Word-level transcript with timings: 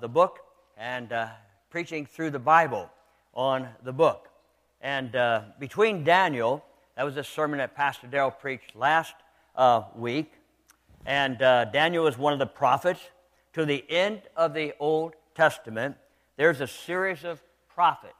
the 0.00 0.08
book 0.08 0.38
and 0.78 1.12
uh, 1.12 1.28
preaching 1.68 2.06
through 2.06 2.30
the 2.30 2.38
Bible 2.38 2.88
on 3.34 3.68
the 3.82 3.92
book. 3.92 4.30
And 4.80 5.14
uh, 5.14 5.42
between 5.58 6.04
Daniel, 6.04 6.64
that 6.96 7.02
was 7.04 7.18
a 7.18 7.24
sermon 7.24 7.58
that 7.58 7.76
Pastor 7.76 8.06
Darrell 8.06 8.30
preached 8.30 8.74
last 8.74 9.14
uh, 9.54 9.82
week, 9.94 10.32
and 11.04 11.40
uh, 11.42 11.66
Daniel 11.66 12.06
is 12.06 12.16
one 12.16 12.32
of 12.32 12.38
the 12.38 12.46
prophets. 12.46 13.00
To 13.52 13.66
the 13.66 13.84
end 13.90 14.22
of 14.36 14.54
the 14.54 14.72
Old 14.80 15.16
Testament, 15.34 15.96
there's 16.38 16.62
a 16.62 16.66
series 16.66 17.22
of 17.22 17.42
prophets, 17.68 18.14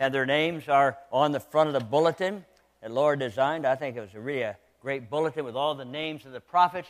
and 0.00 0.12
their 0.12 0.26
names 0.26 0.68
are 0.68 0.98
on 1.12 1.30
the 1.30 1.40
front 1.40 1.68
of 1.68 1.74
the 1.74 1.80
bulletin 1.80 2.44
that 2.82 2.90
Laura 2.90 3.16
designed. 3.16 3.66
I 3.66 3.76
think 3.76 3.96
it 3.96 4.00
was 4.00 4.14
really 4.14 4.42
a 4.42 4.58
great 4.82 5.08
bulletin 5.08 5.44
with 5.44 5.54
all 5.54 5.76
the 5.76 5.84
names 5.84 6.26
of 6.26 6.32
the 6.32 6.40
prophets, 6.40 6.88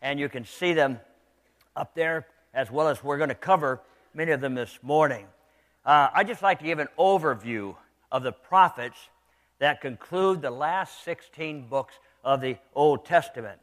and 0.00 0.18
you 0.18 0.30
can 0.30 0.46
see 0.46 0.72
them 0.72 0.98
up 1.76 1.94
there 1.94 2.26
as 2.56 2.70
well 2.70 2.88
as 2.88 3.04
we're 3.04 3.18
going 3.18 3.28
to 3.28 3.34
cover 3.34 3.80
many 4.14 4.32
of 4.32 4.40
them 4.40 4.54
this 4.54 4.78
morning. 4.82 5.26
Uh, 5.84 6.08
I'd 6.14 6.26
just 6.26 6.42
like 6.42 6.58
to 6.60 6.64
give 6.64 6.78
an 6.78 6.88
overview 6.98 7.76
of 8.10 8.22
the 8.22 8.32
prophets 8.32 8.96
that 9.58 9.82
conclude 9.82 10.40
the 10.40 10.50
last 10.50 11.04
16 11.04 11.68
books 11.68 11.94
of 12.24 12.40
the 12.40 12.56
Old 12.74 13.04
Testament. 13.04 13.60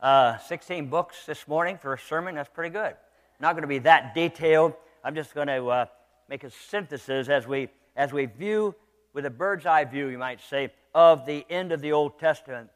Uh, 0.00 0.38
16 0.38 0.86
books 0.86 1.26
this 1.26 1.46
morning 1.48 1.76
for 1.76 1.92
a 1.92 1.98
sermon, 1.98 2.36
that's 2.36 2.48
pretty 2.48 2.72
good. 2.72 2.94
Not 3.40 3.54
going 3.54 3.62
to 3.62 3.68
be 3.68 3.80
that 3.80 4.14
detailed. 4.14 4.74
I'm 5.02 5.16
just 5.16 5.34
going 5.34 5.48
to 5.48 5.66
uh, 5.66 5.86
make 6.28 6.44
a 6.44 6.50
synthesis 6.50 7.28
as 7.28 7.48
we, 7.48 7.68
as 7.96 8.12
we 8.12 8.26
view, 8.26 8.76
with 9.12 9.26
a 9.26 9.30
bird's 9.30 9.66
eye 9.66 9.84
view, 9.84 10.06
you 10.06 10.18
might 10.18 10.40
say, 10.40 10.72
of 10.94 11.26
the 11.26 11.44
end 11.50 11.72
of 11.72 11.80
the 11.80 11.90
Old 11.90 12.20
Testament, 12.20 12.70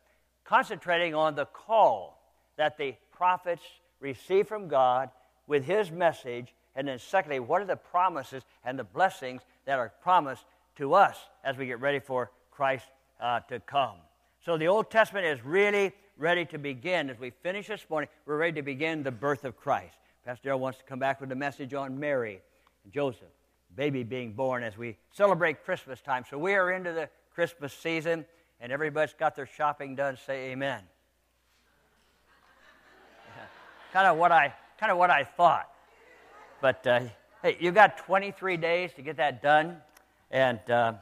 concentrating 0.45 1.14
on 1.14 1.36
the 1.36 1.47
call 1.47 2.20
that 2.56 2.77
the 2.77 2.97
prophets 3.12 3.62
received 4.00 4.48
from 4.48 4.66
God 4.66 5.11
with 5.47 5.65
his 5.65 5.91
message. 5.91 6.55
And 6.77 6.89
then, 6.89 6.98
secondly, 6.98 7.41
what 7.41 7.62
are 7.62 7.66
the 7.66 7.77
promises 7.77 8.43
and 8.65 8.79
the 8.79 8.84
blessings 8.84 9.43
that 9.65 9.79
are 9.79 9.93
promised 10.03 10.45
to 10.77 10.95
us 10.95 11.17
as 11.45 11.56
we 11.56 11.67
get 11.67 11.81
ready 11.81 12.01
for 12.01 12.31
Christ 12.51 12.86
uh, 13.20 13.41
to 13.48 13.61
come? 13.61 13.97
So, 14.45 14.56
the 14.56 14.67
Old 14.67 14.91
Testament 14.91 15.27
is 15.27 15.45
really 15.45 15.92
ready 16.19 16.45
to 16.47 16.59
begin. 16.59 17.11
As 17.11 17.19
we 17.19 17.31
finish 17.31 17.69
this 17.69 17.86
morning, 17.89 18.09
we're 18.27 18.36
ready 18.36 18.55
to 18.55 18.62
begin 18.62 19.03
the 19.03 19.12
birth 19.12 19.45
of 19.45 19.56
Christ. 19.56 19.97
Pastor 20.25 20.45
Darrell 20.45 20.61
wants 20.61 20.78
to 20.78 20.84
come 20.84 20.98
back 20.98 21.20
with 21.20 21.31
a 21.33 21.36
message 21.36 21.75
on 21.75 21.98
Mary 21.98 22.41
and 22.83 22.92
Joseph, 22.92 23.29
baby 23.77 24.03
being 24.03 24.33
born 24.33 24.62
as 24.62 24.77
we 24.77 24.97
celebrate 25.12 25.64
Christmas 25.64 26.01
time. 26.01 26.25
So, 26.29 26.39
we 26.39 26.55
are 26.55 26.73
into 26.73 26.92
the 26.92 27.08
Christmas 27.34 27.73
season, 27.73 28.25
and 28.61 28.73
everybody's 28.73 29.14
got 29.14 29.36
their 29.36 29.47
shopping 29.47 29.95
done. 29.95 30.19
Say 30.27 30.51
amen. 30.51 30.83
Kind 33.92 34.08
of 34.08 34.17
what 34.17 34.33
I 34.33 34.55
kind 34.78 34.92
of 34.92 34.98
what 34.98 35.11
I 35.11 35.25
thought. 35.25 35.69
But 36.61 36.86
uh, 36.86 37.00
hey, 37.42 37.56
you've 37.61 37.75
got 37.75 37.98
23 37.98 38.56
days 38.56 38.92
to 38.94 39.03
get 39.03 39.17
that 39.17 39.42
done, 39.42 39.77
and 40.30 40.58
uh, 40.70 40.94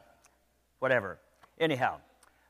whatever. 0.79 1.19
Anyhow, 1.59 1.99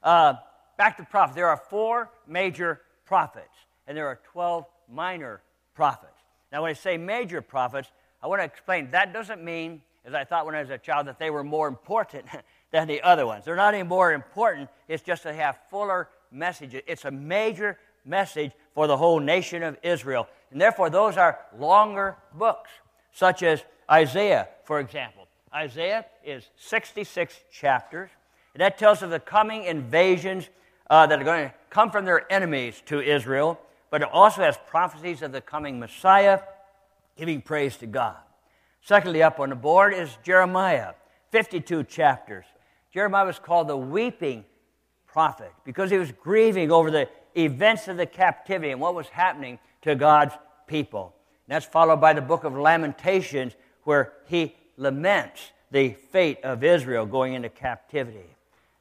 uh, 0.03 0.34
back 0.77 0.97
to 0.97 1.05
prophets. 1.05 1.37
There 1.37 1.48
are 1.48 1.56
four 1.56 2.11
major 2.27 2.81
prophets, 3.05 3.55
and 3.87 3.97
there 3.97 4.06
are 4.06 4.20
12 4.33 4.65
minor 4.91 5.43
prophets. 5.75 6.12
Now, 6.50 6.62
when 6.62 6.70
I 6.70 6.75
say 6.75 6.97
major 6.97 7.41
prophets, 7.41 7.91
I 8.23 8.27
want 8.27 8.41
to 8.41 8.45
explain 8.45 8.91
that 8.93 9.12
doesn't 9.12 9.43
mean, 9.43 9.83
as 10.05 10.15
I 10.15 10.25
thought 10.25 10.47
when 10.47 10.55
I 10.55 10.61
was 10.61 10.70
a 10.70 10.78
child, 10.78 11.06
that 11.06 11.19
they 11.19 11.31
were 11.31 11.45
more 11.45 11.69
important 11.69 12.27
than 12.70 12.89
the 12.89 13.03
other 13.03 13.27
ones. 13.27 13.45
They're 13.45 13.56
not 13.56 13.75
any 13.75 13.83
more 13.83 14.12
important, 14.12 14.70
it's 14.89 15.03
just 15.03 15.25
they 15.25 15.37
have 15.37 15.59
fuller 15.70 16.09
messages. 16.31 16.83
It's 16.87 17.05
a 17.05 17.11
major 17.11 17.78
message 18.05 18.53
for 18.75 18.87
the 18.87 18.97
whole 18.97 19.20
nation 19.20 19.62
of 19.62 19.77
Israel. 19.83 20.28
And 20.53 20.61
therefore, 20.61 20.91
those 20.91 21.17
are 21.17 21.39
longer 21.58 22.17
books, 22.34 22.70
such 23.12 23.42
as 23.42 23.64
Isaiah, 23.91 24.48
for 24.64 24.81
example. 24.81 25.27
Isaiah 25.55 26.05
is 26.25 26.48
66 26.56 27.34
chapters, 27.50 28.11
and 28.55 28.61
that 28.61 28.78
tells 28.78 29.03
of 29.03 29.11
the 29.11 29.20
coming 29.20 29.64
invasions 29.64 30.48
uh, 30.91 31.06
that 31.06 31.20
are 31.20 31.25
going 31.25 31.49
to 31.49 31.54
come 31.71 31.91
from 31.91 32.04
their 32.04 32.31
enemies 32.31 32.82
to 32.87 33.00
Israel, 33.00 33.59
but 33.91 34.03
it 34.03 34.09
also 34.12 34.43
has 34.43 34.59
prophecies 34.66 35.22
of 35.22 35.32
the 35.32 35.41
coming 35.41 35.81
Messiah, 35.81 36.41
giving 37.16 37.41
praise 37.41 37.77
to 37.78 37.87
God. 37.87 38.16
Secondly, 38.82 39.22
up 39.22 39.41
on 39.41 39.50
the 39.50 39.56
board 39.56 39.94
is 39.94 40.16
Jeremiah, 40.22 40.93
52 41.31 41.84
chapters. 41.84 42.44
Jeremiah 42.93 43.25
was 43.25 43.38
called 43.38 43.69
the 43.69 43.77
weeping 43.77 44.44
prophet 45.06 45.53
because 45.65 45.91
he 45.91 45.98
was 45.98 46.12
grieving 46.12 46.71
over 46.71 46.91
the 46.91 47.09
events 47.34 47.88
of 47.88 47.97
the 47.97 48.06
captivity 48.06 48.71
and 48.71 48.81
what 48.81 48.94
was 48.94 49.09
happening 49.09 49.59
to 49.82 49.94
God's 49.94 50.34
people. 50.66 51.15
And 51.47 51.54
that's 51.54 51.66
followed 51.66 52.00
by 52.00 52.12
the 52.12 52.20
book 52.20 52.44
of 52.44 52.56
Lamentations, 52.56 53.54
where 53.84 54.12
he 54.26 54.54
laments 54.76 55.50
the 55.70 55.94
fate 56.10 56.38
of 56.44 56.62
Israel 56.65 57.06
going 57.06 57.34
into 57.34 57.48
captivity. 57.48 58.37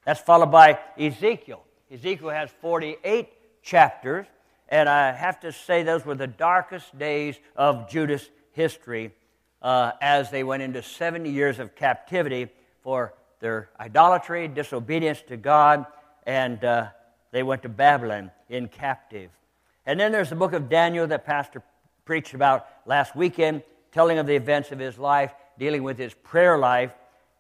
That's 0.06 0.20
followed 0.20 0.52
by 0.52 0.80
Ezekiel. 0.98 1.64
Ezekiel 1.92 2.30
has 2.30 2.50
48 2.62 3.30
chapters, 3.62 4.26
and 4.70 4.88
I 4.88 5.12
have 5.12 5.40
to 5.42 5.52
say 5.52 5.84
those 5.84 6.06
were 6.06 6.16
the 6.16 6.28
darkest 6.28 6.98
days 6.98 7.38
of 7.56 7.90
Judah's 7.90 8.30
history 8.54 9.12
uh, 9.62 9.92
as 10.02 10.32
they 10.32 10.44
went 10.44 10.64
into 10.64 10.82
70 10.82 11.30
years 11.30 11.60
of 11.60 11.76
captivity 11.76 12.48
for 12.82 13.14
their 13.40 13.70
idolatry, 13.80 14.48
disobedience 14.48 15.22
to 15.28 15.38
God, 15.38 15.86
and 16.26 16.64
uh, 16.64 16.88
they 17.32 17.44
went 17.44 17.64
to 17.64 17.70
Babylon 17.70 18.32
in 18.50 18.68
captive. 18.68 19.30
And 19.86 20.00
then 20.00 20.12
there's 20.12 20.30
the 20.30 20.36
book 20.36 20.54
of 20.54 20.70
Daniel 20.70 21.08
that 21.08 21.26
Pastor 21.26 21.64
preached 22.06 22.34
about 22.34 22.68
last 22.86 23.16
weekend, 23.16 23.64
telling 23.92 24.18
of 24.18 24.28
the 24.28 24.36
events 24.36 24.72
of 24.72 24.80
his 24.80 24.98
life, 24.98 25.34
dealing 25.58 25.84
with 25.84 25.98
his 25.98 26.14
prayer 26.14 26.58
life. 26.58 26.92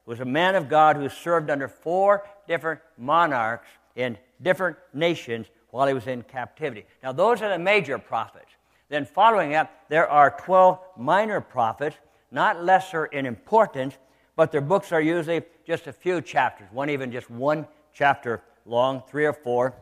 was 0.06 0.20
a 0.20 0.26
man 0.26 0.56
of 0.56 0.68
God 0.68 0.96
who 0.96 1.08
served 1.08 1.50
under 1.50 1.68
four 1.68 2.26
different 2.48 2.82
monarchs 2.98 3.68
in 3.96 4.18
different 4.42 4.78
nations 4.94 5.48
while 5.70 5.88
he 5.88 5.94
was 5.94 6.08
in 6.08 6.24
captivity. 6.24 6.86
Now, 7.04 7.12
those 7.12 7.42
are 7.42 7.50
the 7.50 7.60
major 7.60 7.98
prophets. 7.98 8.52
Then, 8.90 9.06
following 9.06 9.56
up, 9.56 9.72
there 9.90 10.10
are 10.10 10.32
12 10.32 10.80
minor 10.98 11.40
prophets, 11.40 11.96
not 12.32 12.64
lesser 12.64 13.06
in 13.06 13.26
importance, 13.26 13.96
but 14.36 14.52
their 14.52 14.62
books 14.62 14.92
are 14.92 15.02
usually 15.02 15.44
just 15.66 15.88
a 15.88 15.94
few 15.94 16.22
chapters, 16.22 16.68
one 16.72 16.90
even 16.90 17.12
just 17.12 17.30
one 17.30 17.68
chapter 17.94 18.42
long, 18.66 19.04
three 19.10 19.26
or 19.26 19.34
four, 19.34 19.74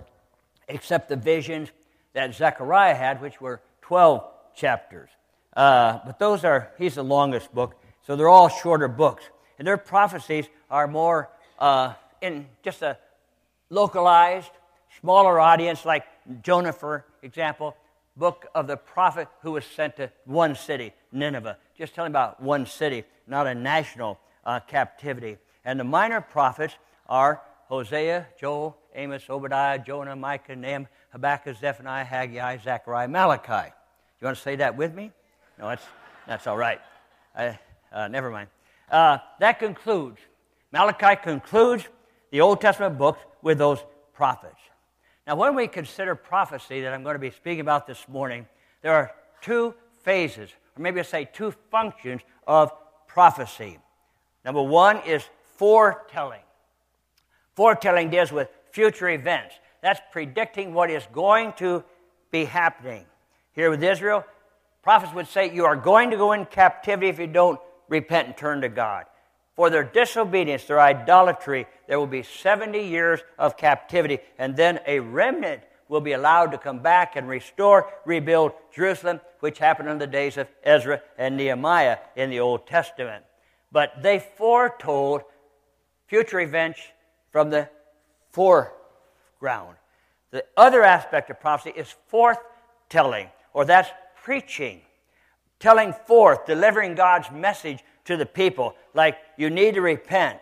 except 0.68 1.10
the 1.10 1.16
visions 1.16 1.70
that 2.14 2.34
Zechariah 2.34 2.96
had, 2.96 3.22
which 3.22 3.40
were 3.40 3.62
12 3.82 4.24
chapters. 4.56 5.10
Uh, 5.56 6.00
but 6.06 6.20
those 6.20 6.44
are, 6.44 6.72
he's 6.78 6.96
the 6.96 7.04
longest 7.04 7.54
book, 7.54 7.76
so 8.06 8.16
they're 8.16 8.30
all 8.30 8.50
shorter 8.50 8.88
books. 8.88 9.24
And 9.58 9.68
their 9.68 9.78
prophecies 9.78 10.46
are 10.70 10.88
more 10.88 11.30
uh, 11.60 11.94
in 12.22 12.48
just 12.64 12.82
a 12.82 12.98
localized, 13.70 14.52
smaller 15.00 15.40
audience, 15.40 15.86
like 15.86 16.06
Jonah, 16.42 16.74
for 16.74 17.06
example, 17.22 17.76
book 18.16 18.48
of 18.54 18.68
the 18.68 18.78
prophet 18.78 19.28
who 19.42 19.54
was 19.54 19.66
sent 19.66 19.96
to 19.98 20.12
one 20.26 20.56
city, 20.56 20.94
Nineveh. 21.12 21.58
Just 21.78 21.96
telling 21.96 22.12
about 22.12 22.42
one 22.42 22.66
city, 22.66 23.04
not 23.28 23.48
a 23.48 23.56
national 23.56 24.20
uh, 24.46 24.60
captivity. 24.60 25.38
And 25.66 25.80
the 25.80 25.84
minor 25.84 26.22
prophets 26.22 26.76
are 27.08 27.42
Hosea, 27.68 28.28
Joel, 28.40 28.78
Amos, 28.96 29.30
Obadiah, 29.30 29.80
Jonah, 29.80 30.16
Micah, 30.16 30.56
Nahum, 30.56 30.88
Habakkuk, 31.12 31.58
Zephaniah, 31.58 32.04
Haggai, 32.04 32.58
Zechariah, 32.58 33.08
Malachi. 33.08 33.72
You 34.20 34.26
want 34.26 34.38
to 34.38 34.44
say 34.44 34.56
that 34.58 34.78
with 34.78 34.94
me? 34.94 35.12
No, 35.58 35.70
that's, 35.70 35.86
that's 36.28 36.48
all 36.48 36.58
right. 36.58 36.80
I, 37.36 37.58
uh, 37.92 38.08
never 38.08 38.30
mind. 38.30 38.50
Uh, 38.92 39.18
that 39.40 39.60
concludes. 39.60 40.20
Malachi 40.72 41.20
concludes 41.22 41.88
the 42.32 42.42
Old 42.42 42.62
Testament 42.62 42.98
books 42.98 43.20
with 43.42 43.58
those 43.58 43.80
prophets. 44.14 44.60
Now, 45.26 45.36
when 45.36 45.56
we 45.56 45.68
consider 45.68 46.16
prophecy 46.16 46.82
that 46.82 46.94
I'm 46.94 47.04
going 47.04 47.16
to 47.16 47.20
be 47.20 47.32
speaking 47.32 47.62
about 47.62 47.88
this 47.88 48.08
morning, 48.08 48.48
there 48.82 48.94
are 48.94 49.12
two 49.42 49.74
phases, 50.04 50.50
or 50.76 50.82
maybe 50.82 51.00
I 51.00 51.04
say 51.04 51.30
two 51.32 51.54
functions 51.72 52.22
of 52.48 52.72
prophecy. 53.08 53.80
Number 54.44 54.62
one 54.62 54.98
is 55.06 55.24
foretelling. 55.58 56.42
Foretelling 57.56 58.10
deals 58.10 58.32
with 58.32 58.50
future 58.72 59.10
events. 59.10 59.56
That's 59.82 60.02
predicting 60.12 60.74
what 60.74 60.90
is 60.90 61.08
going 61.14 61.54
to 61.54 61.84
be 62.32 62.46
happening. 62.46 63.06
Here 63.54 63.70
with 63.70 63.84
Israel, 63.84 64.26
prophets 64.84 65.14
would 65.14 65.28
say, 65.28 65.54
You 65.54 65.66
are 65.66 65.76
going 65.76 66.12
to 66.12 66.18
go 66.18 66.34
in 66.34 66.46
captivity 66.46 67.08
if 67.08 67.20
you 67.20 67.28
don't 67.28 67.60
repent 67.88 68.28
and 68.28 68.38
turn 68.38 68.62
to 68.62 68.70
God. 68.70 69.06
For 69.56 69.70
their 69.70 69.84
disobedience, 69.84 70.66
their 70.66 70.80
idolatry, 70.80 71.68
there 71.88 72.00
will 72.00 72.08
be 72.08 72.24
70 72.24 72.80
years 72.80 73.20
of 73.38 73.58
captivity, 73.58 74.20
and 74.38 74.56
then 74.56 74.80
a 74.88 75.00
remnant 75.00 75.64
will 75.90 76.00
be 76.00 76.14
allowed 76.14 76.52
to 76.52 76.58
come 76.58 76.80
back 76.80 77.16
and 77.16 77.28
restore, 77.28 77.92
rebuild 78.06 78.54
Jerusalem, 78.74 79.20
which 79.42 79.58
happened 79.58 79.90
in 79.90 79.98
the 79.98 80.08
days 80.08 80.38
of 80.38 80.48
Ezra 80.64 81.02
and 81.18 81.36
Nehemiah 81.36 81.98
in 82.16 82.30
the 82.30 82.40
Old 82.40 82.68
Testament. 82.68 83.26
But 83.72 84.02
they 84.02 84.20
foretold 84.20 85.24
future 86.08 86.40
events 86.40 86.80
from 87.32 87.50
the 87.50 87.70
foreground. 89.40 89.76
The 90.32 90.46
other 90.56 90.84
aspect 90.84 91.30
of 91.30 91.40
prophecy 91.40 91.74
is 91.76 91.94
forthtelling, 92.12 93.30
or 93.54 93.66
that's 93.66 93.90
preaching. 94.24 94.82
telling 95.60 95.92
forth, 95.92 96.46
delivering 96.46 96.96
God's 96.96 97.30
message 97.32 97.80
to 98.06 98.16
the 98.16 98.26
people, 98.26 98.76
like 98.94 99.18
you 99.38 99.50
need 99.50 99.74
to 99.74 99.82
repent, 99.82 100.40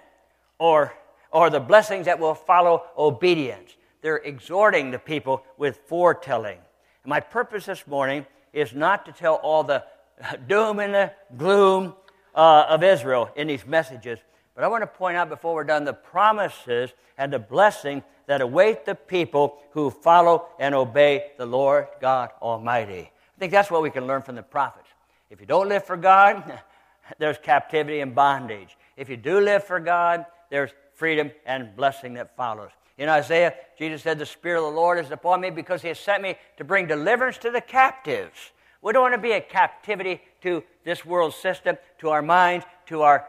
or, 0.59 0.93
or 1.31 1.49
the 1.49 1.59
blessings 1.59 2.05
that 2.05 2.19
will 2.19 2.35
follow 2.35 2.83
obedience. 2.95 3.75
They're 4.01 4.17
exhorting 4.17 4.91
the 4.91 4.99
people 4.99 5.43
with 5.57 5.77
foretelling. 5.87 6.59
My 7.03 7.19
purpose 7.19 7.65
this 7.65 7.87
morning 7.87 8.27
is 8.53 8.75
not 8.75 9.07
to 9.07 9.11
tell 9.11 9.35
all 9.35 9.63
the 9.63 9.83
doom 10.47 10.79
and 10.79 10.93
the 10.93 11.11
gloom 11.35 11.95
uh, 12.35 12.65
of 12.69 12.83
Israel 12.83 13.31
in 13.35 13.47
these 13.47 13.65
messages, 13.65 14.19
but 14.53 14.63
I 14.63 14.67
want 14.67 14.83
to 14.83 14.87
point 14.87 15.17
out 15.17 15.29
before 15.29 15.55
we're 15.55 15.63
done 15.63 15.83
the 15.83 15.93
promises 15.93 16.91
and 17.17 17.33
the 17.33 17.39
blessing 17.39 18.03
that 18.27 18.41
await 18.41 18.85
the 18.85 18.95
people 18.95 19.57
who 19.71 19.89
follow 19.89 20.47
and 20.59 20.75
obey 20.75 21.31
the 21.37 21.45
Lord 21.45 21.87
God 21.99 22.29
Almighty. 22.41 23.11
I 23.11 23.39
think 23.39 23.51
that's 23.51 23.71
what 23.71 23.81
we 23.81 23.89
can 23.89 24.05
learn 24.05 24.21
from 24.21 24.35
the 24.35 24.43
prophets. 24.43 24.89
If 25.29 25.39
you 25.39 25.45
don't 25.45 25.67
live 25.67 25.85
for 25.85 25.97
God, 25.97 26.59
there's 27.19 27.37
captivity 27.37 28.01
and 28.01 28.13
bondage. 28.13 28.77
If 28.95 29.09
you 29.09 29.17
do 29.17 29.39
live 29.39 29.63
for 29.63 29.79
God, 29.79 30.25
there's 30.49 30.71
freedom 30.93 31.31
and 31.45 31.75
blessing 31.75 32.13
that 32.15 32.35
follows. 32.35 32.71
In 32.97 33.09
Isaiah, 33.09 33.53
Jesus 33.77 34.01
said, 34.01 34.17
The 34.17 34.25
Spirit 34.25 34.59
of 34.59 34.73
the 34.73 34.79
Lord 34.79 34.99
is 34.99 35.11
upon 35.11 35.41
me 35.41 35.49
because 35.49 35.81
He 35.81 35.87
has 35.89 35.99
sent 35.99 36.23
me 36.23 36.35
to 36.57 36.63
bring 36.63 36.87
deliverance 36.87 37.37
to 37.39 37.51
the 37.51 37.61
captives. 37.61 38.51
We 38.81 38.93
don't 38.93 39.03
want 39.03 39.13
to 39.13 39.21
be 39.21 39.33
a 39.33 39.41
captivity 39.41 40.21
to 40.41 40.63
this 40.83 41.05
world 41.05 41.33
system, 41.33 41.77
to 41.99 42.09
our 42.09 42.21
minds, 42.21 42.65
to 42.87 43.01
our 43.01 43.27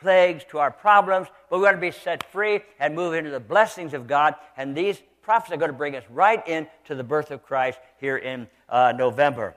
plagues, 0.00 0.44
to 0.50 0.58
our 0.58 0.70
problems, 0.70 1.28
but 1.48 1.58
we 1.58 1.64
want 1.64 1.76
to 1.76 1.80
be 1.80 1.90
set 1.90 2.22
free 2.32 2.60
and 2.78 2.94
move 2.94 3.14
into 3.14 3.30
the 3.30 3.40
blessings 3.40 3.94
of 3.94 4.06
God. 4.06 4.34
And 4.56 4.76
these 4.76 5.00
prophets 5.22 5.52
are 5.52 5.56
going 5.56 5.70
to 5.70 5.76
bring 5.76 5.96
us 5.96 6.04
right 6.10 6.46
into 6.48 6.94
the 6.94 7.04
birth 7.04 7.30
of 7.30 7.42
Christ 7.42 7.78
here 7.98 8.16
in 8.16 8.48
uh, 8.68 8.92
November. 8.96 9.54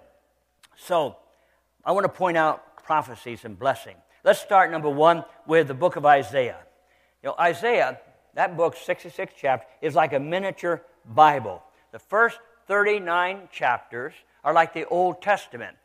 So, 0.76 1.18
I 1.86 1.92
want 1.92 2.06
to 2.06 2.10
point 2.10 2.38
out 2.38 2.84
prophecies 2.84 3.44
and 3.44 3.58
blessing. 3.58 3.96
Let's 4.24 4.40
start, 4.40 4.72
number 4.72 4.90
one, 4.90 5.26
with 5.46 5.68
the 5.68 5.74
book 5.74 5.96
of 5.96 6.06
Isaiah. 6.06 6.60
You 7.22 7.30
know, 7.30 7.36
Isaiah, 7.40 8.00
that 8.36 8.56
book, 8.56 8.76
66 8.76 9.34
chapters, 9.34 9.70
is 9.82 9.96
like 9.96 10.14
a 10.14 10.20
miniature 10.20 10.82
Bible. 11.06 11.62
The 11.92 12.00
first 12.00 12.40
39 12.68 13.50
chapters 13.52 14.14
are 14.44 14.54
like 14.54 14.74
the 14.74 14.86
Old 14.86 15.22
Testament. 15.22 15.76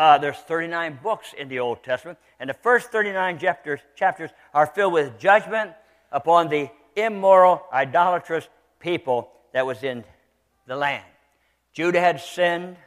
Uh, 0.00 0.16
there's 0.16 0.38
39 0.38 0.98
books 1.02 1.34
in 1.36 1.50
the 1.50 1.58
Old 1.58 1.82
Testament, 1.82 2.18
and 2.38 2.48
the 2.48 2.54
first 2.54 2.90
39 2.90 3.38
chapters, 3.38 3.80
chapters 3.94 4.30
are 4.54 4.66
filled 4.66 4.94
with 4.94 5.18
judgment 5.18 5.72
upon 6.10 6.48
the 6.48 6.70
immoral, 6.96 7.62
idolatrous 7.70 8.48
people 8.78 9.30
that 9.52 9.66
was 9.66 9.82
in 9.82 10.02
the 10.66 10.74
land. 10.74 11.04
Judah 11.74 12.00
had 12.00 12.18
sinned, 12.18 12.78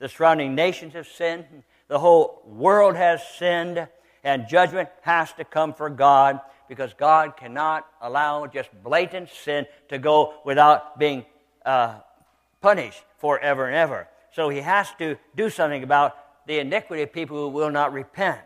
the 0.00 0.08
surrounding 0.10 0.54
nations 0.54 0.92
have 0.92 1.06
sinned, 1.08 1.46
the 1.88 1.98
whole 1.98 2.42
world 2.44 2.94
has 2.94 3.26
sinned, 3.38 3.88
and 4.22 4.46
judgment 4.46 4.90
has 5.00 5.32
to 5.32 5.46
come 5.46 5.72
for 5.72 5.88
God 5.88 6.40
because 6.68 6.92
God 6.92 7.38
cannot 7.38 7.86
allow 8.02 8.46
just 8.46 8.68
blatant 8.84 9.30
sin 9.30 9.64
to 9.88 9.96
go 9.96 10.34
without 10.44 10.98
being 10.98 11.24
uh, 11.64 12.00
punished 12.60 13.02
forever 13.16 13.64
and 13.64 13.76
ever. 13.76 14.08
So 14.34 14.50
he 14.50 14.58
has 14.58 14.88
to 14.98 15.16
do 15.34 15.48
something 15.48 15.82
about 15.82 16.18
the 16.50 16.58
iniquity 16.58 17.04
of 17.04 17.12
people 17.12 17.36
who 17.36 17.48
will 17.48 17.70
not 17.70 17.92
repent. 17.92 18.40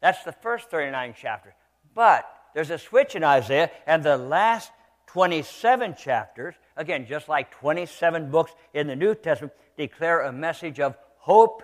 That's 0.00 0.24
the 0.24 0.32
first 0.32 0.70
39 0.70 1.12
chapters. 1.12 1.52
But 1.94 2.26
there's 2.54 2.70
a 2.70 2.78
switch 2.78 3.14
in 3.14 3.22
Isaiah, 3.22 3.70
and 3.86 4.02
the 4.02 4.16
last 4.16 4.72
27 5.08 5.94
chapters, 5.94 6.54
again, 6.74 7.04
just 7.06 7.28
like 7.28 7.50
27 7.50 8.30
books 8.30 8.52
in 8.72 8.86
the 8.86 8.96
New 8.96 9.14
Testament, 9.14 9.52
declare 9.76 10.22
a 10.22 10.32
message 10.32 10.80
of 10.80 10.96
hope, 11.18 11.62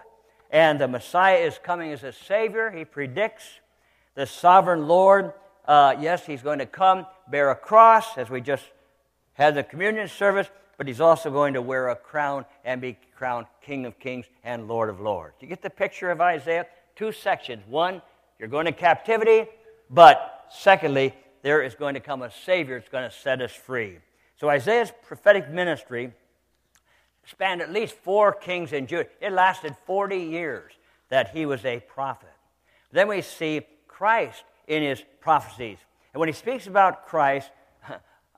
and 0.51 0.79
the 0.79 0.87
Messiah 0.87 1.39
is 1.39 1.59
coming 1.63 1.93
as 1.93 2.05
a 2.05 2.13
Savior. 2.13 2.71
He 2.71 2.85
predicts 2.85 3.45
the 4.15 4.27
sovereign 4.27 4.87
Lord. 4.87 5.33
Uh, 5.65 5.97
yes, 5.99 6.27
he's 6.27 6.43
going 6.43 6.59
to 6.59 6.67
come, 6.67 7.07
bear 7.31 7.51
a 7.51 7.57
cross, 7.57 8.19
as 8.19 8.29
we 8.29 8.43
just 8.43 8.65
had 9.33 9.55
the 9.55 9.63
communion 9.63 10.09
service, 10.09 10.51
but 10.81 10.89
he's 10.89 11.03
also 11.03 11.31
going 11.31 11.53
to 11.53 11.61
wear 11.61 11.91
a 11.91 11.95
crown 11.95 12.47
and 12.65 12.81
be 12.81 12.97
crowned 13.15 13.45
King 13.61 13.85
of 13.85 13.99
Kings 13.99 14.25
and 14.45 14.67
Lord 14.67 14.89
of 14.89 14.99
Lords. 14.99 15.35
You 15.39 15.47
get 15.47 15.61
the 15.61 15.69
picture 15.69 16.11
of 16.11 16.23
Isaiah? 16.23 16.65
Two 16.97 17.13
sections. 17.13 17.63
One, 17.69 18.01
you're 18.39 18.49
going 18.49 18.65
to 18.65 18.73
captivity, 18.73 19.47
but 19.91 20.47
secondly, 20.51 21.15
there 21.43 21.61
is 21.63 21.75
going 21.75 21.93
to 21.93 22.01
come 22.01 22.23
a 22.23 22.31
Savior 22.31 22.79
that's 22.79 22.89
going 22.89 23.07
to 23.07 23.15
set 23.15 23.43
us 23.43 23.53
free. 23.53 23.99
So 24.39 24.49
Isaiah's 24.49 24.91
prophetic 25.07 25.51
ministry 25.51 26.15
spanned 27.27 27.61
at 27.61 27.71
least 27.71 27.95
four 27.97 28.33
kings 28.33 28.73
in 28.73 28.87
Judah. 28.87 29.11
It 29.21 29.33
lasted 29.33 29.77
40 29.85 30.17
years 30.17 30.73
that 31.11 31.37
he 31.37 31.45
was 31.45 31.63
a 31.67 31.81
prophet. 31.81 32.33
Then 32.91 33.07
we 33.07 33.21
see 33.21 33.67
Christ 33.87 34.45
in 34.67 34.83
his 34.83 35.05
prophecies. 35.21 35.77
And 36.15 36.21
when 36.21 36.31
he 36.31 36.33
speaks 36.33 36.67
about 36.67 37.07
Christ, 37.07 37.51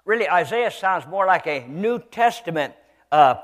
really 0.04 0.28
Isaiah 0.28 0.70
sounds 0.70 1.06
more 1.06 1.26
like 1.26 1.46
a 1.46 1.66
New 1.68 1.98
Testament, 1.98 2.74
uh, 3.10 3.36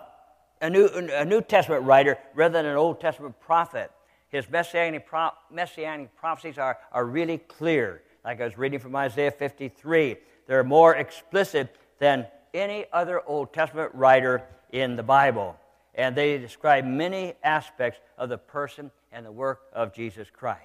a, 0.60 0.70
New, 0.70 0.86
a 0.86 1.24
New 1.24 1.40
Testament 1.40 1.84
writer 1.84 2.18
rather 2.34 2.54
than 2.54 2.66
an 2.66 2.76
Old 2.76 3.00
Testament 3.00 3.38
prophet. 3.40 3.90
His 4.28 4.48
messianic, 4.50 5.06
pro- 5.06 5.30
messianic 5.50 6.14
prophecies 6.16 6.58
are, 6.58 6.78
are 6.92 7.04
really 7.04 7.38
clear. 7.38 8.02
Like 8.24 8.40
I 8.40 8.44
was 8.44 8.58
reading 8.58 8.78
from 8.78 8.94
Isaiah 8.96 9.30
53, 9.30 10.16
they're 10.46 10.64
more 10.64 10.96
explicit 10.96 11.74
than 11.98 12.26
any 12.52 12.86
other 12.92 13.22
Old 13.26 13.52
Testament 13.52 13.90
writer 13.94 14.42
in 14.70 14.96
the 14.96 15.02
Bible. 15.02 15.56
And 15.94 16.14
they 16.14 16.38
describe 16.38 16.84
many 16.84 17.34
aspects 17.42 18.00
of 18.16 18.28
the 18.28 18.38
person 18.38 18.90
and 19.12 19.24
the 19.24 19.32
work 19.32 19.62
of 19.72 19.94
Jesus 19.94 20.28
Christ. 20.30 20.62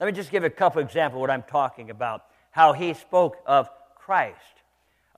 Let 0.00 0.06
me 0.06 0.12
just 0.12 0.30
give 0.30 0.44
a 0.44 0.50
couple 0.50 0.80
examples 0.82 1.18
of 1.18 1.20
what 1.20 1.30
I'm 1.30 1.44
talking 1.44 1.90
about, 1.90 2.24
how 2.50 2.72
he 2.72 2.94
spoke 2.94 3.36
of 3.46 3.68
Christ. 3.94 4.55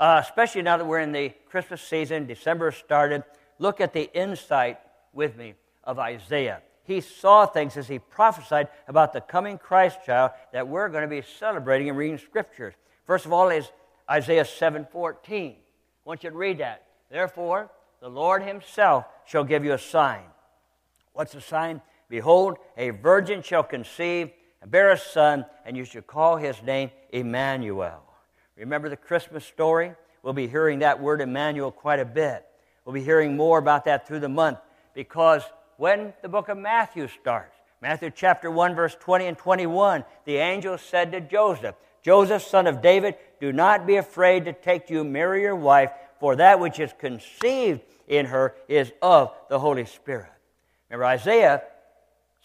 Uh, 0.00 0.21
especially 0.23 0.62
now 0.62 0.77
that 0.77 0.85
we're 0.85 1.00
in 1.00 1.12
the 1.12 1.33
Christmas 1.50 1.83
season, 1.83 2.27
December 2.27 2.71
started, 2.71 3.25
look 3.59 3.81
at 3.81 3.93
the 3.93 4.12
insight 4.15 4.79
with 5.12 5.37
me 5.37 5.55
of 5.83 5.99
Isaiah. 5.99 6.62
He 6.85 7.00
saw 7.00 7.45
things 7.45 7.77
as 7.77 7.89
he 7.89 7.99
prophesied 7.99 8.69
about 8.87 9.12
the 9.12 9.21
coming 9.21 9.59
Christ 9.59 9.99
child 10.06 10.31
that 10.53 10.67
we're 10.67 10.89
going 10.89 11.03
to 11.03 11.09
be 11.09 11.23
celebrating 11.39 11.89
and 11.89 11.99
reading 11.99 12.17
scriptures. 12.17 12.75
First 13.05 13.27
of 13.27 13.33
all 13.33 13.50
is 13.50 13.71
Isaiah 14.09 14.45
7:14. 14.45 15.53
I 15.53 15.56
want 16.05 16.25
you 16.25 16.31
to 16.31 16.37
read 16.37 16.59
that. 16.59 16.85
Therefore, 17.11 17.71
the 18.01 18.09
Lord 18.09 18.43
himself 18.43 19.05
shall 19.27 19.44
give 19.44 19.65
you 19.65 19.73
a 19.73 19.79
sign. 19.79 20.23
What's 21.12 21.33
the 21.33 21.41
sign? 21.41 21.83
Behold, 22.09 22.56
a 22.77 22.91
virgin 22.91 23.43
shall 23.43 23.65
conceive 23.65 24.31
and 24.62 24.71
bear 24.71 24.91
a 24.91 24.97
son, 24.97 25.44
and 25.67 25.77
you 25.77 25.85
shall 25.85 26.03
call 26.03 26.37
his 26.37 26.62
name 26.62 26.91
Emmanuel. 27.11 28.07
Remember 28.58 28.88
the 28.88 28.96
Christmas 28.96 29.44
story? 29.44 29.93
We'll 30.22 30.32
be 30.32 30.48
hearing 30.48 30.81
that 30.81 31.00
word 31.00 31.20
Emmanuel 31.20 31.70
quite 31.70 32.00
a 32.00 32.05
bit. 32.05 32.44
We'll 32.84 32.94
be 32.94 33.05
hearing 33.05 33.36
more 33.36 33.58
about 33.58 33.84
that 33.84 34.06
through 34.06 34.20
the 34.20 34.29
month 34.29 34.58
because 34.94 35.43
when 35.77 36.12
the 36.22 36.29
book 36.29 36.48
of 36.48 36.58
Matthew 36.58 37.06
starts, 37.08 37.55
Matthew 37.81 38.10
chapter 38.15 38.50
1, 38.50 38.74
verse 38.74 38.96
20 38.98 39.27
and 39.27 39.38
21, 39.38 40.05
the 40.24 40.36
angel 40.36 40.77
said 40.77 41.12
to 41.12 41.20
Joseph, 41.20 41.77
Joseph, 42.03 42.43
son 42.43 42.67
of 42.67 42.82
David, 42.82 43.15
do 43.41 43.53
not 43.53 43.86
be 43.86 43.96
afraid 43.96 44.44
to 44.46 44.53
take 44.53 44.91
you 44.91 45.05
Mary, 45.05 45.43
your 45.43 45.55
wife, 45.55 45.91
for 46.19 46.36
that 46.36 46.58
which 46.58 46.81
is 46.81 46.93
conceived 46.98 47.82
in 48.08 48.27
her 48.27 48.55
is 48.67 48.91
of 49.00 49.32
the 49.48 49.58
Holy 49.58 49.84
Spirit. 49.84 50.32
Remember, 50.88 51.05
Isaiah 51.05 51.62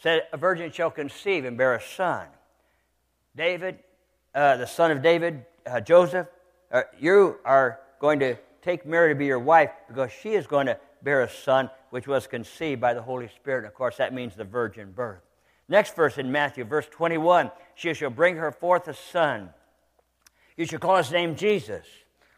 said, 0.02 0.24
A 0.32 0.38
virgin 0.38 0.72
shall 0.72 0.92
conceive 0.92 1.46
and 1.46 1.58
bear 1.58 1.74
a 1.74 1.82
son. 1.82 2.28
David, 3.36 3.80
uh, 4.36 4.58
the 4.58 4.68
son 4.68 4.92
of 4.92 5.02
David, 5.02 5.46
uh, 5.66 5.80
Joseph, 5.82 6.28
uh, 6.72 6.84
you 7.00 7.38
are 7.46 7.80
going 8.00 8.20
to 8.20 8.36
take 8.62 8.86
Mary 8.86 9.14
to 9.14 9.18
be 9.18 9.26
your 9.26 9.40
wife 9.40 9.72
because 9.88 10.12
she 10.12 10.34
is 10.34 10.48
going 10.48 10.68
to 10.68 10.78
bear 11.04 11.22
a 11.22 11.30
son 11.30 11.70
which 11.90 12.08
was 12.08 12.28
conceived 12.28 12.82
by 12.82 12.94
the 12.94 13.02
Holy 13.02 13.28
Spirit. 13.28 13.60
And 13.60 13.68
of 13.68 13.74
course, 13.74 13.98
that 13.98 14.14
means 14.14 14.36
the 14.36 14.44
virgin 14.44 14.92
birth. 14.92 15.22
Next 15.70 15.96
verse 15.96 16.18
in 16.18 16.32
Matthew, 16.32 16.64
verse 16.64 16.88
21 16.90 17.52
She 17.76 17.94
shall 17.94 18.10
bring 18.10 18.38
her 18.38 18.52
forth 18.52 18.88
a 18.88 18.94
son. 18.94 19.50
You 20.58 20.66
shall 20.66 20.80
call 20.80 20.98
his 20.98 21.12
name 21.12 21.36
Jesus, 21.36 21.86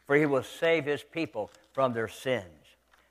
for 0.05 0.15
he 0.15 0.25
will 0.25 0.43
save 0.43 0.85
his 0.85 1.03
people 1.03 1.51
from 1.73 1.93
their 1.93 2.07
sins. 2.07 2.45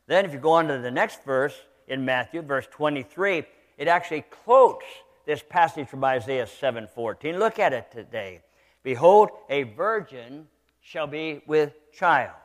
Then, 0.06 0.24
if 0.24 0.32
you 0.32 0.38
go 0.38 0.52
on 0.52 0.68
to 0.68 0.78
the 0.78 0.90
next 0.90 1.24
verse 1.24 1.54
in 1.88 2.04
Matthew, 2.04 2.42
verse 2.42 2.66
23, 2.70 3.44
it 3.78 3.88
actually 3.88 4.22
quotes 4.22 4.84
this 5.26 5.42
passage 5.42 5.88
from 5.88 6.04
Isaiah 6.04 6.46
7:14. 6.46 7.38
Look 7.38 7.58
at 7.58 7.72
it 7.72 7.90
today. 7.90 8.42
Behold, 8.84 9.30
a 9.48 9.64
virgin 9.64 10.46
shall 10.80 11.08
be 11.08 11.42
with 11.46 11.72
child 11.92 12.36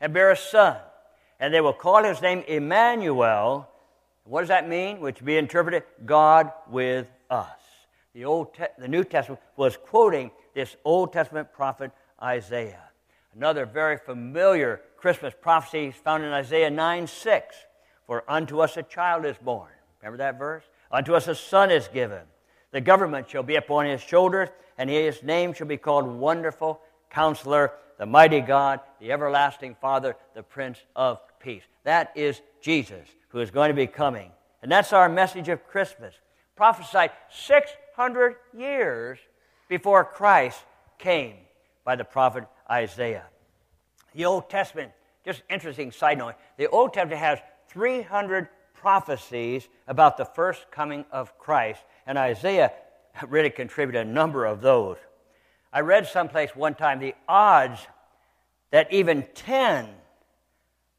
and 0.00 0.14
bear 0.14 0.30
a 0.30 0.36
son, 0.36 0.78
and 1.40 1.52
they 1.52 1.60
will 1.60 1.72
call 1.74 2.04
his 2.04 2.22
name 2.22 2.42
Emmanuel. 2.46 3.68
What 4.24 4.40
does 4.40 4.48
that 4.48 4.68
mean? 4.68 5.00
Which 5.00 5.22
be 5.22 5.36
interpreted 5.36 5.82
God 6.06 6.52
with 6.70 7.08
us. 7.28 7.48
The 8.14 8.24
Old 8.24 8.54
Te- 8.54 8.64
the 8.78 8.88
New 8.88 9.02
Testament 9.02 9.42
was 9.56 9.76
quoting 9.76 10.30
this 10.54 10.76
Old 10.84 11.12
Testament 11.12 11.52
prophet 11.52 11.90
Isaiah. 12.22 12.90
Another 13.34 13.66
very 13.66 13.98
familiar 13.98 14.80
Christmas 14.96 15.34
prophecy 15.38 15.86
is 15.86 15.96
found 15.96 16.22
in 16.22 16.32
Isaiah 16.32 16.70
9 16.70 17.06
6. 17.08 17.56
For 18.06 18.22
unto 18.28 18.60
us 18.60 18.76
a 18.76 18.82
child 18.82 19.24
is 19.24 19.36
born. 19.38 19.72
Remember 20.00 20.18
that 20.18 20.38
verse? 20.38 20.64
Unto 20.92 21.14
us 21.14 21.26
a 21.26 21.34
son 21.34 21.70
is 21.70 21.88
given. 21.88 22.20
The 22.74 22.80
government 22.80 23.30
shall 23.30 23.44
be 23.44 23.54
upon 23.54 23.86
his 23.86 24.00
shoulders, 24.00 24.48
and 24.76 24.90
his 24.90 25.22
name 25.22 25.52
shall 25.52 25.68
be 25.68 25.76
called 25.76 26.08
Wonderful 26.08 26.80
Counselor, 27.08 27.70
the 28.00 28.04
Mighty 28.04 28.40
God, 28.40 28.80
the 28.98 29.12
Everlasting 29.12 29.76
Father, 29.80 30.16
the 30.34 30.42
Prince 30.42 30.80
of 30.96 31.20
Peace. 31.38 31.62
That 31.84 32.10
is 32.16 32.40
Jesus 32.60 33.06
who 33.28 33.38
is 33.38 33.52
going 33.52 33.68
to 33.68 33.76
be 33.76 33.86
coming. 33.86 34.32
And 34.60 34.72
that's 34.72 34.92
our 34.92 35.08
message 35.08 35.48
of 35.48 35.64
Christmas, 35.68 36.16
prophesied 36.56 37.12
600 37.30 38.34
years 38.52 39.20
before 39.68 40.04
Christ 40.04 40.58
came 40.98 41.36
by 41.84 41.94
the 41.94 42.02
prophet 42.02 42.42
Isaiah. 42.68 43.26
The 44.16 44.24
Old 44.24 44.50
Testament, 44.50 44.90
just 45.24 45.42
interesting 45.48 45.92
side 45.92 46.18
note, 46.18 46.34
the 46.56 46.66
Old 46.66 46.92
Testament 46.92 47.20
has 47.20 47.38
300 47.68 48.48
prophecies 48.74 49.68
about 49.86 50.16
the 50.16 50.24
first 50.24 50.70
coming 50.72 51.04
of 51.12 51.38
Christ, 51.38 51.80
and 52.06 52.18
Isaiah 52.18 52.72
really 53.28 53.50
contributed 53.50 54.06
a 54.06 54.10
number 54.10 54.44
of 54.44 54.60
those. 54.60 54.96
I 55.72 55.80
read 55.80 56.06
someplace 56.06 56.54
one 56.54 56.74
time 56.74 57.00
the 57.00 57.14
odds 57.28 57.80
that 58.70 58.92
even 58.92 59.26
10 59.34 59.88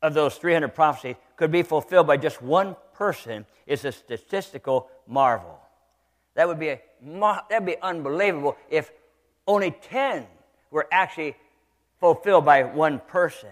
of 0.02 0.14
those 0.14 0.36
300 0.36 0.70
prophecies 0.70 1.16
could 1.36 1.52
be 1.52 1.64
fulfilled 1.64 2.08
by 2.08 2.18
just 2.18 2.42
one 2.42 2.76
person 2.94 3.46
is 3.66 3.86
a 3.86 3.92
statistical 3.92 4.90
marvel. 5.08 5.60
That 6.36 6.48
would 6.48 6.60
be, 6.60 6.70
a, 6.70 6.82
that 7.02 7.46
would 7.50 7.66
be 7.66 7.78
unbelievable 7.82 8.58
if 8.70 8.92
only 9.48 9.72
10 9.72 10.26
were 10.72 10.88
actually 10.92 11.36
fulfilled 12.00 12.46
by 12.46 12.64
one 12.64 13.00
person. 13.08 13.50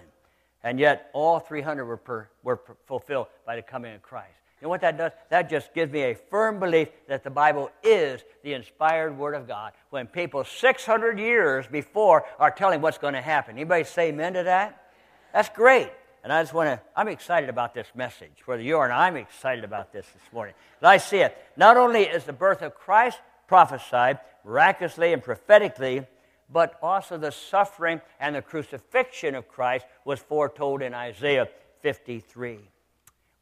And 0.63 0.79
yet 0.79 1.09
all 1.13 1.39
300 1.39 1.85
were, 1.85 1.97
per, 1.97 2.29
were 2.43 2.61
fulfilled 2.85 3.27
by 3.45 3.55
the 3.55 3.61
coming 3.61 3.95
of 3.95 4.01
Christ. 4.01 4.29
Know 4.63 4.69
what 4.69 4.79
that 4.79 4.97
does? 4.97 5.11
That 5.29 5.49
just 5.49 5.73
gives 5.73 5.91
me 5.91 6.03
a 6.03 6.15
firm 6.15 6.57
belief 6.57 6.87
that 7.09 7.25
the 7.25 7.29
Bible 7.29 7.69
is 7.83 8.23
the 8.43 8.53
inspired 8.53 9.17
Word 9.17 9.35
of 9.35 9.45
God. 9.45 9.73
When 9.89 10.07
people 10.07 10.45
600 10.45 11.19
years 11.19 11.67
before 11.67 12.23
are 12.39 12.49
telling 12.49 12.79
what's 12.79 12.97
going 12.97 13.13
to 13.13 13.21
happen. 13.21 13.57
Anybody 13.57 13.83
say 13.83 14.07
amen 14.07 14.35
to 14.35 14.43
that? 14.43 14.93
That's 15.33 15.49
great. 15.49 15.91
And 16.23 16.31
I 16.31 16.41
just 16.41 16.53
want 16.53 16.69
to, 16.69 16.79
I'm 16.95 17.09
excited 17.09 17.49
about 17.49 17.73
this 17.73 17.87
message. 17.93 18.31
Whether 18.45 18.61
you 18.61 18.77
are, 18.77 18.85
and 18.85 18.93
I'm 18.93 19.17
excited 19.17 19.65
about 19.65 19.91
this 19.91 20.05
this 20.05 20.31
morning. 20.31 20.55
But 20.79 20.87
I 20.87 20.97
see 20.97 21.17
it. 21.17 21.37
Not 21.57 21.75
only 21.75 22.03
is 22.03 22.23
the 22.23 22.31
birth 22.31 22.61
of 22.61 22.73
Christ 22.73 23.19
prophesied 23.47 24.19
miraculously 24.45 25.11
and 25.11 25.21
prophetically, 25.21 26.07
but 26.49 26.79
also 26.81 27.17
the 27.17 27.33
suffering 27.33 27.99
and 28.17 28.33
the 28.33 28.41
crucifixion 28.41 29.35
of 29.35 29.49
Christ 29.49 29.85
was 30.05 30.19
foretold 30.19 30.81
in 30.81 30.93
Isaiah 30.93 31.49
53. 31.81 32.69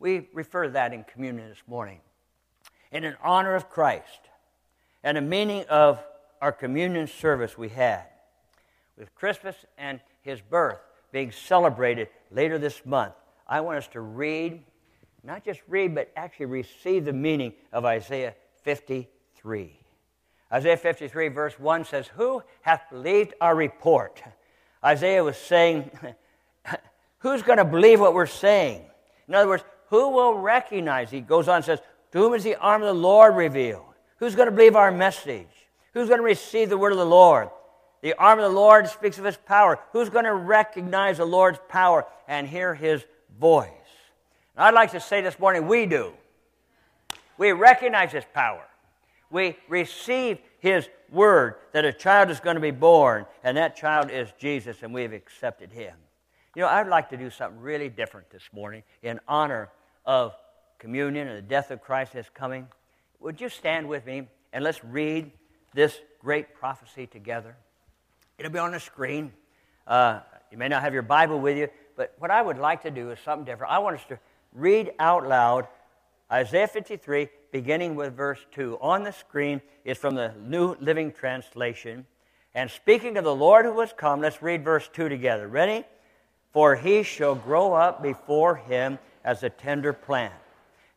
We 0.02 0.28
refer 0.34 0.64
to 0.64 0.70
that 0.72 0.94
in 0.94 1.04
communion 1.04 1.48
this 1.48 1.62
morning. 1.68 2.00
In 2.92 3.04
an 3.04 3.16
honor 3.24 3.54
of 3.54 3.70
Christ 3.70 4.30
and 5.04 5.16
a 5.16 5.22
meaning 5.22 5.64
of 5.70 6.04
our 6.42 6.52
communion 6.52 7.06
service 7.06 7.56
we 7.56 7.70
had, 7.70 8.06
with 8.98 9.14
Christmas 9.14 9.56
and 9.78 10.00
his 10.24 10.42
birth 10.42 10.80
being 11.12 11.32
celebrated 11.32 12.08
later 12.32 12.58
this 12.58 12.84
month, 12.84 13.14
I 13.48 13.62
want 13.62 13.78
us 13.78 13.88
to 13.90 14.02
read, 14.02 14.64
not 15.24 15.46
just 15.46 15.62
read, 15.68 15.94
but 15.94 16.12
actually 16.16 16.48
receive 16.48 17.06
the 17.06 17.14
meaning 17.14 17.54
of 17.72 17.86
Isaiah 17.86 18.34
53. 18.64 19.80
Isaiah 20.52 20.78
53, 20.78 21.28
verse 21.28 21.60
1 21.60 21.86
says, 21.86 22.08
Who 22.16 22.42
hath 22.62 22.90
believed 22.90 23.36
our 23.40 23.56
report? 23.56 24.24
Isaiah 24.84 25.24
was 25.24 25.38
saying, 25.38 25.92
Who's 27.20 27.44
going 27.44 27.60
to 27.60 27.66
believe 27.66 28.00
what 28.00 28.16
we're 28.16 28.26
saying? 28.26 28.86
In 29.28 29.36
other 29.36 29.48
words, 29.48 29.64
who 29.92 30.10
will 30.10 30.34
recognize? 30.34 31.12
He 31.12 31.22
goes 31.22 31.48
on 31.48 31.58
and 31.58 31.66
says, 31.66 31.80
To 32.12 32.18
whom 32.18 32.34
is 32.34 32.44
the 32.44 32.56
arm 32.56 32.82
of 32.82 32.88
the 32.88 33.00
Lord 33.00 33.36
revealed? 33.36 33.94
Who's 34.18 34.34
going 34.34 34.48
to 34.48 34.52
believe 34.52 34.76
our 34.76 34.92
message? 34.92 35.48
Who's 35.94 36.08
going 36.08 36.20
to 36.20 36.26
receive 36.26 36.70
the 36.70 36.78
word 36.80 36.92
of 36.92 36.98
the 36.98 37.06
Lord? 37.06 37.50
The 38.02 38.14
arm 38.16 38.40
of 38.40 38.44
the 38.52 38.58
Lord 38.58 38.88
speaks 38.88 39.20
of 39.20 39.26
his 39.26 39.38
power. 39.38 39.78
Who's 39.92 40.10
going 40.10 40.26
to 40.26 40.34
recognize 40.34 41.18
the 41.18 41.26
Lord's 41.26 41.60
power 41.70 42.08
and 42.28 42.48
hear 42.48 42.74
his 42.74 43.06
voice? 43.40 43.70
And 44.56 44.66
I'd 44.66 44.74
like 44.74 44.92
to 44.94 45.00
say 45.00 45.22
this 45.22 45.38
morning, 45.38 45.68
we 45.68 45.86
do. 45.86 46.14
We 47.38 47.52
recognize 47.52 48.12
his 48.12 48.26
power 48.34 48.66
we 49.32 49.58
receive 49.68 50.40
his 50.60 50.88
word 51.10 51.56
that 51.72 51.86
a 51.86 51.94
child 51.94 52.30
is 52.30 52.40
going 52.40 52.56
to 52.56 52.62
be 52.62 52.72
born, 52.72 53.26
and 53.44 53.58
that 53.58 53.76
child 53.76 54.12
is 54.12 54.32
Jesus, 54.38 54.84
and 54.84 54.94
we've 54.94 55.14
accepted 55.14 55.72
him. 55.72 55.96
You 56.56 56.62
know, 56.62 56.68
I'd 56.68 56.88
like 56.88 57.10
to 57.10 57.18
do 57.18 57.30
something 57.30 57.60
really 57.60 57.90
different 57.90 58.30
this 58.30 58.44
morning 58.54 58.84
in 59.02 59.20
honor 59.28 59.70
of 60.06 60.34
communion 60.80 61.28
and 61.28 61.38
the 61.38 61.48
death 61.48 61.72
of 61.72 61.82
Christ 61.82 62.14
that's 62.14 62.30
coming. 62.30 62.68
Would 63.20 63.40
you 63.40 63.50
stand 63.50 63.88
with 63.88 64.06
me 64.06 64.28
and 64.52 64.64
let's 64.64 64.84
read 64.84 65.32
this 65.74 65.96
great 66.20 66.56
prophecy 66.56 67.08
together? 67.08 67.56
It'll 68.38 68.52
be 68.52 68.60
on 68.60 68.72
the 68.72 68.80
screen. 68.80 69.32
Uh, 69.86 70.22
you 70.52 70.58
may 70.58 70.68
not 70.68 70.82
have 70.82 70.94
your 70.94 71.04
Bible 71.04 71.40
with 71.40 71.58
you, 71.58 71.70
but 71.96 72.16
what 72.18 72.32
I 72.32 72.42
would 72.42 72.58
like 72.58 72.82
to 72.84 72.92
do 72.92 73.12
is 73.12 73.20
something 73.24 73.46
different. 73.46 73.72
I 73.72 73.80
want 73.80 73.98
us 73.98 74.06
to 74.10 74.20
read 74.54 74.92
out 75.00 75.28
loud 75.28 75.68
Isaiah 76.32 76.68
53, 76.68 77.28
beginning 77.52 77.96
with 77.96 78.16
verse 78.16 78.40
2. 78.54 78.78
On 78.82 79.04
the 79.04 79.12
screen 79.12 79.62
is 79.84 79.98
from 79.98 80.16
the 80.16 80.34
New 80.40 80.76
Living 80.80 81.12
Translation. 81.12 82.06
And 82.56 82.72
speaking 82.72 83.18
of 83.18 83.24
the 83.24 83.36
Lord 83.36 83.66
who 83.66 83.80
has 83.82 83.94
come, 83.94 84.22
let's 84.22 84.42
read 84.42 84.64
verse 84.64 84.90
2 84.92 85.10
together. 85.10 85.48
Ready? 85.48 85.86
For 86.54 86.76
he 86.76 87.04
shall 87.04 87.36
grow 87.36 87.74
up 87.74 88.02
before 88.02 88.56
him 88.56 88.98
as 89.24 89.44
a 89.44 89.50
tender 89.50 89.94
plant, 89.94 90.34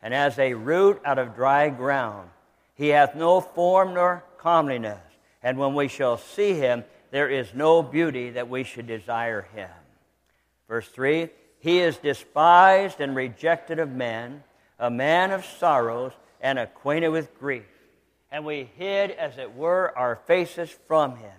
and 0.01 0.13
as 0.13 0.37
a 0.39 0.53
root 0.53 1.01
out 1.05 1.19
of 1.19 1.35
dry 1.35 1.69
ground. 1.69 2.29
He 2.75 2.89
hath 2.89 3.15
no 3.15 3.41
form 3.41 3.93
nor 3.93 4.23
comeliness, 4.37 4.99
and 5.41 5.57
when 5.57 5.73
we 5.75 5.87
shall 5.87 6.17
see 6.17 6.53
him, 6.53 6.83
there 7.11 7.29
is 7.29 7.53
no 7.53 7.81
beauty 7.81 8.31
that 8.31 8.49
we 8.49 8.63
should 8.63 8.87
desire 8.87 9.47
him. 9.53 9.69
Verse 10.67 10.87
3 10.89 11.29
He 11.59 11.79
is 11.79 11.97
despised 11.97 12.99
and 12.99 13.15
rejected 13.15 13.79
of 13.79 13.89
men, 13.89 14.43
a 14.79 14.89
man 14.89 15.31
of 15.31 15.45
sorrows 15.45 16.11
and 16.41 16.59
acquainted 16.59 17.09
with 17.09 17.39
grief. 17.39 17.63
And 18.31 18.45
we 18.45 18.69
hid, 18.77 19.11
as 19.11 19.37
it 19.37 19.55
were, 19.55 19.97
our 19.97 20.17
faces 20.27 20.69
from 20.87 21.17
him. 21.17 21.31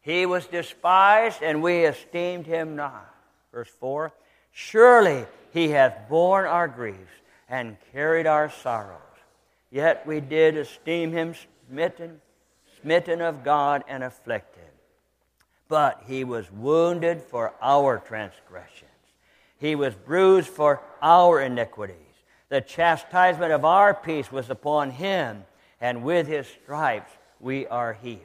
He 0.00 0.24
was 0.24 0.46
despised, 0.46 1.42
and 1.42 1.62
we 1.62 1.84
esteemed 1.84 2.46
him 2.46 2.76
not. 2.76 3.12
Verse 3.52 3.70
4 3.80 4.12
Surely 4.58 5.26
he 5.52 5.68
hath 5.68 6.08
borne 6.08 6.46
our 6.46 6.66
griefs 6.66 7.12
and 7.46 7.76
carried 7.92 8.26
our 8.26 8.48
sorrows. 8.48 8.96
Yet 9.70 10.06
we 10.06 10.18
did 10.20 10.56
esteem 10.56 11.12
him 11.12 11.34
smitten, 11.68 12.22
smitten 12.80 13.20
of 13.20 13.44
God 13.44 13.84
and 13.86 14.02
afflicted. 14.02 14.64
But 15.68 16.04
he 16.06 16.24
was 16.24 16.50
wounded 16.50 17.20
for 17.20 17.52
our 17.60 17.98
transgressions, 17.98 18.88
he 19.58 19.74
was 19.74 19.94
bruised 19.94 20.48
for 20.48 20.80
our 21.02 21.38
iniquities. 21.42 21.96
The 22.48 22.62
chastisement 22.62 23.52
of 23.52 23.66
our 23.66 23.92
peace 23.92 24.32
was 24.32 24.48
upon 24.48 24.90
him, 24.92 25.44
and 25.82 26.02
with 26.02 26.26
his 26.26 26.46
stripes 26.46 27.12
we 27.40 27.66
are 27.66 27.92
healed. 27.92 28.22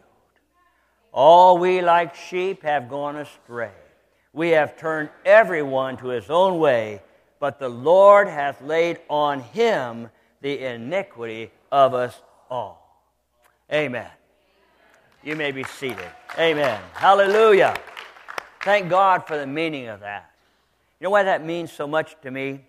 All 1.12 1.58
we 1.58 1.82
like 1.82 2.16
sheep 2.16 2.64
have 2.64 2.88
gone 2.88 3.18
astray. 3.18 3.81
We 4.34 4.50
have 4.50 4.78
turned 4.78 5.10
everyone 5.26 5.98
to 5.98 6.08
his 6.08 6.30
own 6.30 6.60
way, 6.60 7.02
but 7.40 7.60
the 7.60 7.70
Lord 7.70 8.28
hath 8.28 8.62
laid 8.62 9.00
on 9.10 9.42
him 9.42 10.10
the 10.42 10.60
iniquity 10.66 11.52
of 11.72 11.94
us 11.94 12.20
all. 12.50 13.06
Amen. 13.72 14.10
You 15.24 15.36
may 15.36 15.52
be 15.52 15.64
seated. 15.64 16.10
Amen. 16.40 16.82
Hallelujah. 16.94 17.78
Thank 18.64 18.90
God 18.90 19.28
for 19.28 19.38
the 19.38 19.48
meaning 19.48 19.88
of 19.88 20.00
that. 20.00 20.32
You 21.00 21.06
know 21.06 21.12
why 21.12 21.24
that 21.24 21.46
means 21.46 21.72
so 21.72 21.88
much 21.88 22.16
to 22.22 22.32
me? 22.32 22.62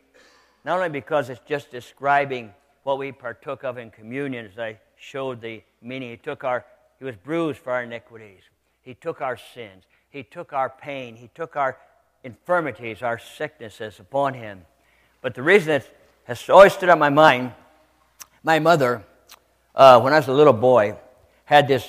Not 0.65 0.77
only 0.79 0.89
because 0.89 1.31
it's 1.31 1.41
just 1.47 1.71
describing 1.71 2.53
what 2.83 2.99
we 2.99 3.13
partook 3.13 3.65
of 3.65 3.79
in 3.79 3.91
communion, 3.91 4.47
as 4.47 4.59
I 4.59 4.79
showed 4.97 5.41
the 5.41 5.63
meaning. 5.81 6.11
He 6.11 6.17
took 6.17 6.45
our, 6.45 6.65
he 6.99 7.05
was 7.05 7.17
bruised 7.17 7.59
for 7.59 7.73
our 7.73 7.83
iniquities. 7.83 8.43
He 8.83 8.95
took 8.95 9.21
our 9.21 9.37
sins. 9.37 9.85
He 10.13 10.23
took 10.23 10.53
our 10.53 10.69
pain. 10.69 11.17
He 11.17 11.31
took 11.35 11.57
our 11.57 11.79
infirmities, 12.23 13.03
our 13.03 13.19
sicknesses 13.19 13.99
upon 13.99 14.35
him. 14.35 14.67
But 15.23 15.35
the 15.35 15.43
reason 15.43 15.73
it 15.73 15.97
has 16.25 16.49
always 16.51 16.75
stood 16.75 16.91
on 16.91 16.99
my 16.99 17.09
mind, 17.09 17.53
my 18.45 18.59
mother, 18.59 19.03
uh, 19.75 20.01
when 20.01 20.13
I 20.13 20.17
was 20.17 20.29
a 20.29 20.33
little 20.33 20.53
boy, 20.53 20.97
had 21.47 21.67
this, 21.67 21.89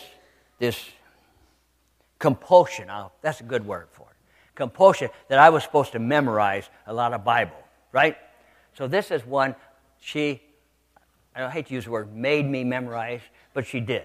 this 0.57 0.79
compulsion. 2.17 2.89
Oh, 2.89 3.11
that's 3.21 3.41
a 3.41 3.43
good 3.43 3.65
word 3.65 3.87
for 3.91 4.07
it. 4.09 4.15
Compulsion 4.55 5.09
that 5.27 5.37
I 5.37 5.49
was 5.49 5.63
supposed 5.63 5.91
to 5.91 5.99
memorize 5.99 6.69
a 6.87 6.93
lot 6.93 7.13
of 7.13 7.25
Bible, 7.25 7.61
right? 7.91 8.15
So 8.73 8.87
this 8.87 9.11
is 9.11 9.25
one 9.25 9.55
she, 9.99 10.41
I 11.35 11.49
hate 11.49 11.67
to 11.67 11.73
use 11.73 11.85
the 11.85 11.91
word 11.91 12.15
made 12.15 12.49
me 12.49 12.63
memorize, 12.63 13.21
but 13.53 13.65
she 13.65 13.81
did. 13.81 14.03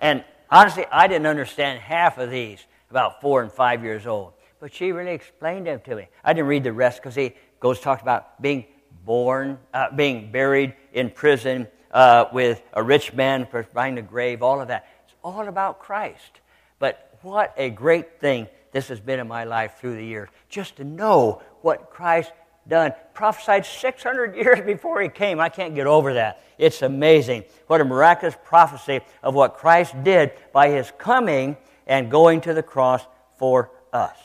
and 0.00 0.24
honestly, 0.54 0.86
I 0.90 1.08
didn't 1.08 1.26
understand 1.26 1.80
half 1.80 2.16
of 2.16 2.30
these 2.30 2.64
about 2.88 3.20
four 3.20 3.42
and 3.42 3.50
five 3.50 3.82
years 3.82 4.06
old. 4.06 4.34
But 4.60 4.72
she 4.72 4.92
really 4.92 5.12
explained 5.12 5.66
them 5.66 5.80
to 5.84 5.96
me. 5.96 6.08
I 6.22 6.32
didn't 6.32 6.46
read 6.46 6.62
the 6.62 6.72
rest 6.72 7.02
because 7.02 7.16
he 7.16 7.34
goes 7.58 7.80
talked 7.80 8.02
about 8.02 8.40
being 8.40 8.64
born, 9.04 9.58
uh, 9.74 9.90
being 9.94 10.30
buried 10.30 10.74
in 10.92 11.10
prison, 11.10 11.66
uh, 11.90 12.26
with 12.32 12.62
a 12.72 12.82
rich 12.82 13.12
man 13.12 13.46
behind 13.50 13.98
the 13.98 14.02
grave, 14.02 14.42
all 14.42 14.60
of 14.60 14.68
that. 14.68 14.86
It's 15.04 15.14
all 15.22 15.48
about 15.48 15.80
Christ. 15.80 16.40
But 16.78 17.18
what 17.22 17.52
a 17.56 17.68
great 17.70 18.20
thing 18.20 18.46
this 18.72 18.88
has 18.88 19.00
been 19.00 19.20
in 19.20 19.28
my 19.28 19.44
life 19.44 19.74
through 19.78 19.96
the 19.96 20.04
years, 20.04 20.28
just 20.48 20.76
to 20.76 20.84
know 20.84 21.42
what 21.62 21.90
Christ 21.90 22.32
done. 22.68 22.92
Prophesied 23.12 23.66
600 23.66 24.34
years 24.36 24.60
before 24.60 25.00
he 25.00 25.08
came. 25.08 25.40
I 25.40 25.48
can't 25.48 25.74
get 25.74 25.86
over 25.86 26.14
that. 26.14 26.42
It's 26.58 26.82
amazing. 26.82 27.44
What 27.66 27.80
a 27.80 27.84
miraculous 27.84 28.36
prophecy 28.44 29.00
of 29.22 29.34
what 29.34 29.54
Christ 29.54 29.94
did 30.02 30.32
by 30.52 30.70
his 30.70 30.92
coming 30.98 31.56
and 31.86 32.10
going 32.10 32.40
to 32.42 32.54
the 32.54 32.62
cross 32.62 33.02
for 33.36 33.70
us. 33.92 34.16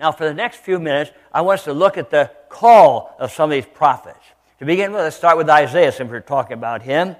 Now, 0.00 0.10
for 0.10 0.24
the 0.24 0.34
next 0.34 0.56
few 0.56 0.78
minutes, 0.78 1.12
I 1.32 1.42
want 1.42 1.60
us 1.60 1.64
to 1.64 1.72
look 1.72 1.96
at 1.96 2.10
the 2.10 2.30
call 2.48 3.14
of 3.18 3.30
some 3.30 3.50
of 3.50 3.54
these 3.54 3.66
prophets. 3.72 4.18
To 4.58 4.64
begin 4.64 4.92
with, 4.92 5.02
let's 5.02 5.16
start 5.16 5.36
with 5.36 5.48
Isaiah 5.48 5.92
since 5.92 6.10
we're 6.10 6.20
talking 6.20 6.54
about 6.54 6.82
him. 6.82 7.16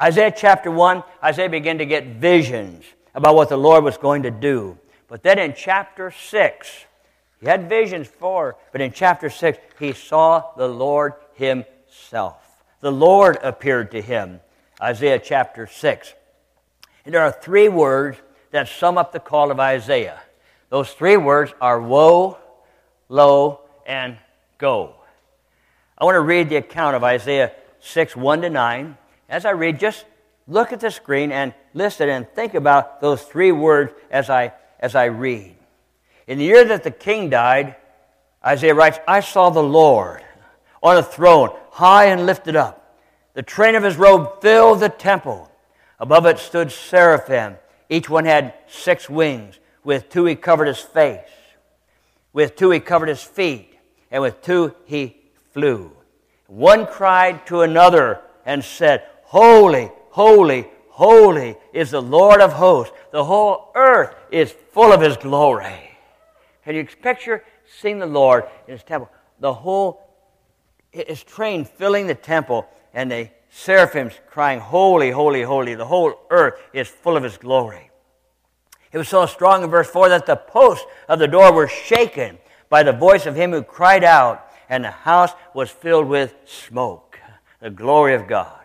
Isaiah 0.00 0.32
chapter 0.36 0.70
1, 0.70 1.02
Isaiah 1.22 1.48
began 1.48 1.78
to 1.78 1.86
get 1.86 2.06
visions 2.06 2.84
about 3.14 3.36
what 3.36 3.48
the 3.48 3.56
Lord 3.56 3.84
was 3.84 3.96
going 3.98 4.24
to 4.24 4.30
do. 4.30 4.78
But 5.06 5.22
then 5.22 5.38
in 5.38 5.54
chapter 5.54 6.10
6, 6.10 6.84
he 7.42 7.48
had 7.48 7.68
visions 7.68 8.06
for, 8.06 8.56
but 8.70 8.80
in 8.80 8.92
chapter 8.92 9.28
6, 9.28 9.58
he 9.80 9.92
saw 9.92 10.54
the 10.56 10.68
Lord 10.68 11.14
himself. 11.34 12.36
The 12.78 12.92
Lord 12.92 13.36
appeared 13.42 13.90
to 13.90 14.00
him. 14.00 14.38
Isaiah 14.80 15.18
chapter 15.18 15.66
6. 15.66 16.14
And 17.04 17.12
there 17.12 17.22
are 17.22 17.32
three 17.32 17.68
words 17.68 18.18
that 18.52 18.68
sum 18.68 18.96
up 18.96 19.10
the 19.10 19.18
call 19.18 19.50
of 19.50 19.58
Isaiah. 19.58 20.20
Those 20.68 20.92
three 20.92 21.16
words 21.16 21.52
are 21.60 21.80
woe, 21.80 22.38
lo, 23.08 23.62
and 23.86 24.18
go. 24.58 24.94
I 25.98 26.04
want 26.04 26.14
to 26.14 26.20
read 26.20 26.48
the 26.48 26.56
account 26.56 26.94
of 26.94 27.02
Isaiah 27.02 27.50
6, 27.80 28.14
1 28.14 28.42
to 28.42 28.50
9. 28.50 28.96
As 29.28 29.44
I 29.44 29.50
read, 29.50 29.80
just 29.80 30.04
look 30.46 30.72
at 30.72 30.78
the 30.78 30.92
screen 30.92 31.32
and 31.32 31.54
listen 31.74 32.08
and 32.08 32.28
think 32.28 32.54
about 32.54 33.00
those 33.00 33.20
three 33.20 33.50
words 33.50 33.92
as 34.12 34.30
I, 34.30 34.52
as 34.78 34.94
I 34.94 35.06
read. 35.06 35.56
In 36.26 36.38
the 36.38 36.44
year 36.44 36.64
that 36.64 36.84
the 36.84 36.90
king 36.90 37.30
died, 37.30 37.76
Isaiah 38.44 38.74
writes, 38.74 38.98
I 39.06 39.20
saw 39.20 39.50
the 39.50 39.62
Lord 39.62 40.22
on 40.82 40.96
a 40.96 41.02
throne, 41.02 41.50
high 41.70 42.06
and 42.06 42.26
lifted 42.26 42.56
up. 42.56 42.98
The 43.34 43.42
train 43.42 43.74
of 43.74 43.82
his 43.82 43.96
robe 43.96 44.42
filled 44.42 44.80
the 44.80 44.88
temple. 44.88 45.50
Above 45.98 46.26
it 46.26 46.38
stood 46.38 46.72
seraphim. 46.72 47.56
Each 47.88 48.10
one 48.10 48.24
had 48.24 48.54
six 48.66 49.08
wings. 49.08 49.58
With 49.84 50.08
two 50.10 50.24
he 50.24 50.34
covered 50.34 50.66
his 50.66 50.80
face. 50.80 51.30
With 52.32 52.56
two 52.56 52.70
he 52.70 52.80
covered 52.80 53.08
his 53.08 53.22
feet. 53.22 53.78
And 54.10 54.22
with 54.22 54.42
two 54.42 54.74
he 54.84 55.16
flew. 55.52 55.92
One 56.46 56.86
cried 56.86 57.46
to 57.46 57.62
another 57.62 58.20
and 58.44 58.64
said, 58.64 59.06
Holy, 59.22 59.90
holy, 60.10 60.68
holy 60.90 61.56
is 61.72 61.92
the 61.92 62.02
Lord 62.02 62.40
of 62.40 62.52
hosts. 62.52 62.94
The 63.12 63.24
whole 63.24 63.70
earth 63.74 64.14
is 64.30 64.52
full 64.72 64.92
of 64.92 65.00
his 65.00 65.16
glory. 65.16 65.91
Can 66.64 66.74
you 66.76 66.84
picture 66.84 67.44
seeing 67.80 67.98
the 67.98 68.06
Lord 68.06 68.44
in 68.66 68.72
his 68.72 68.84
temple? 68.84 69.10
The 69.40 69.52
whole, 69.52 70.08
his 70.90 71.22
train 71.22 71.64
filling 71.64 72.06
the 72.06 72.14
temple 72.14 72.68
and 72.94 73.10
the 73.10 73.30
seraphims 73.50 74.14
crying, 74.28 74.60
Holy, 74.60 75.10
holy, 75.10 75.42
holy. 75.42 75.74
The 75.74 75.84
whole 75.84 76.14
earth 76.30 76.60
is 76.72 76.88
full 76.88 77.16
of 77.16 77.22
his 77.22 77.36
glory. 77.36 77.90
It 78.92 78.98
was 78.98 79.08
so 79.08 79.26
strong 79.26 79.64
in 79.64 79.70
verse 79.70 79.88
4 79.88 80.10
that 80.10 80.26
the 80.26 80.36
posts 80.36 80.84
of 81.08 81.18
the 81.18 81.28
door 81.28 81.52
were 81.52 81.68
shaken 81.68 82.38
by 82.68 82.82
the 82.82 82.92
voice 82.92 83.26
of 83.26 83.34
him 83.34 83.52
who 83.52 83.62
cried 83.62 84.04
out 84.04 84.46
and 84.68 84.84
the 84.84 84.90
house 84.90 85.32
was 85.54 85.70
filled 85.70 86.08
with 86.08 86.34
smoke, 86.44 87.18
the 87.60 87.70
glory 87.70 88.14
of 88.14 88.26
God. 88.26 88.64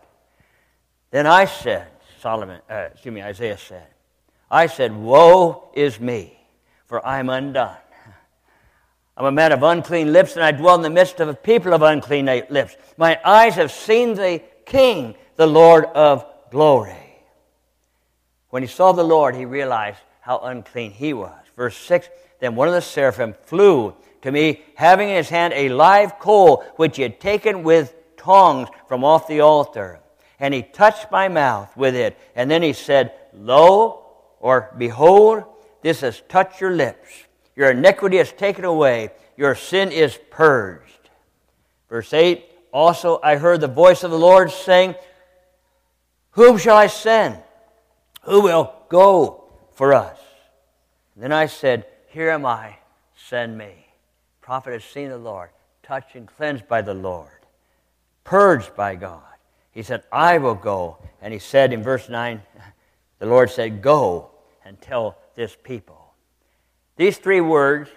Then 1.12 1.26
I 1.26 1.46
said, 1.46 1.88
Solomon, 2.20 2.62
uh, 2.70 2.90
excuse 2.92 3.14
me, 3.14 3.22
Isaiah 3.22 3.58
said, 3.58 3.88
I 4.50 4.68
said, 4.68 4.96
Woe 4.96 5.70
is 5.74 6.00
me, 6.00 6.40
for 6.86 7.06
I 7.06 7.20
am 7.20 7.30
undone. 7.30 7.78
I'm 9.18 9.26
a 9.26 9.32
man 9.32 9.52
of 9.52 9.64
unclean 9.64 10.14
lips, 10.14 10.36
and 10.36 10.44
I 10.44 10.52
dwell 10.52 10.76
in 10.76 10.84
the 10.84 10.92
midst 10.92 11.20
of 11.20 11.28
a 11.28 11.34
people 11.34 11.74
of 11.74 11.82
unclean 11.82 12.28
lips. 12.52 12.78
My 12.98 13.20
eyes 13.26 13.56
have 13.56 13.72
seen 13.72 14.14
the 14.14 14.44
King, 14.64 15.16
the 15.38 15.48
Lord 15.48 15.86
of 15.86 16.24
glory. 16.52 16.94
When 18.50 18.62
he 18.62 18.68
saw 18.68 18.92
the 18.92 19.04
Lord, 19.04 19.36
he 19.36 19.46
realized 19.46 19.98
how 20.22 20.38
unclean 20.40 20.92
he 20.92 21.14
was. 21.14 21.34
Verse 21.56 21.76
6 21.76 22.10
Then 22.40 22.56
one 22.56 22.68
of 22.68 22.76
the 22.76 22.82
seraphim 22.82 23.34
flew 23.46 23.96
to 24.22 24.32
me, 24.32 24.62
having 24.76 25.10
in 25.10 25.16
his 25.16 25.30
hand 25.30 25.54
a 25.54 25.70
live 25.70 26.20
coal 26.20 26.64
which 26.76 26.98
he 26.98 27.04
had 27.04 27.20
taken 27.20 27.64
with 27.64 27.96
tongs 28.18 28.70
from 28.88 29.04
off 29.04 29.28
the 29.28 29.40
altar. 29.40 30.00
And 30.40 30.54
he 30.54 30.62
touched 30.62 31.12
my 31.12 31.28
mouth 31.28 31.76
with 31.76 31.96
it. 31.96 32.18
And 32.36 32.52
then 32.52 32.62
he 32.62 32.74
said, 32.74 33.14
Lo, 33.34 34.06
or 34.40 34.74
behold, 34.78 35.44
this 35.82 36.02
has 36.02 36.22
touched 36.28 36.62
your 36.62 36.76
lips. 36.76 37.27
Your 37.58 37.72
iniquity 37.72 38.20
is 38.20 38.32
taken 38.32 38.64
away. 38.64 39.10
Your 39.36 39.54
sin 39.54 39.92
is 39.92 40.18
purged. 40.32 41.10
Verse 41.90 42.14
8 42.14 42.46
Also 42.72 43.20
I 43.22 43.36
heard 43.36 43.60
the 43.60 43.68
voice 43.68 44.04
of 44.04 44.12
the 44.12 44.18
Lord 44.18 44.50
saying, 44.50 44.96
Whom 46.32 46.58
shall 46.58 46.78
I 46.78 46.88
send? 46.88 47.38
Who 48.22 48.40
will 48.44 48.74
go 48.88 49.44
for 49.74 49.94
us? 49.94 50.18
And 51.16 51.24
then 51.26 51.34
I 51.34 51.48
said, 51.48 51.86
Here 52.08 52.30
am 52.30 52.46
I, 52.46 52.78
send 53.16 53.58
me 53.58 53.88
prophet 54.48 54.72
has 54.72 54.86
seen 54.86 55.10
the 55.10 55.18
Lord, 55.18 55.50
touched 55.84 56.16
and 56.16 56.26
cleansed 56.26 56.70
by 56.70 56.82
the 56.82 56.94
Lord, 56.94 57.46
purged 58.24 58.74
by 58.78 58.96
God. 58.96 59.22
He 59.72 59.84
said, 59.84 60.04
I 60.10 60.38
will 60.38 60.56
go. 60.56 61.00
And 61.22 61.34
he 61.34 61.40
said 61.40 61.74
in 61.74 61.84
verse 61.84 62.08
9, 62.08 62.42
the 63.20 63.26
Lord 63.26 63.50
said, 63.50 63.82
Go 63.82 64.32
and 64.64 64.80
tell 64.80 65.18
this 65.36 65.58
people. 65.62 65.97
These 66.98 67.18
three 67.18 67.42
words 67.42 67.90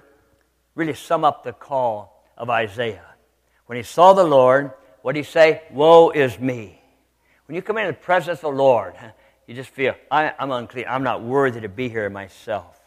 really 0.74 0.94
sum 0.94 1.24
up 1.24 1.42
the 1.42 1.52
call 1.52 2.24
of 2.36 2.48
Isaiah. 2.48 3.04
When 3.66 3.76
he 3.76 3.82
saw 3.82 4.12
the 4.12 4.24
Lord, 4.24 4.72
what 5.02 5.14
did 5.14 5.24
he 5.24 5.30
say? 5.30 5.62
Woe 5.70 6.10
is 6.10 6.38
me. 6.38 6.80
When 7.46 7.56
you 7.56 7.62
come 7.62 7.78
into 7.78 7.92
the 7.92 7.98
presence 7.98 8.38
of 8.38 8.52
the 8.52 8.62
Lord, 8.62 8.94
you 9.46 9.54
just 9.54 9.70
feel, 9.70 9.94
I, 10.10 10.32
am 10.38 10.52
unclean. 10.52 10.84
I'm 10.88 11.02
not 11.02 11.22
worthy 11.22 11.62
to 11.62 11.68
be 11.68 11.88
here 11.88 12.08
myself. 12.08 12.78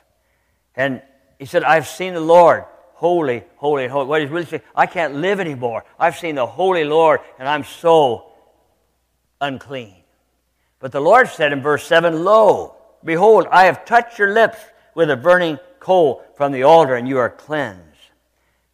And 0.75 1.01
he 1.39 1.45
said, 1.45 1.63
I've 1.63 1.87
seen 1.87 2.13
the 2.13 2.21
Lord 2.21 2.65
holy, 2.93 3.43
holy, 3.57 3.87
holy. 3.87 4.05
What 4.05 4.21
he's 4.21 4.29
really 4.29 4.45
saying, 4.45 4.61
I 4.73 4.85
can't 4.85 5.15
live 5.15 5.41
anymore. 5.41 5.83
I've 5.99 6.15
seen 6.15 6.35
the 6.35 6.45
holy 6.45 6.85
Lord, 6.85 7.19
and 7.37 7.49
I'm 7.49 7.65
so 7.65 8.31
unclean. 9.41 10.03
But 10.79 10.93
the 10.93 11.01
Lord 11.01 11.27
said 11.27 11.51
in 11.51 11.61
verse 11.61 11.85
7 11.85 12.23
Lo, 12.23 12.75
behold, 13.03 13.47
I 13.51 13.65
have 13.65 13.83
touched 13.83 14.17
your 14.17 14.33
lips 14.33 14.57
with 14.95 15.09
a 15.09 15.17
burning 15.17 15.59
coal 15.83 16.23
from 16.35 16.51
the 16.51 16.63
altar, 16.63 16.95
and 16.95 17.07
you 17.07 17.17
are 17.17 17.29
cleansed. 17.29 17.81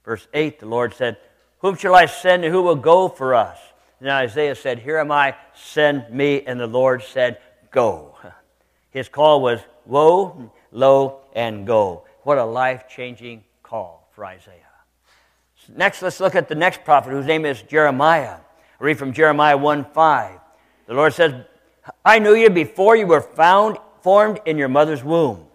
Verse 0.05 0.27
8, 0.33 0.59
the 0.59 0.65
Lord 0.65 0.93
said, 0.93 1.17
Whom 1.59 1.75
shall 1.75 1.95
I 1.95 2.05
send, 2.05 2.45
and 2.45 2.53
who 2.53 2.61
will 2.61 2.75
go 2.75 3.09
for 3.09 3.35
us? 3.35 3.57
And 3.99 4.09
Isaiah 4.09 4.55
said, 4.55 4.79
Here 4.79 4.97
am 4.97 5.11
I, 5.11 5.35
send 5.53 6.09
me. 6.09 6.43
And 6.45 6.59
the 6.59 6.67
Lord 6.67 7.03
said, 7.03 7.39
Go. 7.71 8.17
His 8.91 9.09
call 9.09 9.41
was, 9.41 9.59
Woe, 9.85 10.51
lo, 10.71 11.21
and 11.33 11.67
go. 11.67 12.05
What 12.23 12.37
a 12.37 12.45
life 12.45 12.87
changing 12.87 13.43
call 13.63 14.09
for 14.13 14.25
Isaiah. 14.25 14.55
Next, 15.75 16.01
let's 16.01 16.19
look 16.19 16.35
at 16.35 16.47
the 16.47 16.55
next 16.55 16.83
prophet 16.83 17.11
whose 17.11 17.25
name 17.25 17.45
is 17.45 17.61
Jeremiah. 17.63 18.37
I 18.79 18.83
read 18.83 18.97
from 18.97 19.13
Jeremiah 19.13 19.57
1 19.57 19.85
5. 19.93 20.39
The 20.87 20.93
Lord 20.93 21.13
says, 21.13 21.33
I 22.03 22.19
knew 22.19 22.33
you 22.33 22.49
before 22.49 22.95
you 22.95 23.05
were 23.05 23.21
found, 23.21 23.77
formed 24.01 24.39
in 24.45 24.57
your 24.57 24.69
mother's 24.69 25.03
womb. 25.03 25.45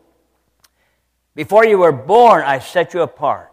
Before 1.34 1.64
you 1.64 1.78
were 1.78 1.92
born, 1.92 2.42
I 2.42 2.60
set 2.60 2.94
you 2.94 3.02
apart. 3.02 3.50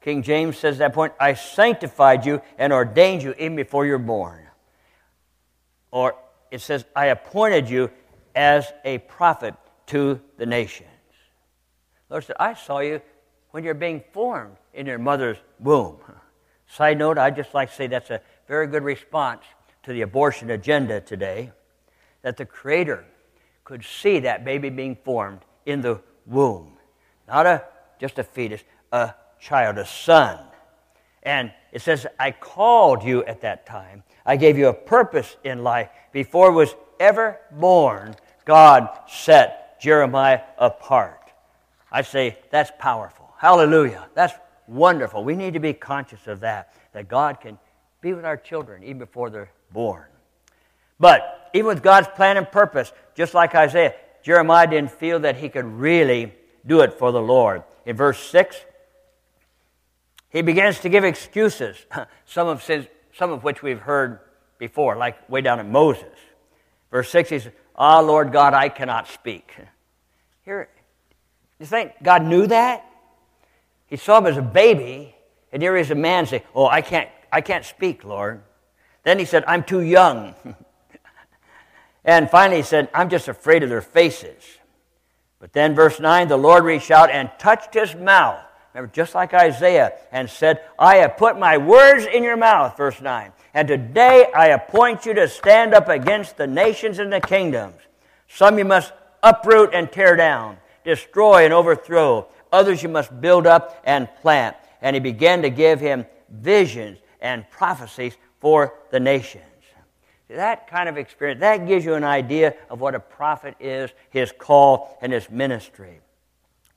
King 0.00 0.22
James 0.22 0.58
says 0.58 0.78
that 0.78 0.92
point, 0.92 1.12
I 1.20 1.34
sanctified 1.34 2.24
you 2.24 2.40
and 2.58 2.72
ordained 2.72 3.22
you 3.22 3.34
even 3.34 3.54
before 3.54 3.86
you 3.86 3.92
were 3.92 3.98
born. 3.98 4.46
Or 5.90 6.16
it 6.50 6.60
says, 6.60 6.84
I 6.96 7.06
appointed 7.06 7.68
you 7.68 7.90
as 8.34 8.72
a 8.84 8.98
prophet 8.98 9.54
to 9.86 10.20
the 10.38 10.46
nations. 10.46 10.88
Lord 12.08 12.24
said, 12.24 12.36
I 12.40 12.54
saw 12.54 12.80
you 12.80 13.00
when 13.50 13.62
you're 13.62 13.74
being 13.74 14.02
formed 14.12 14.56
in 14.72 14.86
your 14.86 14.98
mother's 14.98 15.36
womb. 15.58 15.98
Side 16.66 16.98
note, 16.98 17.18
I'd 17.18 17.36
just 17.36 17.54
like 17.54 17.70
to 17.70 17.74
say 17.74 17.86
that's 17.86 18.10
a 18.10 18.20
very 18.48 18.66
good 18.66 18.82
response 18.82 19.42
to 19.82 19.92
the 19.92 20.02
abortion 20.02 20.50
agenda 20.50 21.00
today, 21.00 21.52
that 22.22 22.36
the 22.36 22.46
Creator 22.46 23.04
could 23.64 23.84
see 23.84 24.20
that 24.20 24.44
baby 24.44 24.70
being 24.70 24.96
formed 25.04 25.40
in 25.66 25.80
the 25.80 26.00
womb. 26.26 26.76
Not 27.30 27.46
a, 27.46 27.64
just 28.00 28.18
a 28.18 28.24
fetus, 28.24 28.62
a 28.90 29.14
child, 29.38 29.78
a 29.78 29.86
son. 29.86 30.38
And 31.22 31.52
it 31.70 31.80
says, 31.80 32.06
I 32.18 32.32
called 32.32 33.04
you 33.04 33.24
at 33.24 33.42
that 33.42 33.66
time. 33.66 34.02
I 34.26 34.36
gave 34.36 34.58
you 34.58 34.66
a 34.66 34.74
purpose 34.74 35.36
in 35.44 35.62
life. 35.62 35.88
Before 36.12 36.48
it 36.48 36.54
was 36.54 36.74
ever 36.98 37.38
born, 37.52 38.16
God 38.44 38.88
set 39.08 39.80
Jeremiah 39.80 40.40
apart. 40.58 41.30
I 41.92 42.02
say 42.02 42.36
that's 42.50 42.72
powerful. 42.78 43.32
Hallelujah. 43.38 44.08
That's 44.14 44.34
wonderful. 44.66 45.22
We 45.22 45.36
need 45.36 45.54
to 45.54 45.60
be 45.60 45.72
conscious 45.72 46.26
of 46.26 46.40
that, 46.40 46.74
that 46.92 47.06
God 47.08 47.40
can 47.40 47.58
be 48.00 48.12
with 48.12 48.24
our 48.24 48.36
children 48.36 48.82
even 48.82 48.98
before 48.98 49.30
they're 49.30 49.52
born. 49.72 50.06
But 50.98 51.50
even 51.54 51.66
with 51.66 51.82
God's 51.82 52.08
plan 52.08 52.36
and 52.36 52.50
purpose, 52.50 52.92
just 53.14 53.34
like 53.34 53.54
Isaiah, 53.54 53.94
Jeremiah 54.22 54.66
didn't 54.66 54.90
feel 54.90 55.20
that 55.20 55.36
he 55.36 55.48
could 55.48 55.64
really 55.64 56.34
do 56.66 56.80
it 56.80 56.94
for 56.94 57.12
the 57.12 57.20
Lord. 57.20 57.62
In 57.86 57.96
verse 57.96 58.18
6, 58.18 58.56
he 60.30 60.42
begins 60.42 60.78
to 60.80 60.88
give 60.88 61.04
excuses, 61.04 61.76
some 62.24 62.48
of, 62.48 62.62
some 63.12 63.30
of 63.30 63.42
which 63.42 63.62
we've 63.62 63.80
heard 63.80 64.20
before, 64.58 64.96
like 64.96 65.28
way 65.28 65.40
down 65.40 65.58
in 65.58 65.70
Moses. 65.72 66.16
Verse 66.90 67.10
6, 67.10 67.30
he 67.30 67.38
says, 67.38 67.52
Ah, 67.76 68.00
Lord 68.00 68.32
God, 68.32 68.54
I 68.54 68.68
cannot 68.68 69.08
speak. 69.08 69.54
Here, 70.44 70.68
you 71.58 71.66
think 71.66 71.92
God 72.02 72.24
knew 72.24 72.46
that? 72.46 72.86
He 73.86 73.96
saw 73.96 74.18
him 74.18 74.26
as 74.26 74.36
a 74.36 74.42
baby, 74.42 75.14
and 75.52 75.62
here 75.62 75.76
is 75.76 75.90
a 75.90 75.94
man 75.94 76.26
saying, 76.26 76.42
Oh, 76.54 76.66
I 76.66 76.80
can't, 76.80 77.08
I 77.32 77.40
can't 77.40 77.64
speak, 77.64 78.04
Lord. 78.04 78.42
Then 79.02 79.18
he 79.18 79.24
said, 79.24 79.44
I'm 79.46 79.64
too 79.64 79.80
young. 79.80 80.34
and 82.04 82.30
finally 82.30 82.58
he 82.58 82.62
said, 82.62 82.88
I'm 82.94 83.08
just 83.08 83.28
afraid 83.28 83.62
of 83.62 83.68
their 83.68 83.80
faces. 83.80 84.44
But 85.40 85.54
then, 85.54 85.74
verse 85.74 85.98
9, 85.98 86.28
the 86.28 86.36
Lord 86.36 86.64
reached 86.64 86.90
out 86.90 87.10
and 87.10 87.30
touched 87.38 87.74
his 87.74 87.94
mouth. 87.94 88.40
Remember, 88.74 88.92
just 88.94 89.14
like 89.14 89.34
Isaiah, 89.34 89.94
and 90.12 90.30
said, 90.30 90.60
I 90.78 90.96
have 90.96 91.16
put 91.16 91.38
my 91.38 91.56
words 91.56 92.04
in 92.04 92.22
your 92.22 92.36
mouth, 92.36 92.76
verse 92.76 93.00
9. 93.00 93.32
And 93.54 93.66
today 93.66 94.30
I 94.34 94.48
appoint 94.48 95.06
you 95.06 95.14
to 95.14 95.26
stand 95.26 95.74
up 95.74 95.88
against 95.88 96.36
the 96.36 96.46
nations 96.46 96.98
and 96.98 97.12
the 97.12 97.20
kingdoms. 97.20 97.80
Some 98.28 98.58
you 98.58 98.64
must 98.64 98.92
uproot 99.22 99.70
and 99.74 99.90
tear 99.90 100.14
down, 100.14 100.58
destroy 100.84 101.44
and 101.44 101.52
overthrow. 101.52 102.28
Others 102.52 102.82
you 102.82 102.88
must 102.88 103.20
build 103.20 103.46
up 103.46 103.80
and 103.84 104.08
plant. 104.20 104.56
And 104.82 104.94
he 104.94 105.00
began 105.00 105.42
to 105.42 105.50
give 105.50 105.80
him 105.80 106.06
visions 106.30 106.98
and 107.20 107.48
prophecies 107.50 108.16
for 108.38 108.74
the 108.90 109.00
nations. 109.00 109.44
That 110.36 110.68
kind 110.68 110.88
of 110.88 110.96
experience, 110.96 111.40
that 111.40 111.66
gives 111.66 111.84
you 111.84 111.94
an 111.94 112.04
idea 112.04 112.54
of 112.68 112.80
what 112.80 112.94
a 112.94 113.00
prophet 113.00 113.56
is, 113.58 113.90
his 114.10 114.32
call, 114.32 114.96
and 115.02 115.12
his 115.12 115.28
ministry. 115.28 116.00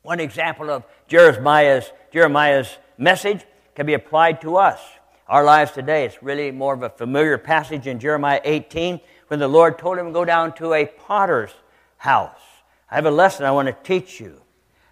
One 0.02 0.20
example 0.20 0.70
of 0.72 0.84
Jeremiah's, 1.08 1.92
Jeremiah's 2.12 2.78
message 2.98 3.46
can 3.76 3.86
be 3.86 3.94
applied 3.94 4.42
to 4.42 4.58
us, 4.58 4.80
our 5.28 5.44
lives 5.44 5.72
today. 5.72 6.06
It's 6.06 6.22
really 6.24 6.52
more 6.52 6.74
of 6.74 6.84
a 6.84 6.90
familiar 6.90 7.38
passage 7.38 7.86
in 7.86 8.00
Jeremiah 8.00 8.42
18 8.44 9.00
when 9.28 9.40
the 9.40 9.48
Lord 9.48 9.78
told 9.78 9.98
him 9.98 10.12
go 10.12 10.26
down 10.26 10.54
to 10.56 10.74
a 10.74 10.86
potter's 10.86 11.52
house. 11.98 12.42
I 12.90 12.96
have 12.96 13.06
a 13.06 13.12
lesson 13.12 13.46
I 13.46 13.52
want 13.52 13.68
to 13.68 13.78
teach 13.84 14.20
you. 14.20 14.42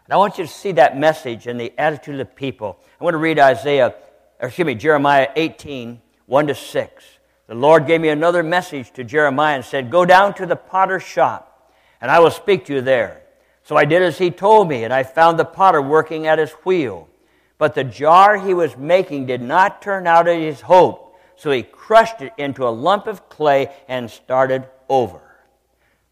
And 0.05 0.13
I 0.13 0.17
want 0.17 0.37
you 0.37 0.45
to 0.45 0.51
see 0.51 0.71
that 0.73 0.97
message 0.97 1.47
and 1.47 1.59
the 1.59 1.73
attitude 1.77 2.19
of 2.19 2.19
the 2.19 2.25
people. 2.33 2.79
I 2.99 3.03
want 3.03 3.15
to 3.15 3.19
read 3.19 3.39
Isaiah, 3.39 3.95
excuse 4.39 4.65
me, 4.65 4.75
Jeremiah 4.75 5.29
18, 5.35 6.01
1 6.27 6.47
to 6.47 6.55
6. 6.55 7.03
The 7.51 7.57
Lord 7.57 7.85
gave 7.85 7.99
me 7.99 8.07
another 8.07 8.43
message 8.43 8.91
to 8.91 9.03
Jeremiah 9.03 9.55
and 9.57 9.65
said, 9.65 9.91
Go 9.91 10.05
down 10.05 10.33
to 10.35 10.45
the 10.45 10.55
potter's 10.55 11.03
shop, 11.03 11.69
and 11.99 12.09
I 12.09 12.17
will 12.19 12.31
speak 12.31 12.63
to 12.67 12.75
you 12.75 12.79
there. 12.79 13.23
So 13.63 13.75
I 13.75 13.83
did 13.83 14.01
as 14.01 14.17
he 14.17 14.31
told 14.31 14.69
me, 14.69 14.85
and 14.85 14.93
I 14.93 15.03
found 15.03 15.37
the 15.37 15.43
potter 15.43 15.81
working 15.81 16.27
at 16.27 16.39
his 16.39 16.51
wheel. 16.63 17.09
But 17.57 17.75
the 17.75 17.83
jar 17.83 18.37
he 18.37 18.53
was 18.53 18.77
making 18.77 19.25
did 19.25 19.41
not 19.41 19.81
turn 19.81 20.07
out 20.07 20.29
as 20.29 20.59
he 20.59 20.63
hoped, 20.63 21.17
so 21.35 21.51
he 21.51 21.61
crushed 21.61 22.21
it 22.21 22.31
into 22.37 22.65
a 22.65 22.69
lump 22.69 23.05
of 23.05 23.27
clay 23.27 23.69
and 23.89 24.09
started 24.09 24.63
over. 24.87 25.19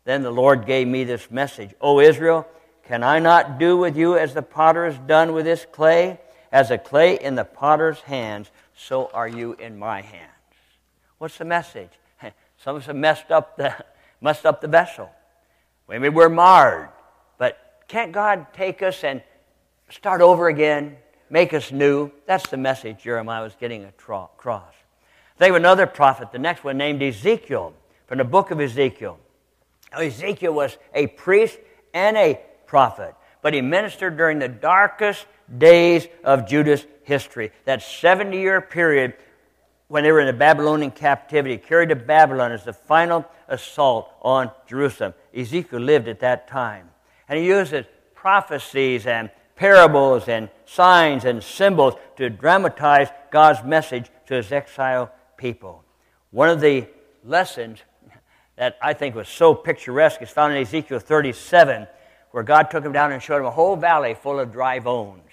Then 0.03 0.23
the 0.23 0.31
Lord 0.31 0.65
gave 0.65 0.89
me 0.89 1.05
this 1.05 1.31
message 1.31 1.73
O 1.79 2.01
Israel, 2.01 2.49
can 2.83 3.01
I 3.01 3.19
not 3.19 3.57
do 3.57 3.77
with 3.77 3.95
you 3.95 4.17
as 4.17 4.33
the 4.33 4.41
potter 4.41 4.83
has 4.83 4.97
done 5.07 5.31
with 5.31 5.45
this 5.45 5.65
clay? 5.71 6.19
As 6.51 6.69
a 6.69 6.77
clay 6.77 7.17
in 7.17 7.35
the 7.35 7.45
potter's 7.45 8.01
hands, 8.01 8.51
so 8.75 9.09
are 9.13 9.29
you 9.29 9.53
in 9.53 9.79
my 9.79 10.01
hands. 10.01 10.28
What's 11.19 11.37
the 11.37 11.45
message? 11.45 11.91
Some 12.57 12.75
of 12.75 12.81
us 12.81 12.87
have 12.87 12.95
messed 12.95 13.29
up 13.29 13.55
the, 13.57 13.75
messed 14.21 14.45
up 14.45 14.61
the 14.61 14.67
vessel. 14.67 15.09
Maybe 15.87 16.09
we're 16.09 16.29
marred. 16.29 16.89
But 17.37 17.83
can't 17.87 18.11
God 18.11 18.47
take 18.53 18.81
us 18.81 19.03
and 19.03 19.21
start 19.89 20.21
over 20.21 20.47
again, 20.47 20.97
make 21.29 21.53
us 21.53 21.71
new? 21.71 22.11
That's 22.25 22.47
the 22.49 22.57
message 22.57 23.03
Jeremiah 23.03 23.43
was 23.43 23.55
getting 23.59 23.85
across. 23.85 24.73
Think 25.37 25.51
of 25.51 25.55
another 25.55 25.87
prophet, 25.87 26.31
the 26.31 26.39
next 26.39 26.63
one 26.63 26.77
named 26.77 27.01
Ezekiel, 27.01 27.73
from 28.07 28.17
the 28.17 28.23
book 28.23 28.51
of 28.51 28.59
Ezekiel. 28.59 29.19
Ezekiel 29.93 30.53
was 30.53 30.77
a 30.93 31.07
priest 31.07 31.57
and 31.93 32.17
a 32.17 32.39
prophet, 32.65 33.15
but 33.41 33.53
he 33.53 33.61
ministered 33.61 34.17
during 34.17 34.39
the 34.39 34.47
darkest 34.47 35.25
days 35.57 36.07
of 36.23 36.47
Judah's 36.47 36.85
history, 37.03 37.51
that 37.65 37.81
70 37.81 38.37
year 38.37 38.61
period 38.61 39.15
when 39.89 40.03
they 40.03 40.11
were 40.11 40.21
in 40.21 40.27
the 40.27 40.33
Babylonian 40.33 40.91
captivity, 40.91 41.57
carried 41.57 41.89
to 41.89 41.95
Babylon 41.95 42.51
as 42.51 42.63
the 42.63 42.73
final 42.73 43.25
assault 43.47 44.13
on 44.21 44.51
Jerusalem. 44.67 45.15
Ezekiel 45.35 45.79
lived 45.79 46.07
at 46.07 46.19
that 46.21 46.47
time. 46.47 46.89
And 47.27 47.39
he 47.39 47.45
uses 47.45 47.85
prophecies 48.13 49.07
and 49.07 49.31
parables 49.55 50.27
and 50.27 50.49
signs 50.65 51.25
and 51.25 51.43
symbols 51.43 51.95
to 52.17 52.29
dramatize 52.29 53.09
God's 53.31 53.63
message 53.63 54.09
to 54.27 54.35
his 54.35 54.51
exiled 54.51 55.09
people. 55.37 55.83
One 56.31 56.49
of 56.49 56.61
the 56.61 56.87
lessons 57.25 57.79
that 58.57 58.77
I 58.81 58.93
think 58.93 59.15
was 59.15 59.27
so 59.27 59.55
picturesque 59.55 60.21
is 60.21 60.29
found 60.29 60.53
in 60.53 60.61
Ezekiel 60.61 60.99
37, 60.99 61.87
where 62.31 62.43
God 62.43 62.69
took 62.69 62.85
him 62.85 62.91
down 62.91 63.11
and 63.11 63.23
showed 63.23 63.39
him 63.39 63.45
a 63.45 63.51
whole 63.51 63.75
valley 63.75 64.13
full 64.13 64.39
of 64.39 64.51
dry 64.51 64.79
bones. 64.79 65.23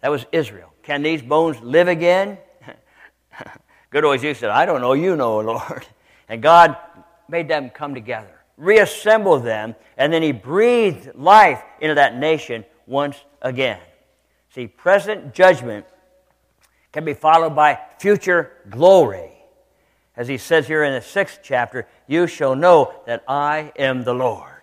That 0.00 0.10
was 0.10 0.24
Israel. 0.32 0.72
Can 0.82 1.02
these 1.02 1.20
bones 1.20 1.60
live 1.60 1.88
again? 1.88 2.38
Good 3.90 4.04
old 4.04 4.20
Jesus 4.20 4.38
said, 4.38 4.50
I 4.50 4.66
don't 4.66 4.80
know, 4.80 4.92
you 4.92 5.16
know, 5.16 5.38
Lord. 5.40 5.86
And 6.30 6.42
God 6.42 6.76
made 7.26 7.48
them 7.48 7.70
come 7.70 7.94
together, 7.94 8.38
reassembled 8.58 9.44
them, 9.44 9.74
and 9.96 10.12
then 10.12 10.22
He 10.22 10.32
breathed 10.32 11.14
life 11.14 11.62
into 11.80 11.94
that 11.94 12.18
nation 12.18 12.66
once 12.86 13.16
again. 13.40 13.80
See, 14.54 14.66
present 14.66 15.32
judgment 15.32 15.86
can 16.92 17.06
be 17.06 17.14
followed 17.14 17.56
by 17.56 17.78
future 17.98 18.52
glory. 18.68 19.30
As 20.16 20.26
he 20.26 20.36
says 20.36 20.66
here 20.66 20.82
in 20.82 20.92
the 20.92 21.00
sixth 21.00 21.40
chapter, 21.42 21.86
you 22.06 22.26
shall 22.26 22.56
know 22.56 22.92
that 23.06 23.22
I 23.28 23.72
am 23.78 24.02
the 24.02 24.14
Lord. 24.14 24.62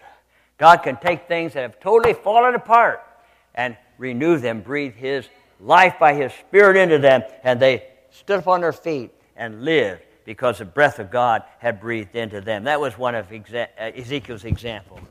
God 0.58 0.78
can 0.78 0.98
take 0.98 1.28
things 1.28 1.54
that 1.54 1.62
have 1.62 1.80
totally 1.80 2.14
fallen 2.14 2.56
apart 2.56 3.02
and 3.54 3.78
renew 3.98 4.38
them, 4.38 4.62
breathe 4.62 4.96
His 4.96 5.30
life 5.60 5.96
by 6.00 6.14
His 6.14 6.34
Spirit 6.34 6.78
into 6.78 6.98
them, 6.98 7.24
and 7.44 7.60
they 7.60 7.88
stood 8.16 8.40
up 8.40 8.48
on 8.48 8.62
their 8.62 8.74
feet 8.74 9.12
and 9.36 9.64
lived 9.64 10.02
because 10.24 10.58
the 10.58 10.66
breath 10.66 11.00
of 11.00 11.12
God 11.12 11.44
had 11.60 11.80
breathed 11.80 12.16
into 12.16 12.42
them. 12.42 12.64
That 12.64 12.82
was 12.82 12.98
one 12.98 13.16
of 13.16 13.32
uh, 13.32 13.66
Ezekiel's 13.78 14.44
examples. 14.44 15.02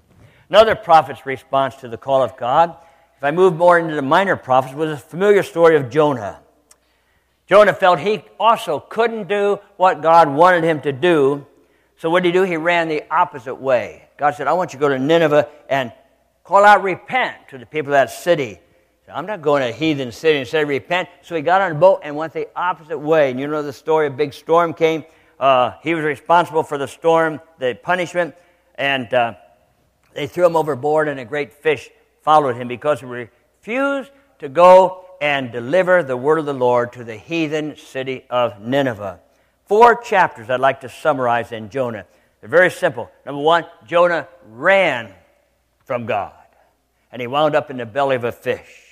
Another 0.49 0.75
prophet's 0.75 1.25
response 1.25 1.77
to 1.77 1.89
the 1.89 1.97
call 1.97 2.23
of 2.23 2.37
God, 2.37 2.77
if 3.17 3.23
I 3.23 3.31
move 3.31 3.57
more 3.57 3.79
into 3.79 3.95
the 3.95 4.03
minor 4.03 4.37
prophets, 4.37 4.75
was 4.75 4.91
a 4.91 4.97
familiar 4.97 5.43
story 5.43 5.77
of 5.77 5.89
Jonah. 5.89 6.41
Jonah 7.47 7.75
felt 7.75 8.01
he 8.01 8.23
also 8.41 8.81
couldn't 8.81 9.29
do 9.29 9.61
what 9.77 10.03
God 10.03 10.29
wanted 10.29 10.65
him 10.65 10.81
to 10.83 10.93
do. 10.93 11.47
So 11.97 12.11
what 12.11 12.23
did 12.23 12.35
he 12.35 12.41
do? 12.41 12.43
He 12.43 12.57
ran 12.57 12.89
the 12.89 13.05
opposite 13.11 13.55
way. 13.55 14.09
God 14.17 14.35
said, 14.35 14.47
I 14.47 14.53
want 14.55 14.73
you 14.73 14.79
to 14.79 14.81
go 14.81 14.89
to 14.89 14.99
Nineveh 14.99 15.49
and 15.69 15.93
call 16.43 16.65
out 16.65 16.83
repent 16.83 17.49
to 17.51 17.59
the 17.59 17.67
people 17.67 17.93
of 17.93 17.99
that 17.99 18.11
city. 18.11 18.61
I'm 19.13 19.27
not 19.27 19.43
going 19.43 19.63
to 19.63 19.69
a 19.69 19.73
heathen 19.73 20.13
city 20.13 20.39
and 20.39 20.49
say 20.49 20.65
repent. 20.65 21.09
So 21.23 21.37
he 21.37 21.43
got 21.43 21.61
on 21.61 21.73
a 21.73 21.75
boat 21.75 22.01
and 22.03 22.17
went 22.17 22.33
the 22.33 22.49
opposite 22.57 22.99
way. 22.99 23.31
And 23.31 23.39
you 23.39 23.47
know 23.47 23.63
the 23.63 23.73
story, 23.73 24.07
a 24.07 24.11
big 24.11 24.33
storm 24.33 24.73
came. 24.73 25.05
Uh, 25.39 25.73
he 25.83 25.95
was 25.95 26.05
responsible 26.05 26.63
for 26.63 26.79
the 26.79 26.89
storm, 26.89 27.41
the 27.59 27.79
punishment, 27.83 28.35
and 28.77 29.13
uh, 29.13 29.35
they 30.15 30.27
threw 30.27 30.47
him 30.47 30.57
overboard, 30.57 31.09
and 31.09 31.21
a 31.21 31.25
great 31.25 31.53
fish 31.53 31.91
followed 32.23 32.57
him 32.57 32.69
because 32.69 33.01
he 33.01 33.07
refused 33.07 34.11
to 34.39 34.49
go 34.49 35.05
and 35.21 35.53
deliver 35.53 36.03
the 36.03 36.17
word 36.17 36.39
of 36.39 36.47
the 36.47 36.55
Lord 36.55 36.93
to 36.95 37.05
the 37.05 37.17
heathen 37.17 37.77
city 37.77 38.25
of 38.31 38.61
Nineveh. 38.61 39.21
Four 39.67 39.97
chapters 39.97 40.49
I'd 40.49 40.61
like 40.61 40.81
to 40.83 40.89
summarize 40.89 41.53
in 41.53 41.69
Jonah. 41.69 42.07
They're 42.41 42.49
very 42.49 42.71
simple. 42.71 43.11
Number 43.27 43.41
one, 43.41 43.67
Jonah 43.87 44.29
ran 44.49 45.13
from 45.85 46.07
God, 46.07 46.33
and 47.11 47.21
he 47.21 47.27
wound 47.27 47.55
up 47.55 47.71
in 47.71 47.77
the 47.77 47.87
belly 47.87 48.17
of 48.17 48.25
a 48.25 48.33
fish. 48.33 48.84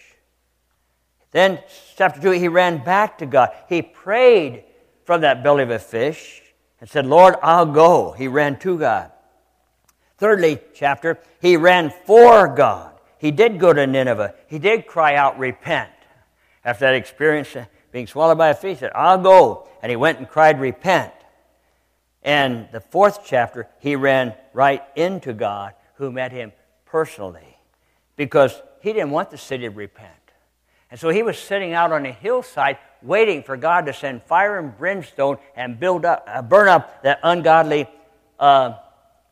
Then, 1.33 1.61
chapter 1.97 2.21
2, 2.21 2.31
he 2.33 2.49
ran 2.49 2.85
back 2.85 3.19
to 3.19 3.27
God. 3.27 3.51
He 3.69 3.83
prayed 3.83 4.65
from 5.05 5.23
that 5.23 5.43
belly 5.43 5.65
of 5.65 5.71
a 5.71 5.79
fish 5.79 6.43
and 6.81 6.89
said, 6.89 7.07
Lord, 7.07 7.35
I'll 7.43 7.67
go. 7.67 8.13
He 8.13 8.29
ran 8.29 8.59
to 8.61 8.79
God. 8.79 9.11
Thirdly, 10.19 10.61
chapter, 10.75 11.19
he 11.41 11.57
ran 11.57 11.93
for 12.07 12.49
God. 12.49 12.93
He 13.19 13.31
did 13.31 13.59
go 13.59 13.73
to 13.73 13.87
Nineveh. 13.87 14.35
He 14.47 14.59
did 14.59 14.87
cry 14.87 15.15
out, 15.17 15.39
Repent. 15.39 15.91
After 16.65 16.85
that 16.85 16.95
experience, 16.95 17.57
being 17.91 18.07
swallowed 18.07 18.39
by 18.39 18.49
a 18.49 18.55
fish, 18.55 18.77
he 18.77 18.81
said, 18.81 18.93
I'll 18.95 19.19
go. 19.19 19.67
And 19.83 19.91
he 19.91 19.97
went 19.97 20.19
and 20.19 20.29
cried, 20.29 20.61
Repent. 20.61 21.13
And 22.23 22.69
the 22.73 22.81
fourth 22.81 23.21
chapter, 23.25 23.69
he 23.81 23.97
ran 23.97 24.35
right 24.53 24.83
into 24.95 25.33
God, 25.33 25.75
who 25.95 26.13
met 26.13 26.31
him 26.31 26.53
personally, 26.85 27.59
because 28.17 28.61
he 28.81 28.93
didn't 28.93 29.11
want 29.11 29.31
the 29.31 29.39
city 29.39 29.65
to 29.65 29.71
repent. 29.71 30.22
And 30.93 31.01
so 31.01 31.09
he 31.09 31.23
was 31.23 31.39
sitting 31.39 31.73
out 31.73 31.91
on 31.91 32.05
a 32.05 32.13
hillside 32.13 32.77
waiting 33.01 33.43
for 33.43 33.57
God 33.57 33.87
to 33.87 33.95
send 33.95 34.23
fire 34.25 34.59
and 34.59 34.77
brimstone 34.77 35.39
and 35.57 35.81
build 35.81 36.05
up, 36.05 36.23
uh, 36.29 36.43
burn 36.43 36.69
up 36.69 37.03
that 37.03 37.19
ungodly 37.23 37.89
uh, 38.39 38.75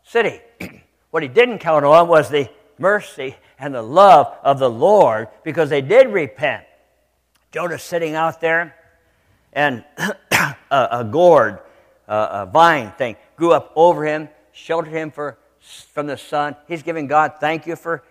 city. 0.02 0.40
what 1.10 1.22
he 1.22 1.28
didn't 1.28 1.58
count 1.58 1.84
on 1.84 2.08
was 2.08 2.30
the 2.30 2.48
mercy 2.78 3.36
and 3.58 3.74
the 3.74 3.82
love 3.82 4.34
of 4.42 4.58
the 4.58 4.70
Lord 4.70 5.28
because 5.44 5.68
they 5.68 5.82
did 5.82 6.08
repent. 6.08 6.64
Jonah 7.52 7.78
sitting 7.78 8.14
out 8.14 8.40
there, 8.40 8.74
and 9.52 9.84
a, 9.98 10.56
a 10.70 11.04
gourd, 11.04 11.58
uh, 12.08 12.46
a 12.46 12.50
vine 12.50 12.90
thing, 12.92 13.16
grew 13.36 13.52
up 13.52 13.70
over 13.76 14.06
him, 14.06 14.30
sheltered 14.52 14.94
him 14.94 15.10
for, 15.10 15.36
from 15.92 16.06
the 16.06 16.16
sun. 16.16 16.56
He's 16.68 16.82
giving 16.82 17.06
God, 17.06 17.34
thank 17.38 17.66
you 17.66 17.76
for 17.76 18.02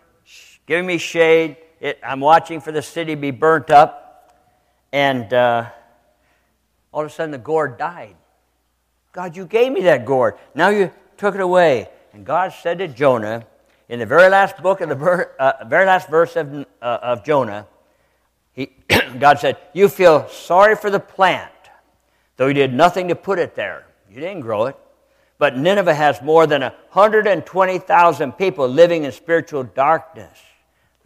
giving 0.67 0.85
me 0.85 0.99
shade. 0.99 1.57
It, 1.79 1.99
I'm 2.03 2.19
watching 2.19 2.59
for 2.59 2.71
the 2.71 2.81
city 2.81 3.15
be 3.15 3.31
burnt 3.31 3.69
up. 3.69 4.05
And 4.91 5.33
uh, 5.33 5.69
all 6.91 7.01
of 7.01 7.07
a 7.07 7.09
sudden, 7.09 7.31
the 7.31 7.37
gourd 7.37 7.77
died. 7.77 8.15
God, 9.11 9.35
you 9.35 9.45
gave 9.45 9.71
me 9.71 9.81
that 9.81 10.05
gourd. 10.05 10.37
Now 10.53 10.69
you 10.69 10.91
took 11.17 11.35
it 11.35 11.41
away. 11.41 11.89
And 12.13 12.25
God 12.25 12.53
said 12.53 12.79
to 12.79 12.87
Jonah, 12.87 13.45
in 13.87 13.99
the 13.99 14.05
very 14.05 14.29
last 14.29 14.57
book 14.61 14.81
of 14.81 14.89
the 14.89 14.95
ver- 14.95 15.35
uh, 15.39 15.65
very 15.65 15.85
last 15.85 16.09
verse 16.09 16.35
of, 16.35 16.65
uh, 16.81 16.99
of 17.01 17.23
Jonah, 17.23 17.67
he, 18.53 18.71
God 19.19 19.39
said, 19.39 19.57
You 19.73 19.89
feel 19.89 20.27
sorry 20.27 20.75
for 20.75 20.89
the 20.89 20.99
plant, 20.99 21.51
though 22.37 22.47
you 22.47 22.53
did 22.53 22.73
nothing 22.73 23.07
to 23.07 23.15
put 23.15 23.39
it 23.39 23.55
there. 23.55 23.85
You 24.11 24.19
didn't 24.19 24.41
grow 24.41 24.65
it. 24.65 24.75
But 25.37 25.57
Nineveh 25.57 25.93
has 25.93 26.21
more 26.21 26.45
than 26.45 26.61
120,000 26.61 28.31
people 28.33 28.67
living 28.67 29.05
in 29.05 29.11
spiritual 29.11 29.63
darkness. 29.63 30.37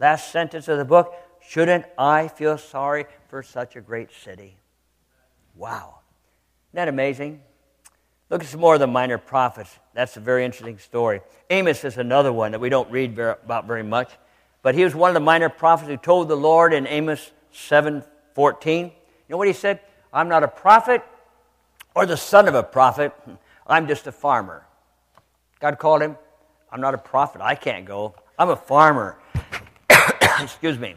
Last 0.00 0.32
sentence 0.32 0.68
of 0.68 0.78
the 0.78 0.84
book 0.84 1.14
Shouldn't 1.46 1.84
I 1.98 2.28
feel 2.28 2.56
sorry 2.56 3.04
for 3.28 3.42
such 3.42 3.76
a 3.76 3.80
great 3.80 4.10
city? 4.10 4.56
Wow. 5.54 5.96
Isn't 6.70 6.76
that 6.76 6.88
amazing? 6.88 7.42
Look 8.30 8.42
at 8.42 8.48
some 8.48 8.60
more 8.60 8.74
of 8.74 8.80
the 8.80 8.86
minor 8.86 9.18
prophets. 9.18 9.78
That's 9.92 10.16
a 10.16 10.20
very 10.20 10.44
interesting 10.44 10.78
story. 10.78 11.20
Amos 11.50 11.84
is 11.84 11.98
another 11.98 12.32
one 12.32 12.52
that 12.52 12.60
we 12.60 12.70
don't 12.70 12.90
read 12.90 13.14
very, 13.14 13.32
about 13.44 13.66
very 13.66 13.82
much. 13.82 14.10
But 14.62 14.74
he 14.74 14.82
was 14.82 14.94
one 14.94 15.10
of 15.10 15.14
the 15.14 15.20
minor 15.20 15.50
prophets 15.50 15.90
who 15.90 15.98
told 15.98 16.28
the 16.28 16.36
Lord 16.36 16.72
in 16.72 16.86
Amos 16.86 17.30
7:14. 17.52 18.84
You 18.86 18.92
know 19.28 19.36
what 19.36 19.46
he 19.46 19.52
said? 19.52 19.80
I'm 20.12 20.28
not 20.28 20.42
a 20.42 20.48
prophet 20.48 21.02
or 21.94 22.06
the 22.06 22.16
son 22.16 22.48
of 22.48 22.54
a 22.54 22.62
prophet. 22.62 23.12
I'm 23.66 23.86
just 23.86 24.06
a 24.06 24.12
farmer. 24.12 24.66
God 25.60 25.78
called 25.78 26.02
him, 26.02 26.16
I'm 26.72 26.80
not 26.80 26.94
a 26.94 26.98
prophet. 26.98 27.40
I 27.40 27.54
can't 27.54 27.84
go. 27.84 28.14
I'm 28.38 28.48
a 28.50 28.56
farmer. 28.56 29.18
Excuse 30.40 30.78
me. 30.78 30.96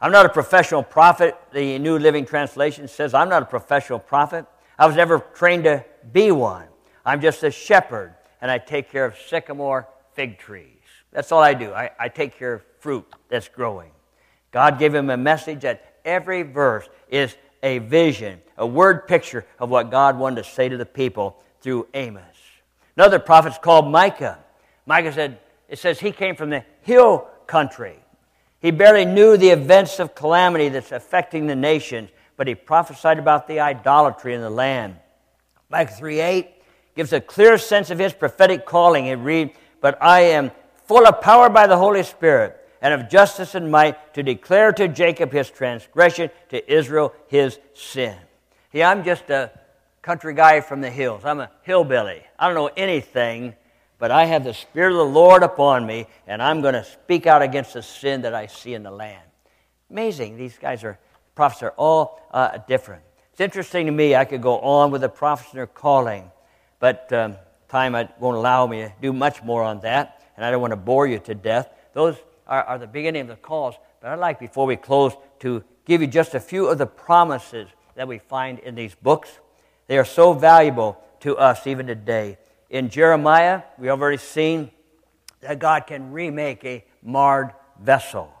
I'm 0.00 0.10
not 0.10 0.26
a 0.26 0.28
professional 0.28 0.82
prophet. 0.82 1.36
The 1.52 1.78
New 1.78 1.98
Living 1.98 2.26
Translation 2.26 2.88
says, 2.88 3.14
I'm 3.14 3.28
not 3.28 3.42
a 3.42 3.46
professional 3.46 3.98
prophet. 3.98 4.46
I 4.78 4.86
was 4.86 4.96
never 4.96 5.20
trained 5.34 5.64
to 5.64 5.84
be 6.12 6.32
one. 6.32 6.66
I'm 7.04 7.20
just 7.20 7.42
a 7.44 7.50
shepherd, 7.50 8.14
and 8.40 8.50
I 8.50 8.58
take 8.58 8.90
care 8.90 9.04
of 9.04 9.16
sycamore 9.16 9.88
fig 10.14 10.38
trees. 10.38 10.66
That's 11.12 11.30
all 11.30 11.40
I 11.40 11.54
do. 11.54 11.72
I, 11.72 11.90
I 11.98 12.08
take 12.08 12.36
care 12.36 12.54
of 12.54 12.62
fruit 12.80 13.06
that's 13.28 13.48
growing. 13.48 13.90
God 14.50 14.78
gave 14.78 14.94
him 14.94 15.10
a 15.10 15.16
message 15.16 15.60
that 15.60 15.94
every 16.04 16.42
verse 16.42 16.88
is 17.08 17.36
a 17.62 17.78
vision, 17.78 18.40
a 18.58 18.66
word 18.66 19.06
picture 19.06 19.46
of 19.58 19.70
what 19.70 19.90
God 19.90 20.18
wanted 20.18 20.42
to 20.42 20.50
say 20.50 20.68
to 20.68 20.76
the 20.76 20.86
people 20.86 21.42
through 21.60 21.86
Amos. 21.94 22.24
Another 22.96 23.18
prophet's 23.18 23.58
called 23.58 23.90
Micah. 23.90 24.38
Micah 24.84 25.12
said, 25.12 25.38
it 25.68 25.78
says 25.78 26.00
he 26.00 26.10
came 26.10 26.34
from 26.34 26.50
the 26.50 26.64
hill 26.82 27.28
country. 27.46 28.01
He 28.62 28.70
barely 28.70 29.04
knew 29.04 29.36
the 29.36 29.50
events 29.50 29.98
of 29.98 30.14
calamity 30.14 30.68
that's 30.68 30.92
affecting 30.92 31.48
the 31.48 31.56
nations, 31.56 32.10
but 32.36 32.46
he 32.46 32.54
prophesied 32.54 33.18
about 33.18 33.48
the 33.48 33.58
idolatry 33.58 34.34
in 34.34 34.40
the 34.40 34.50
land. 34.50 34.96
Micah 35.68 35.92
3 35.92 36.20
8 36.20 36.48
gives 36.94 37.12
a 37.12 37.20
clear 37.20 37.58
sense 37.58 37.90
of 37.90 37.98
his 37.98 38.12
prophetic 38.12 38.64
calling. 38.64 39.06
It 39.06 39.16
reads, 39.16 39.52
But 39.80 40.00
I 40.00 40.20
am 40.20 40.52
full 40.84 41.06
of 41.06 41.20
power 41.20 41.48
by 41.48 41.66
the 41.66 41.76
Holy 41.76 42.04
Spirit 42.04 42.56
and 42.80 42.94
of 42.94 43.08
justice 43.08 43.56
and 43.56 43.70
might 43.70 44.14
to 44.14 44.22
declare 44.22 44.72
to 44.72 44.86
Jacob 44.86 45.32
his 45.32 45.50
transgression, 45.50 46.30
to 46.50 46.72
Israel 46.72 47.12
his 47.26 47.58
sin. 47.74 48.16
Yeah, 48.72 48.90
I'm 48.90 49.02
just 49.02 49.28
a 49.30 49.50
country 50.02 50.34
guy 50.34 50.60
from 50.60 50.80
the 50.80 50.90
hills. 50.90 51.24
I'm 51.24 51.40
a 51.40 51.50
hillbilly. 51.62 52.22
I 52.38 52.46
don't 52.46 52.54
know 52.54 52.70
anything 52.76 53.54
but 54.02 54.10
I 54.10 54.24
have 54.24 54.42
the 54.42 54.52
Spirit 54.52 54.90
of 54.90 54.98
the 54.98 55.04
Lord 55.04 55.44
upon 55.44 55.86
me, 55.86 56.08
and 56.26 56.42
I'm 56.42 56.60
going 56.60 56.74
to 56.74 56.82
speak 56.82 57.28
out 57.28 57.40
against 57.40 57.74
the 57.74 57.82
sin 57.82 58.22
that 58.22 58.34
I 58.34 58.48
see 58.48 58.74
in 58.74 58.82
the 58.82 58.90
land. 58.90 59.22
Amazing. 59.90 60.36
These 60.36 60.58
guys 60.58 60.82
are, 60.82 60.98
prophets 61.36 61.62
are 61.62 61.70
all 61.76 62.20
uh, 62.32 62.58
different. 62.66 63.04
It's 63.30 63.40
interesting 63.40 63.86
to 63.86 63.92
me, 63.92 64.16
I 64.16 64.24
could 64.24 64.42
go 64.42 64.58
on 64.58 64.90
with 64.90 65.02
the 65.02 65.08
prophets 65.08 65.50
and 65.52 65.58
their 65.58 65.68
calling, 65.68 66.32
but 66.80 67.12
um, 67.12 67.36
time 67.68 67.92
won't 67.92 68.36
allow 68.36 68.66
me 68.66 68.80
to 68.80 68.92
do 69.00 69.12
much 69.12 69.40
more 69.44 69.62
on 69.62 69.78
that, 69.82 70.20
and 70.36 70.44
I 70.44 70.50
don't 70.50 70.60
want 70.60 70.72
to 70.72 70.76
bore 70.76 71.06
you 71.06 71.20
to 71.20 71.34
death. 71.36 71.68
Those 71.92 72.16
are, 72.48 72.64
are 72.64 72.78
the 72.78 72.88
beginning 72.88 73.22
of 73.22 73.28
the 73.28 73.36
calls, 73.36 73.76
but 74.00 74.10
I'd 74.10 74.18
like, 74.18 74.40
before 74.40 74.66
we 74.66 74.74
close, 74.74 75.12
to 75.38 75.62
give 75.84 76.00
you 76.00 76.08
just 76.08 76.34
a 76.34 76.40
few 76.40 76.66
of 76.66 76.78
the 76.78 76.86
promises 76.86 77.68
that 77.94 78.08
we 78.08 78.18
find 78.18 78.58
in 78.58 78.74
these 78.74 78.96
books. 78.96 79.30
They 79.86 79.96
are 79.96 80.04
so 80.04 80.32
valuable 80.32 81.00
to 81.20 81.36
us 81.36 81.68
even 81.68 81.86
today. 81.86 82.38
In 82.72 82.88
Jeremiah, 82.88 83.64
we 83.76 83.88
have 83.88 84.00
already 84.00 84.16
seen 84.16 84.70
that 85.42 85.58
God 85.58 85.86
can 85.86 86.10
remake 86.10 86.64
a 86.64 86.82
marred 87.02 87.52
vessel 87.78 88.32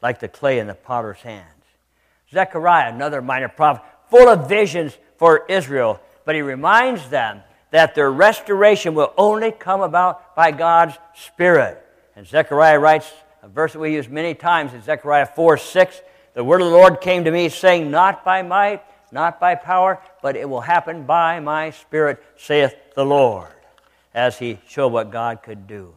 like 0.00 0.20
the 0.20 0.28
clay 0.28 0.60
in 0.60 0.68
the 0.68 0.74
potter's 0.74 1.18
hands. 1.18 1.64
Zechariah, 2.32 2.94
another 2.94 3.20
minor 3.20 3.48
prophet, 3.48 3.82
full 4.08 4.28
of 4.28 4.48
visions 4.48 4.96
for 5.16 5.44
Israel, 5.48 6.00
but 6.24 6.36
he 6.36 6.40
reminds 6.40 7.10
them 7.10 7.40
that 7.72 7.96
their 7.96 8.12
restoration 8.12 8.94
will 8.94 9.12
only 9.18 9.50
come 9.50 9.80
about 9.80 10.36
by 10.36 10.52
God's 10.52 10.96
Spirit. 11.14 11.84
And 12.14 12.24
Zechariah 12.24 12.78
writes 12.78 13.10
a 13.42 13.48
verse 13.48 13.72
that 13.72 13.80
we 13.80 13.92
use 13.92 14.08
many 14.08 14.36
times 14.36 14.72
in 14.72 14.82
Zechariah 14.82 15.26
4 15.26 15.56
6. 15.56 16.00
The 16.34 16.44
word 16.44 16.60
of 16.60 16.68
the 16.68 16.76
Lord 16.76 17.00
came 17.00 17.24
to 17.24 17.32
me, 17.32 17.48
saying, 17.48 17.90
Not 17.90 18.24
by 18.24 18.42
might, 18.42 18.84
not 19.10 19.40
by 19.40 19.56
power, 19.56 20.00
but 20.22 20.36
it 20.36 20.48
will 20.48 20.60
happen 20.60 21.06
by 21.06 21.40
my 21.40 21.70
Spirit, 21.70 22.22
saith 22.36 22.76
the 22.94 23.04
Lord 23.04 23.50
as 24.14 24.38
he 24.38 24.58
showed 24.66 24.88
what 24.88 25.10
God 25.10 25.42
could 25.42 25.66
do. 25.66 25.94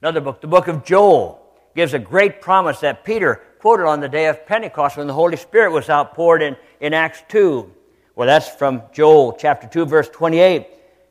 Another 0.00 0.20
book, 0.20 0.40
the 0.40 0.46
book 0.46 0.68
of 0.68 0.84
Joel, 0.84 1.38
gives 1.74 1.94
a 1.94 1.98
great 1.98 2.40
promise 2.40 2.80
that 2.80 3.04
Peter 3.04 3.40
quoted 3.60 3.86
on 3.86 4.00
the 4.00 4.08
day 4.08 4.26
of 4.26 4.44
Pentecost 4.46 4.96
when 4.96 5.06
the 5.06 5.12
Holy 5.12 5.36
Spirit 5.36 5.72
was 5.72 5.88
outpoured 5.88 6.42
in, 6.42 6.56
in 6.80 6.92
Acts 6.92 7.22
2. 7.28 7.72
Well, 8.14 8.26
that's 8.26 8.48
from 8.48 8.82
Joel 8.92 9.32
chapter 9.34 9.66
2, 9.68 9.86
verse 9.86 10.08
28. 10.08 10.66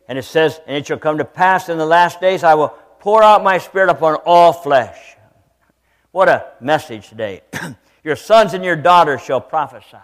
And 0.07 0.17
it 0.17 0.25
says, 0.25 0.59
And 0.67 0.75
it 0.75 0.85
shall 0.85 0.99
come 0.99 1.17
to 1.17 1.25
pass 1.25 1.69
in 1.69 1.77
the 1.77 1.85
last 1.85 2.19
days, 2.19 2.43
I 2.43 2.55
will 2.55 2.69
pour 2.99 3.23
out 3.23 3.43
my 3.43 3.57
spirit 3.57 3.89
upon 3.89 4.15
all 4.25 4.53
flesh. 4.53 5.15
What 6.11 6.27
a 6.27 6.51
message 6.59 7.07
today. 7.09 7.41
your 8.03 8.17
sons 8.17 8.53
and 8.53 8.63
your 8.63 8.75
daughters 8.75 9.21
shall 9.21 9.41
prophesy. 9.41 9.97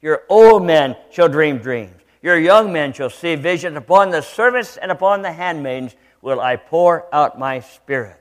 Your 0.00 0.22
old 0.28 0.64
men 0.64 0.96
shall 1.10 1.28
dream 1.28 1.58
dreams. 1.58 1.99
Your 2.22 2.38
young 2.38 2.72
men 2.72 2.92
shall 2.92 3.10
see 3.10 3.34
visions. 3.34 3.76
Upon 3.76 4.10
the 4.10 4.20
servants 4.20 4.76
and 4.76 4.90
upon 4.90 5.22
the 5.22 5.32
handmaidens 5.32 5.96
will 6.20 6.40
I 6.40 6.56
pour 6.56 7.12
out 7.14 7.38
my 7.38 7.60
spirit. 7.60 8.16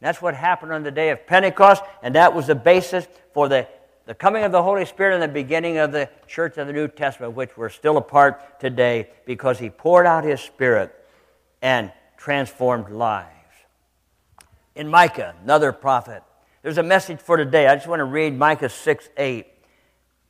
And 0.00 0.06
that's 0.06 0.22
what 0.22 0.34
happened 0.34 0.72
on 0.72 0.82
the 0.82 0.90
day 0.90 1.10
of 1.10 1.26
Pentecost, 1.26 1.82
and 2.02 2.14
that 2.14 2.34
was 2.34 2.46
the 2.46 2.54
basis 2.54 3.06
for 3.34 3.48
the, 3.48 3.66
the 4.06 4.14
coming 4.14 4.44
of 4.44 4.52
the 4.52 4.62
Holy 4.62 4.84
Spirit 4.84 5.14
and 5.14 5.22
the 5.22 5.28
beginning 5.28 5.78
of 5.78 5.92
the 5.92 6.08
church 6.26 6.56
of 6.58 6.66
the 6.66 6.72
New 6.72 6.88
Testament, 6.88 7.34
which 7.34 7.56
we're 7.56 7.68
still 7.68 7.96
a 7.96 8.02
part 8.02 8.60
today, 8.60 9.08
because 9.26 9.58
he 9.58 9.68
poured 9.68 10.06
out 10.06 10.24
his 10.24 10.40
spirit 10.40 10.94
and 11.60 11.92
transformed 12.16 12.88
lives. 12.88 13.26
In 14.74 14.88
Micah, 14.88 15.34
another 15.42 15.72
prophet, 15.72 16.22
there's 16.62 16.78
a 16.78 16.82
message 16.82 17.18
for 17.18 17.36
today. 17.36 17.66
I 17.66 17.74
just 17.74 17.88
want 17.88 18.00
to 18.00 18.04
read 18.04 18.38
Micah 18.38 18.68
6 18.68 19.08
8, 19.16 19.46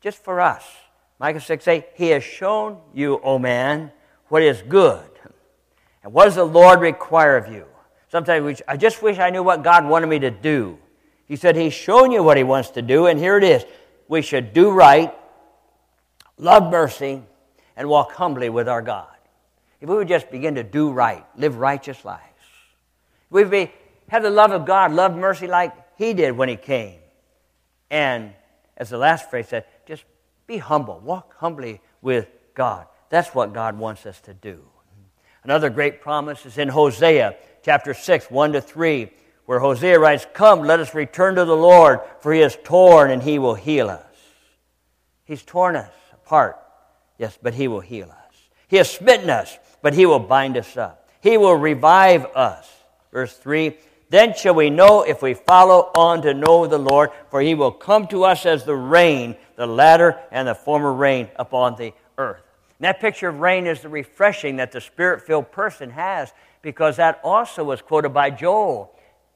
just 0.00 0.24
for 0.24 0.40
us. 0.40 0.64
Micah 1.20 1.38
6 1.38 1.68
8, 1.68 1.84
He 1.94 2.08
has 2.08 2.24
shown 2.24 2.78
you, 2.94 3.20
O 3.22 3.38
man, 3.38 3.92
what 4.28 4.42
is 4.42 4.62
good. 4.62 5.04
And 6.02 6.14
what 6.14 6.24
does 6.24 6.36
the 6.36 6.44
Lord 6.44 6.80
require 6.80 7.36
of 7.36 7.52
you? 7.52 7.66
Sometimes 8.08 8.44
we, 8.44 8.56
I 8.66 8.78
just 8.78 9.02
wish 9.02 9.18
I 9.18 9.28
knew 9.28 9.42
what 9.42 9.62
God 9.62 9.86
wanted 9.86 10.06
me 10.06 10.18
to 10.20 10.30
do. 10.30 10.78
He 11.28 11.36
said 11.36 11.56
He's 11.56 11.74
shown 11.74 12.10
you 12.10 12.22
what 12.22 12.38
He 12.38 12.42
wants 12.42 12.70
to 12.70 12.82
do, 12.82 13.06
and 13.06 13.18
here 13.18 13.36
it 13.36 13.44
is. 13.44 13.64
We 14.08 14.22
should 14.22 14.54
do 14.54 14.70
right, 14.70 15.14
love 16.38 16.72
mercy, 16.72 17.22
and 17.76 17.88
walk 17.88 18.12
humbly 18.12 18.48
with 18.48 18.66
our 18.66 18.82
God. 18.82 19.06
If 19.80 19.88
we 19.90 19.96
would 19.96 20.08
just 20.08 20.30
begin 20.30 20.54
to 20.54 20.64
do 20.64 20.90
right, 20.90 21.24
live 21.36 21.56
righteous 21.56 22.02
lives, 22.04 22.24
if 23.26 23.30
we 23.30 23.42
would 23.42 23.50
be, 23.50 23.70
have 24.08 24.22
the 24.22 24.30
love 24.30 24.52
of 24.52 24.64
God, 24.64 24.90
love 24.92 25.14
mercy 25.14 25.46
like 25.46 25.74
He 25.98 26.14
did 26.14 26.34
when 26.34 26.48
He 26.48 26.56
came. 26.56 26.98
And 27.90 28.32
as 28.76 28.88
the 28.88 28.98
last 28.98 29.28
phrase 29.28 29.48
said, 29.48 29.66
be 30.50 30.58
humble. 30.58 30.98
Walk 30.98 31.36
humbly 31.36 31.80
with 32.02 32.28
God. 32.54 32.86
That's 33.08 33.34
what 33.34 33.52
God 33.52 33.78
wants 33.78 34.04
us 34.04 34.20
to 34.22 34.34
do. 34.34 34.64
Another 35.44 35.70
great 35.70 36.00
promise 36.00 36.44
is 36.44 36.58
in 36.58 36.68
Hosea 36.68 37.36
chapter 37.62 37.94
6, 37.94 38.30
1 38.30 38.52
to 38.54 38.60
3, 38.60 39.10
where 39.46 39.60
Hosea 39.60 39.98
writes, 39.98 40.26
Come, 40.34 40.62
let 40.62 40.80
us 40.80 40.92
return 40.92 41.36
to 41.36 41.44
the 41.44 41.56
Lord, 41.56 42.00
for 42.18 42.32
he 42.32 42.40
is 42.40 42.58
torn 42.64 43.12
and 43.12 43.22
he 43.22 43.38
will 43.38 43.54
heal 43.54 43.88
us. 43.88 44.04
He's 45.24 45.42
torn 45.42 45.76
us 45.76 45.92
apart. 46.12 46.58
Yes, 47.16 47.38
but 47.40 47.54
he 47.54 47.68
will 47.68 47.80
heal 47.80 48.10
us. 48.10 48.34
He 48.66 48.76
has 48.76 48.90
smitten 48.90 49.30
us, 49.30 49.56
but 49.82 49.94
he 49.94 50.04
will 50.04 50.18
bind 50.18 50.56
us 50.56 50.76
up. 50.76 51.08
He 51.20 51.36
will 51.36 51.54
revive 51.54 52.26
us. 52.34 52.68
Verse 53.12 53.36
3 53.36 53.76
Then 54.08 54.34
shall 54.34 54.54
we 54.54 54.68
know 54.68 55.02
if 55.02 55.22
we 55.22 55.34
follow 55.34 55.92
on 55.94 56.22
to 56.22 56.34
know 56.34 56.66
the 56.66 56.78
Lord, 56.78 57.10
for 57.30 57.40
he 57.40 57.54
will 57.54 57.70
come 57.70 58.08
to 58.08 58.24
us 58.24 58.46
as 58.46 58.64
the 58.64 58.74
rain, 58.74 59.36
the 59.60 59.66
latter 59.66 60.18
and 60.30 60.48
the 60.48 60.54
former 60.54 60.90
rain 60.90 61.28
upon 61.36 61.76
the 61.76 61.92
earth. 62.16 62.40
And 62.78 62.86
that 62.86 62.98
picture 62.98 63.28
of 63.28 63.40
rain 63.40 63.66
is 63.66 63.82
the 63.82 63.90
refreshing 63.90 64.56
that 64.56 64.72
the 64.72 64.80
spirit 64.80 65.20
filled 65.20 65.52
person 65.52 65.90
has, 65.90 66.32
because 66.62 66.96
that 66.96 67.20
also 67.22 67.62
was 67.62 67.82
quoted 67.82 68.08
by 68.08 68.30
Joel. 68.30 68.90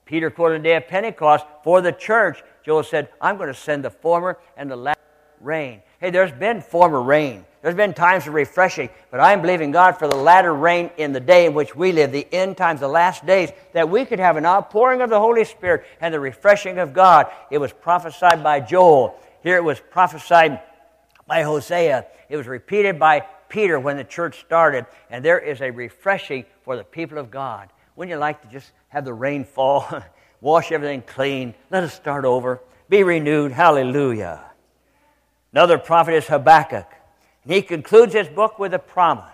Peter 0.07 0.31
quoted 0.31 0.63
the 0.63 0.65
day 0.65 0.77
of 0.77 0.89
Pentecost 0.89 1.45
for 1.63 1.83
the 1.83 1.93
church. 1.93 2.43
Joel 2.65 2.85
said, 2.85 3.11
I'm 3.21 3.37
going 3.37 3.49
to 3.49 3.55
send 3.55 3.85
the 3.85 3.91
former 3.91 4.39
and 4.57 4.71
the 4.71 4.77
latter 4.77 4.99
rain. 5.43 5.83
Hey, 6.01 6.09
there's 6.09 6.33
been 6.33 6.63
former 6.63 7.03
rain. 7.03 7.45
There's 7.61 7.75
been 7.75 7.93
times 7.93 8.27
of 8.27 8.33
refreshing, 8.33 8.89
but 9.11 9.21
I'm 9.21 9.43
believing 9.43 9.73
God 9.73 9.99
for 9.99 10.09
the 10.09 10.17
latter 10.17 10.55
rain 10.55 10.91
in 10.97 11.13
the 11.13 11.21
day 11.21 11.45
in 11.45 11.53
which 11.53 11.77
we 11.77 11.93
live, 11.93 12.13
the 12.13 12.27
end 12.33 12.57
times, 12.57 12.81
the 12.81 12.89
last 12.89 13.27
days, 13.27 13.51
that 13.75 13.91
we 13.91 14.07
could 14.07 14.19
have 14.19 14.39
an 14.39 14.47
outpouring 14.47 15.03
of 15.03 15.11
the 15.11 15.21
Holy 15.21 15.45
Spirit 15.45 15.85
and 16.01 16.15
the 16.15 16.21
refreshing 16.21 16.79
of 16.79 16.95
God. 16.95 17.27
It 17.51 17.59
was 17.59 17.75
prophesied 17.75 18.43
by 18.43 18.61
Joel. 18.61 19.21
Here 19.45 19.57
it 19.57 19.63
was 19.63 19.79
prophesied 19.79 20.61
by 21.27 21.43
Hosea. 21.43 22.07
It 22.31 22.37
was 22.37 22.47
repeated 22.47 22.99
by 22.99 23.21
Peter 23.51 23.79
when 23.79 23.99
the 23.99 24.05
church 24.05 24.41
started. 24.41 24.87
And 25.11 25.23
there 25.23 25.39
is 25.39 25.61
a 25.61 25.71
refreshing 25.71 26.47
for 26.63 26.77
the 26.77 26.83
people 26.83 27.19
of 27.19 27.31
God. 27.31 27.69
Wouldn't 27.95 28.11
you 28.11 28.19
like 28.19 28.41
to 28.43 28.49
just 28.49 28.73
have 28.89 29.05
the 29.05 29.13
rain 29.13 29.45
fall, 29.45 29.87
wash 30.41 30.73
everything 30.73 31.03
clean? 31.03 31.55
Let 31.71 31.85
us 31.85 31.95
start 31.95 32.25
over. 32.25 32.61
Be 32.89 33.03
renewed. 33.03 33.53
Hallelujah. 33.53 34.41
Another 35.53 35.77
prophet 35.77 36.15
is 36.15 36.27
Habakkuk. 36.27 36.91
And 37.45 37.53
he 37.53 37.61
concludes 37.61 38.15
his 38.15 38.29
book 38.29 38.59
with 38.59 38.73
a 38.73 38.79
promise. 38.79 39.25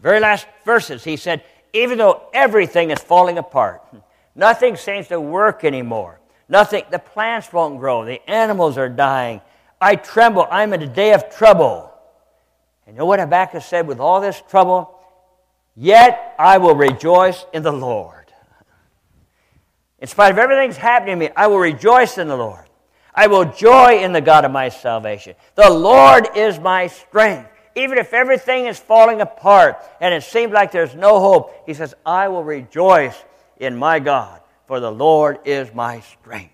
Very 0.00 0.20
last 0.20 0.46
verses, 0.64 1.02
he 1.02 1.16
said, 1.16 1.42
Even 1.72 1.98
though 1.98 2.28
everything 2.32 2.92
is 2.92 3.00
falling 3.00 3.38
apart, 3.38 3.82
nothing 4.36 4.76
seems 4.76 5.08
to 5.08 5.20
work 5.20 5.64
anymore. 5.64 6.20
Nothing, 6.48 6.84
the 6.90 6.98
plants 6.98 7.52
won't 7.52 7.78
grow, 7.78 8.04
the 8.04 8.20
animals 8.30 8.76
are 8.78 8.88
dying. 8.88 9.40
I 9.80 9.96
tremble, 9.96 10.46
I'm 10.50 10.72
in 10.72 10.82
a 10.82 10.86
day 10.86 11.12
of 11.12 11.34
trouble. 11.34 11.90
And 12.86 12.94
you 12.94 12.98
know 12.98 13.06
what 13.06 13.20
Habakkuk 13.20 13.62
said 13.62 13.86
with 13.86 14.00
all 14.00 14.20
this 14.20 14.42
trouble? 14.48 14.98
Yet 15.76 16.34
I 16.38 16.58
will 16.58 16.74
rejoice 16.74 17.44
in 17.52 17.62
the 17.62 17.72
Lord. 17.72 18.32
In 19.98 20.08
spite 20.08 20.32
of 20.32 20.38
everything 20.38 20.68
that's 20.68 20.78
happening 20.78 21.18
to 21.18 21.28
me, 21.28 21.32
I 21.34 21.46
will 21.46 21.58
rejoice 21.58 22.18
in 22.18 22.28
the 22.28 22.36
Lord. 22.36 22.64
I 23.14 23.26
will 23.26 23.44
joy 23.44 24.00
in 24.02 24.12
the 24.12 24.20
God 24.20 24.44
of 24.44 24.50
my 24.50 24.68
salvation. 24.68 25.34
The 25.54 25.70
Lord 25.70 26.28
is 26.36 26.58
my 26.58 26.88
strength. 26.88 27.48
Even 27.76 27.98
if 27.98 28.12
everything 28.12 28.66
is 28.66 28.78
falling 28.78 29.20
apart 29.20 29.78
and 30.00 30.12
it 30.12 30.22
seems 30.22 30.52
like 30.52 30.72
there's 30.72 30.94
no 30.94 31.20
hope, 31.20 31.62
he 31.66 31.74
says, 31.74 31.94
I 32.04 32.28
will 32.28 32.44
rejoice 32.44 33.16
in 33.58 33.76
my 33.76 33.98
God, 33.98 34.40
for 34.66 34.80
the 34.80 34.90
Lord 34.90 35.38
is 35.44 35.72
my 35.74 36.00
strength. 36.00 36.52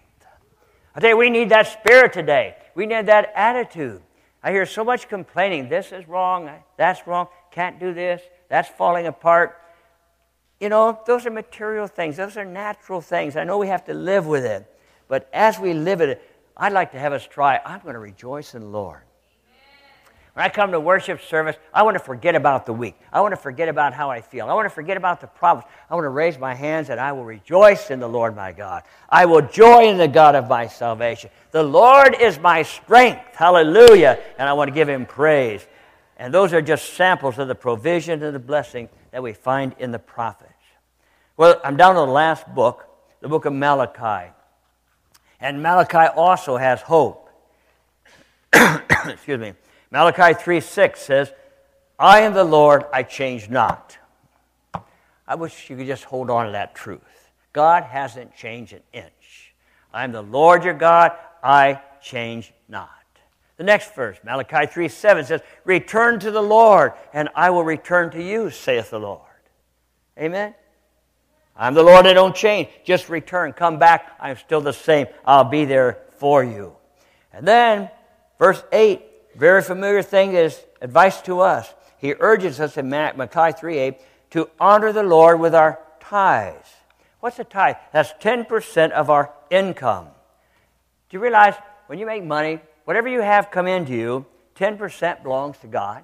I 0.95 1.01
tell 1.01 1.11
you, 1.11 1.17
we 1.17 1.31
need 1.31 1.51
that 1.51 1.69
spirit 1.69 2.13
today. 2.13 2.57
We 2.75 2.87
need 2.87 3.07
that 3.07 3.33
attitude. 3.35 4.03
I 4.43 4.51
hear 4.53 4.67
so 4.67 4.85
much 4.85 5.09
complaining. 5.09 5.69
This 5.69 5.93
is 5.93 6.09
wrong. 6.09 6.51
That's 6.77 7.07
wrong. 7.07 7.29
Can't 7.51 7.79
do 7.79 7.93
this. 7.93 8.23
That's 8.49 8.69
falling 8.69 9.07
apart. 9.07 9.61
You 10.59 10.69
know, 10.69 10.99
those 11.07 11.27
are 11.27 11.31
material 11.31 11.87
things. 11.87 12.17
Those 12.17 12.37
are 12.37 12.45
natural 12.45 13.01
things. 13.01 13.37
I 13.37 13.45
know 13.45 13.59
we 13.59 13.69
have 13.69 13.85
to 13.85 13.95
live 13.95 14.27
with 14.27 14.45
it. 14.45 14.67
But 15.09 15.29
as 15.33 15.59
we 15.59 15.75
live 15.75 16.01
it, 16.01 16.23
I'd 16.57 16.73
like 16.73 16.93
to 16.93 16.99
have 16.99 17.13
us 17.13 17.27
try. 17.27 17.61
I'm 17.65 17.81
going 17.81 17.95
to 17.95 18.01
rejoice 18.01 18.55
in 18.55 18.63
the 18.63 18.69
Lord. 18.69 19.03
When 20.41 20.47
I 20.47 20.55
come 20.55 20.73
to 20.73 20.81
worship 20.81 21.21
service, 21.21 21.55
I 21.71 21.83
want 21.83 21.97
to 21.97 22.03
forget 22.03 22.35
about 22.35 22.65
the 22.65 22.73
week. 22.73 22.99
I 23.13 23.21
want 23.21 23.33
to 23.33 23.37
forget 23.37 23.69
about 23.69 23.93
how 23.93 24.11
I 24.11 24.23
feel. 24.23 24.49
I 24.49 24.55
want 24.55 24.65
to 24.65 24.75
forget 24.75 24.97
about 24.97 25.21
the 25.21 25.27
problems. 25.27 25.71
I 25.91 25.95
want 25.95 26.07
to 26.07 26.09
raise 26.09 26.39
my 26.39 26.55
hands 26.55 26.89
and 26.89 26.99
I 26.99 27.13
will 27.13 27.27
rejoice 27.27 27.91
in 27.91 28.01
the 28.01 28.09
Lord 28.09 28.35
my 28.35 28.53
God. 28.53 28.85
I 29.11 29.27
will 29.27 29.43
joy 29.43 29.91
in 29.91 29.99
the 29.99 30.09
God 30.09 30.35
of 30.35 30.49
my 30.49 30.67
salvation. 30.67 31.29
The 31.51 31.63
Lord 31.63 32.17
is 32.19 32.39
my 32.39 32.63
strength. 32.63 33.21
Hallelujah. 33.35 34.19
And 34.39 34.49
I 34.49 34.55
want 34.55 34.69
to 34.69 34.75
give 34.75 34.89
him 34.89 35.05
praise. 35.05 35.67
And 36.17 36.33
those 36.33 36.55
are 36.55 36.63
just 36.63 36.95
samples 36.95 37.39
of 37.39 37.47
the 37.47 37.55
provision 37.55 38.23
and 38.23 38.35
the 38.35 38.39
blessing 38.39 38.89
that 39.11 39.23
we 39.23 39.35
find 39.35 39.75
in 39.79 39.91
the 39.91 39.99
prophets. 39.99 40.55
Well, 41.37 41.61
I'm 41.63 41.77
down 41.77 41.97
to 41.97 42.01
the 42.01 42.07
last 42.07 42.47
book, 42.55 42.87
the 43.21 43.29
book 43.29 43.45
of 43.45 43.53
Malachi. 43.53 44.33
And 45.39 45.63
Malachi 45.63 46.11
also 46.17 46.57
has 46.57 46.81
hope. 46.81 47.29
Excuse 48.55 49.39
me. 49.39 49.53
Malachi 49.91 50.35
3 50.35 50.61
6 50.61 51.01
says, 51.01 51.33
I 51.99 52.21
am 52.21 52.33
the 52.33 52.45
Lord, 52.45 52.85
I 52.93 53.03
change 53.03 53.51
not. 53.51 53.99
I 55.27 55.35
wish 55.35 55.69
you 55.69 55.77
could 55.77 55.87
just 55.87 56.05
hold 56.05 56.31
on 56.31 56.47
to 56.47 56.53
that 56.53 56.75
truth. 56.75 57.01
God 57.53 57.83
hasn't 57.83 58.35
changed 58.35 58.73
an 58.73 58.83
inch. 58.93 59.55
I 59.93 60.05
am 60.05 60.13
the 60.13 60.23
Lord 60.23 60.65
your 60.65 60.75
God, 60.75 61.13
I 61.43 61.81
change 62.03 62.53
not. 62.69 62.89
The 63.57 63.65
next 63.65 63.95
verse, 63.95 64.17
Malachi 64.25 64.67
3 64.67 64.89
7 64.89 65.25
says, 65.25 65.41
Return 65.65 66.19
to 66.21 66.31
the 66.31 66.43
Lord, 66.43 66.93
and 67.13 67.29
I 67.35 67.51
will 67.51 67.65
return 67.65 68.11
to 68.13 68.23
you, 68.23 68.51
saith 68.51 68.91
the 68.91 69.01
Lord. 69.01 69.21
Amen? 70.19 70.55
I'm 71.57 71.75
the 71.75 71.83
Lord, 71.83 72.07
I 72.07 72.15
don't 72.15 72.35
change. 72.35 72.69
Just 72.85 73.11
return. 73.11 73.53
Come 73.53 73.79
back. 73.79 74.17
I'm 74.19 74.39
still 74.39 74.63
the 74.63 74.73
same. 74.73 75.09
I'll 75.27 75.45
be 75.45 75.67
there 75.67 75.99
for 76.17 76.43
you. 76.43 76.75
And 77.35 77.47
then, 77.47 77.91
verse 78.39 78.63
8, 78.73 79.03
very 79.35 79.63
familiar 79.63 80.03
thing 80.03 80.35
is 80.35 80.61
advice 80.81 81.21
to 81.23 81.41
us. 81.41 81.73
He 81.99 82.15
urges 82.19 82.61
us 82.61 82.77
in 82.77 82.89
Malachi 82.89 83.57
3 83.59 83.79
8 83.79 84.01
to 84.31 84.51
honor 84.59 84.93
the 84.93 85.03
Lord 85.03 85.41
with 85.41 85.55
our 85.55 85.79
tithes. 86.01 86.69
What's 87.21 87.39
a 87.39 87.45
tithe? 87.45 87.77
That's 87.93 88.13
10% 88.23 88.93
of 88.93 89.11
our 89.11 89.33
income. 89.51 90.07
Do 91.09 91.17
you 91.17 91.21
realize 91.21 91.55
when 91.87 91.99
you 91.99 92.07
make 92.07 92.25
money, 92.25 92.61
whatever 92.85 93.09
you 93.09 93.21
have 93.21 93.51
come 93.51 93.67
into 93.67 93.93
you, 93.93 94.27
10% 94.57 95.23
belongs 95.23 95.59
to 95.59 95.67
God? 95.67 96.03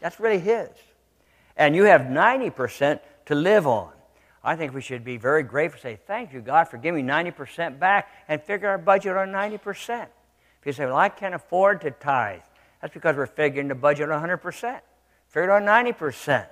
That's 0.00 0.18
really 0.18 0.38
His. 0.38 0.68
And 1.56 1.74
you 1.74 1.84
have 1.84 2.02
90% 2.02 3.00
to 3.26 3.34
live 3.34 3.66
on. 3.66 3.92
I 4.42 4.54
think 4.54 4.72
we 4.72 4.80
should 4.80 5.04
be 5.04 5.16
very 5.16 5.42
grateful, 5.42 5.80
say, 5.80 5.98
Thank 6.06 6.32
you, 6.32 6.40
God, 6.40 6.68
for 6.68 6.78
giving 6.78 7.04
me 7.04 7.12
90% 7.12 7.78
back 7.80 8.08
and 8.28 8.40
figure 8.40 8.68
our 8.68 8.78
budget 8.78 9.16
on 9.16 9.28
90%. 9.28 10.02
If 10.02 10.66
you 10.66 10.72
say, 10.72 10.86
Well, 10.86 10.96
I 10.96 11.08
can't 11.08 11.34
afford 11.34 11.80
to 11.80 11.90
tithe, 11.90 12.40
that's 12.80 12.92
because 12.92 13.16
we're 13.16 13.26
figuring 13.26 13.68
the 13.68 13.74
budget 13.74 14.10
on 14.10 14.22
100%. 14.22 14.80
Figure 15.28 15.44
it 15.44 15.50
on 15.50 15.62
90%. 15.62 16.46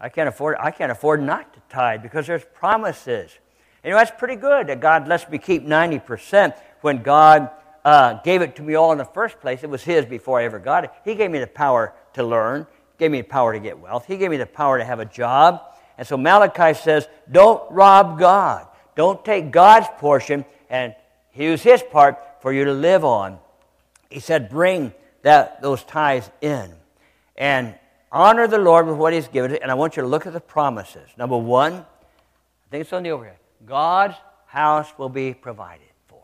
I 0.00 0.08
can't 0.08 0.28
afford, 0.28 0.56
I 0.60 0.70
can't 0.70 0.92
afford 0.92 1.22
not 1.22 1.54
to 1.54 1.60
tithe 1.68 2.02
because 2.02 2.26
there's 2.26 2.44
promises. 2.54 3.30
And 3.82 3.90
you 3.90 3.90
know, 3.90 3.98
that's 3.98 4.12
pretty 4.18 4.36
good 4.36 4.66
that 4.66 4.80
God 4.80 5.08
lets 5.08 5.28
me 5.28 5.38
keep 5.38 5.64
90% 5.64 6.56
when 6.80 7.02
God 7.02 7.50
uh, 7.84 8.14
gave 8.22 8.42
it 8.42 8.56
to 8.56 8.62
me 8.62 8.74
all 8.74 8.92
in 8.92 8.98
the 8.98 9.04
first 9.04 9.40
place. 9.40 9.62
It 9.62 9.70
was 9.70 9.82
His 9.82 10.04
before 10.04 10.40
I 10.40 10.44
ever 10.44 10.58
got 10.58 10.84
it. 10.84 10.90
He 11.04 11.14
gave 11.14 11.30
me 11.30 11.38
the 11.38 11.46
power 11.46 11.94
to 12.14 12.22
learn, 12.22 12.66
gave 12.98 13.10
me 13.10 13.20
the 13.20 13.28
power 13.28 13.52
to 13.52 13.60
get 13.60 13.78
wealth, 13.78 14.06
He 14.06 14.16
gave 14.16 14.30
me 14.30 14.36
the 14.36 14.46
power 14.46 14.78
to 14.78 14.84
have 14.84 15.00
a 15.00 15.04
job. 15.04 15.62
And 15.98 16.06
so 16.06 16.16
Malachi 16.16 16.78
says, 16.78 17.08
don't 17.30 17.62
rob 17.72 18.18
God. 18.18 18.66
Don't 18.96 19.24
take 19.24 19.50
God's 19.50 19.86
portion 19.98 20.44
and 20.68 20.94
use 21.34 21.62
his 21.62 21.82
part 21.82 22.18
for 22.40 22.52
you 22.52 22.64
to 22.64 22.72
live 22.72 23.04
on. 23.04 23.38
He 24.10 24.20
said, 24.20 24.48
bring 24.48 24.92
that, 25.26 25.60
those 25.60 25.82
tithes 25.82 26.30
in 26.40 26.72
and 27.36 27.74
honor 28.12 28.46
the 28.46 28.58
Lord 28.58 28.86
with 28.86 28.96
what 28.96 29.12
he's 29.12 29.26
given. 29.26 29.56
And 29.56 29.72
I 29.72 29.74
want 29.74 29.96
you 29.96 30.02
to 30.02 30.08
look 30.08 30.24
at 30.24 30.32
the 30.32 30.40
promises. 30.40 31.08
Number 31.18 31.36
one, 31.36 31.72
I 31.72 32.70
think 32.70 32.82
it's 32.82 32.92
on 32.92 33.02
the 33.02 33.10
overhead. 33.10 33.38
God's 33.66 34.14
house 34.46 34.86
will 34.96 35.08
be 35.08 35.34
provided 35.34 35.88
for. 36.06 36.22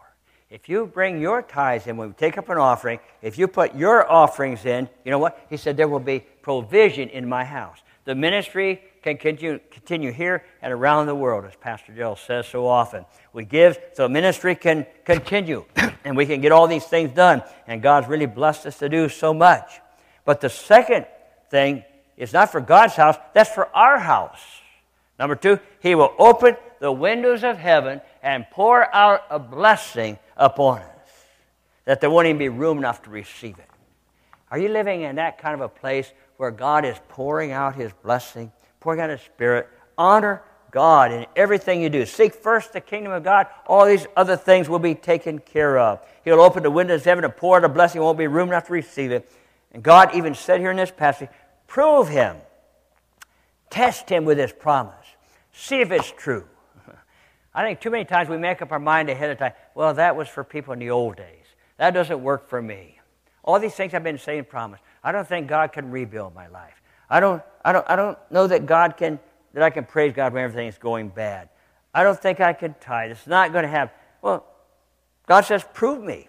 If 0.51 0.69
you 0.69 0.87
bring 0.87 1.21
your 1.21 1.43
tithes 1.43 1.88
in, 1.88 1.97
when 1.97 2.11
we 2.11 2.15
take 2.15 2.38
up 2.38 2.49
an 2.49 2.59
offering, 2.59 3.01
if 3.23 3.38
you 3.38 3.49
put 3.49 3.75
your 3.75 4.09
offerings 4.09 4.65
in, 4.67 4.88
you 5.05 5.11
know 5.11 5.19
what? 5.19 5.45
He 5.51 5.57
said, 5.57 5.77
there 5.77 5.88
will 5.88 5.98
be 5.98 6.21
provision 6.21 7.09
in 7.09 7.29
my 7.29 7.42
house. 7.42 7.79
The 8.05 8.15
ministry 8.15 8.83
can 9.03 9.17
continue, 9.17 9.61
continue 9.71 10.13
here 10.13 10.44
and 10.61 10.73
around 10.73 11.07
the 11.07 11.15
world, 11.15 11.44
as 11.44 11.55
Pastor 11.57 11.92
Joe 11.94 12.15
says 12.15 12.46
so 12.46 12.67
often. 12.67 13.05
We 13.33 13.44
give 13.44 13.79
so 13.94 14.09
ministry 14.09 14.55
can 14.55 14.87
continue 15.05 15.65
and 16.05 16.17
we 16.17 16.27
can 16.27 16.40
get 16.40 16.53
all 16.53 16.67
these 16.67 16.85
things 16.85 17.13
done. 17.13 17.42
And 17.67 17.83
God's 17.83 18.09
really 18.09 18.27
blessed 18.27 18.67
us 18.67 18.79
to 18.79 18.88
do 18.88 19.09
so 19.09 19.33
much. 19.33 19.81
But 20.25 20.40
the 20.40 20.48
second 20.48 21.07
thing 21.50 21.85
is 22.17 22.33
not 22.33 22.50
for 22.50 22.61
God's 22.61 22.94
house, 22.94 23.17
that's 23.35 23.50
for 23.50 23.69
our 23.75 23.98
house. 23.98 24.40
Number 25.19 25.37
two, 25.37 25.59
He 25.81 25.94
will 25.94 26.15
open 26.19 26.57
the 26.81 26.92
windows 26.92 27.44
of 27.44 27.59
heaven 27.59 28.00
and 28.23 28.46
pour 28.50 28.92
out 28.94 29.23
a 29.31 29.38
blessing 29.38 30.19
upon 30.37 30.79
us 30.79 30.88
that 31.85 32.00
there 32.00 32.11
won't 32.11 32.27
even 32.27 32.38
be 32.38 32.48
room 32.48 32.79
enough 32.79 33.03
to 33.03 33.11
receive 33.11 33.59
it. 33.59 33.69
Are 34.50 34.59
you 34.59 34.69
living 34.69 35.03
in 35.03 35.17
that 35.17 35.38
kind 35.38 35.55
of 35.55 35.61
a 35.61 35.69
place 35.69 36.13
where 36.43 36.51
God 36.51 36.85
is 36.85 36.97
pouring 37.09 37.53
out 37.53 37.77
His 37.77 37.93
blessing? 38.03 38.51
pouring 38.81 39.01
out 39.01 39.11
His 39.11 39.21
Spirit. 39.21 39.69
Honor 39.97 40.43
God 40.73 41.13
in 41.13 41.27
everything 41.37 41.81
you 41.81 41.88
do. 41.88 42.05
Seek 42.05 42.35
first 42.35 42.73
the 42.73 42.81
kingdom 42.81 43.13
of 43.13 43.23
God. 43.23 43.47
All 43.65 43.87
these 43.87 44.09
other 44.17 44.37
things 44.37 44.69
will 44.69 44.81
be 44.81 44.97
taken 44.97 45.38
care 45.38 45.79
of. 45.79 46.05
He'll 46.25 46.40
open 46.40 46.65
the 46.65 46.71
windows 46.71 47.03
of 47.03 47.05
heaven 47.05 47.23
and 47.23 47.37
pour 47.37 47.59
out 47.59 47.65
a 47.65 47.69
blessing. 47.69 48.01
There 48.01 48.05
won't 48.05 48.19
be 48.19 48.27
room 48.27 48.49
enough 48.49 48.67
to 48.67 48.73
receive 48.73 49.13
it. 49.13 49.31
And 49.71 49.85
God 49.85 50.17
even 50.17 50.35
said 50.35 50.59
here 50.59 50.73
in 50.73 50.77
this 50.77 50.90
passage, 50.90 51.29
prove 51.69 52.09
him. 52.09 52.37
Test 53.71 54.09
him 54.09 54.25
with 54.25 54.37
his 54.37 54.51
promise. 54.51 55.07
See 55.53 55.81
if 55.81 55.93
it's 55.93 56.11
true. 56.11 56.45
I 57.55 57.63
think 57.63 57.81
too 57.81 57.90
many 57.90 58.05
times 58.05 58.29
we 58.29 58.37
make 58.37 58.63
up 58.63 58.73
our 58.73 58.81
mind 58.81 59.09
ahead 59.09 59.31
of 59.31 59.38
time, 59.38 59.53
well, 59.77 59.95
that 59.95 60.17
was 60.17 60.27
for 60.27 60.43
people 60.43 60.73
in 60.73 60.81
the 60.81 60.90
old 60.90 61.17
days. 61.17 61.45
That 61.77 61.95
doesn't 61.95 62.21
work 62.21 62.49
for 62.49 62.61
me. 62.61 62.99
All 63.45 63.61
these 63.61 63.75
things 63.75 63.95
I've 63.95 64.03
been 64.03 64.19
saying 64.19 64.47
promise. 64.47 64.81
I 65.05 65.13
don't 65.13 65.27
think 65.27 65.48
God 65.48 65.73
can 65.73 65.90
rebuild 65.90 66.35
my 66.35 66.48
life. 66.48 66.81
I 67.11 67.21
don't, 67.21 67.42
I 67.65 67.73
don't, 67.73 67.88
I 67.88 67.96
don't 67.96 68.19
know 68.31 68.46
that 68.46 68.67
God 68.67 68.96
can, 68.96 69.19
that 69.55 69.63
I 69.63 69.71
can 69.71 69.85
praise 69.85 70.13
God 70.13 70.33
when 70.33 70.44
everything 70.44 70.69
is 70.69 70.79
going 70.79 71.09
bad. 71.09 71.48
I 71.94 72.03
don't 72.03 72.19
think 72.19 72.40
I 72.40 72.53
can 72.53 72.75
tithe. 72.81 73.11
It's 73.11 73.27
not 73.27 73.53
going 73.53 73.65
to 73.65 73.69
happen. 73.69 73.94
Well, 74.23 74.46
God 75.27 75.42
says, 75.42 75.65
prove 75.75 76.03
me. 76.03 76.29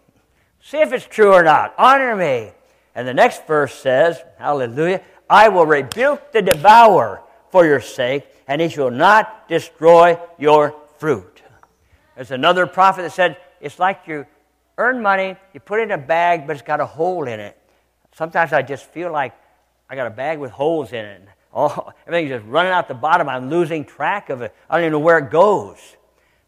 See 0.59 0.77
if 0.77 0.93
it's 0.93 1.05
true 1.05 1.33
or 1.33 1.43
not. 1.43 1.73
Honor 1.77 2.15
me. 2.15 2.51
And 2.95 3.07
the 3.07 3.13
next 3.13 3.47
verse 3.47 3.73
says, 3.73 4.21
Hallelujah, 4.37 5.01
I 5.29 5.49
will 5.49 5.65
rebuke 5.65 6.31
the 6.31 6.41
devourer 6.41 7.21
for 7.49 7.65
your 7.65 7.81
sake, 7.81 8.25
and 8.47 8.61
he 8.61 8.69
shall 8.69 8.91
not 8.91 9.47
destroy 9.47 10.19
your 10.37 10.75
fruit. 10.97 11.41
There's 12.15 12.31
another 12.31 12.67
prophet 12.67 13.03
that 13.03 13.11
said, 13.11 13.37
It's 13.59 13.79
like 13.79 14.01
you 14.07 14.25
earn 14.77 15.01
money, 15.01 15.35
you 15.53 15.59
put 15.59 15.79
it 15.79 15.83
in 15.83 15.91
a 15.91 15.97
bag, 15.97 16.45
but 16.45 16.55
it's 16.55 16.65
got 16.65 16.79
a 16.79 16.85
hole 16.85 17.27
in 17.27 17.39
it. 17.39 17.57
Sometimes 18.15 18.53
I 18.53 18.61
just 18.61 18.85
feel 18.85 19.11
like 19.11 19.33
I 19.89 19.95
got 19.95 20.07
a 20.07 20.11
bag 20.11 20.39
with 20.39 20.51
holes 20.51 20.93
in 20.93 21.05
it. 21.05 21.21
Oh, 21.53 21.91
everything's 22.07 22.31
just 22.31 22.45
running 22.45 22.71
out 22.71 22.87
the 22.87 22.93
bottom. 22.93 23.29
I'm 23.29 23.49
losing 23.49 23.85
track 23.85 24.29
of 24.29 24.41
it. 24.41 24.55
I 24.69 24.75
don't 24.75 24.83
even 24.83 24.91
know 24.93 24.99
where 24.99 25.17
it 25.17 25.31
goes. 25.31 25.77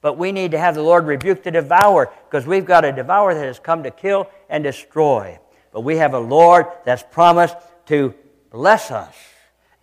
But 0.01 0.17
we 0.17 0.31
need 0.31 0.51
to 0.51 0.59
have 0.59 0.75
the 0.75 0.83
Lord 0.83 1.07
rebuke 1.07 1.43
the 1.43 1.51
devourer 1.51 2.11
because 2.29 2.45
we've 2.45 2.65
got 2.65 2.85
a 2.85 2.91
devourer 2.91 3.33
that 3.33 3.45
has 3.45 3.59
come 3.59 3.83
to 3.83 3.91
kill 3.91 4.29
and 4.49 4.63
destroy. 4.63 5.39
But 5.71 5.81
we 5.81 5.97
have 5.97 6.13
a 6.13 6.19
Lord 6.19 6.67
that's 6.85 7.03
promised 7.11 7.55
to 7.87 8.13
bless 8.51 8.91
us 8.91 9.15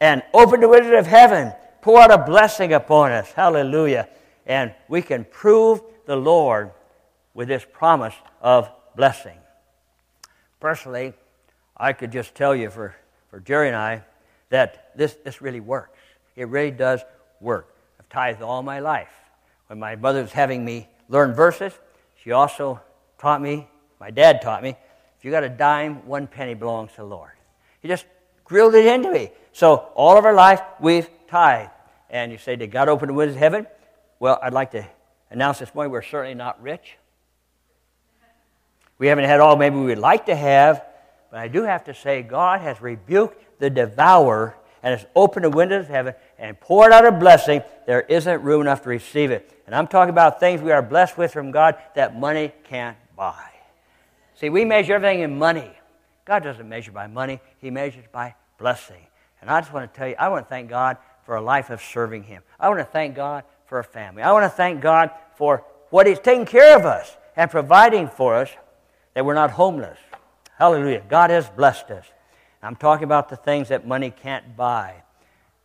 and 0.01 0.22
open 0.33 0.61
the 0.61 0.68
windows 0.68 0.99
of 0.99 1.07
heaven, 1.07 1.53
pour 1.80 2.01
out 2.01 2.12
a 2.12 2.18
blessing 2.18 2.72
upon 2.72 3.12
us. 3.12 3.33
Hallelujah. 3.33 4.09
And 4.47 4.74
we 4.89 5.03
can 5.03 5.24
prove 5.24 5.80
the 6.07 6.16
Lord 6.16 6.70
with 7.35 7.49
this 7.49 7.66
promise 7.72 8.14
of 8.41 8.68
blessing. 8.97 9.39
Personally, 10.61 11.14
I 11.83 11.93
could 11.93 12.12
just 12.12 12.37
tell 12.37 12.55
you 12.55 12.70
for, 12.70 12.95
for 13.28 13.41
Jerry 13.41 13.66
and 13.66 13.76
I 13.76 14.05
that 14.51 14.97
this, 14.97 15.16
this 15.24 15.43
really 15.43 15.59
works. 15.59 15.99
It 16.37 16.47
really 16.47 16.70
does 16.70 17.01
work. 17.41 17.74
I've 17.99 18.09
tithed 18.09 18.41
all 18.41 18.62
my 18.62 18.78
life. 18.78 19.11
When 19.66 19.80
my 19.80 19.97
mother 19.97 20.22
was 20.22 20.30
having 20.30 20.64
me 20.64 20.87
learn 21.09 21.35
verses, 21.35 21.72
she 22.22 22.30
also 22.30 22.80
taught 23.18 23.43
me, 23.43 23.66
my 23.99 24.12
dad 24.12 24.43
taught 24.43 24.62
me, 24.62 24.76
if 25.18 25.24
you 25.24 25.33
got 25.33 25.43
a 25.43 25.49
dime, 25.49 26.07
one 26.07 26.28
penny 26.28 26.55
belongs 26.55 26.93
to 26.93 26.99
the 26.99 27.05
Lord. 27.05 27.33
He 27.80 27.89
just 27.89 28.07
drilled 28.47 28.76
it 28.76 28.87
into 28.87 29.11
me. 29.11 29.33
So 29.51 29.89
all 29.97 30.16
of 30.16 30.24
our 30.24 30.35
life, 30.35 30.62
we've 30.78 31.09
tithed. 31.26 31.72
And 32.11 32.30
you 32.30 32.39
say, 32.39 32.55
did 32.55 32.70
God 32.70 32.89
open 32.89 33.09
the 33.09 33.14
windows 33.14 33.35
of 33.35 33.41
heaven? 33.41 33.66
Well, 34.20 34.39
I'd 34.41 34.53
like 34.53 34.70
to 34.70 34.87
announce 35.33 35.59
this 35.59 35.74
morning 35.74 35.91
we're 35.91 36.03
certainly 36.03 36.35
not 36.35 36.62
rich. 36.62 36.97
We 38.99 39.09
haven't 39.09 39.24
had 39.24 39.41
all 39.41 39.57
maybe 39.57 39.74
we'd 39.74 39.97
like 39.97 40.26
to 40.26 40.37
have, 40.37 40.85
but 41.33 41.41
I 41.41 41.49
do 41.49 41.62
have 41.62 41.85
to 41.85 41.95
say, 41.95 42.22
God 42.22 42.61
has 42.61 42.83
rebuked 42.83 43.43
the 43.59 43.70
devourer 43.70 44.55
and 44.83 44.99
has 44.99 45.09
opened 45.16 45.47
the 45.47 45.51
windows 45.51 45.87
of 45.87 45.89
heaven 45.89 46.14
and 46.39 46.61
poured 46.61 46.93
out 46.93 47.07
a 47.07 47.11
blessing. 47.11 47.62
There 47.87 48.03
isn't 48.03 48.43
room 48.43 48.61
enough 48.61 48.83
to 48.83 48.91
receive 48.91 49.30
it. 49.30 49.51
And 49.66 49.74
I'm 49.74 49.87
talking 49.87 50.11
about 50.11 50.41
things 50.41 50.61
we 50.61 50.72
are 50.72 50.83
blessed 50.83 51.16
with 51.16 51.33
from 51.33 51.51
God 51.51 51.76
that 51.95 52.20
money 52.20 52.53
can't 52.64 52.99
buy. 53.16 53.49
See, 54.35 54.51
we 54.51 54.66
measure 54.66 54.93
everything 54.93 55.20
in 55.20 55.39
money. 55.39 55.70
God 56.26 56.43
doesn't 56.43 56.68
measure 56.68 56.93
by 56.93 57.07
money, 57.07 57.41
He 57.57 57.70
measures 57.70 58.05
by 58.12 58.35
blessing. 58.59 59.07
And 59.41 59.49
I 59.49 59.59
just 59.62 59.72
want 59.72 59.91
to 59.91 59.99
tell 59.99 60.09
you, 60.09 60.16
I 60.18 60.28
want 60.28 60.45
to 60.45 60.51
thank 60.51 60.68
God 60.68 60.99
for 61.24 61.37
a 61.37 61.41
life 61.41 61.70
of 61.70 61.80
serving 61.80 62.24
Him. 62.24 62.43
I 62.61 62.68
want 62.68 62.80
to 62.80 62.85
thank 62.85 63.16
God 63.16 63.45
for 63.64 63.78
a 63.78 63.85
family. 63.85 64.22
I 64.22 64.33
want 64.33 64.45
to 64.45 64.55
thank 64.55 64.83
God 64.83 65.11
for 65.37 65.64
what 65.89 66.07
He's 66.07 66.18
taking 66.18 66.45
care 66.45 66.76
of 66.76 66.85
us 66.85 67.16
and 67.37 67.51
providing 67.51 68.07
for 68.07 68.35
us 68.35 68.51
that 69.14 69.24
we're 69.24 69.33
not 69.33 69.53
homeless. 69.53 69.99
Hallelujah. 70.62 71.02
God 71.08 71.30
has 71.30 71.50
blessed 71.50 71.90
us. 71.90 72.06
I'm 72.62 72.76
talking 72.76 73.02
about 73.02 73.28
the 73.28 73.34
things 73.34 73.70
that 73.70 73.84
money 73.84 74.12
can't 74.12 74.56
buy. 74.56 75.02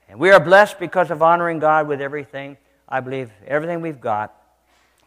And 0.09 0.17
we 0.17 0.31
are 0.31 0.39
blessed 0.39 0.79
because 0.79 1.11
of 1.11 1.21
honoring 1.21 1.59
God 1.59 1.87
with 1.87 2.01
everything. 2.01 2.57
I 2.89 3.01
believe 3.01 3.31
everything 3.45 3.81
we've 3.81 4.01
got. 4.01 4.33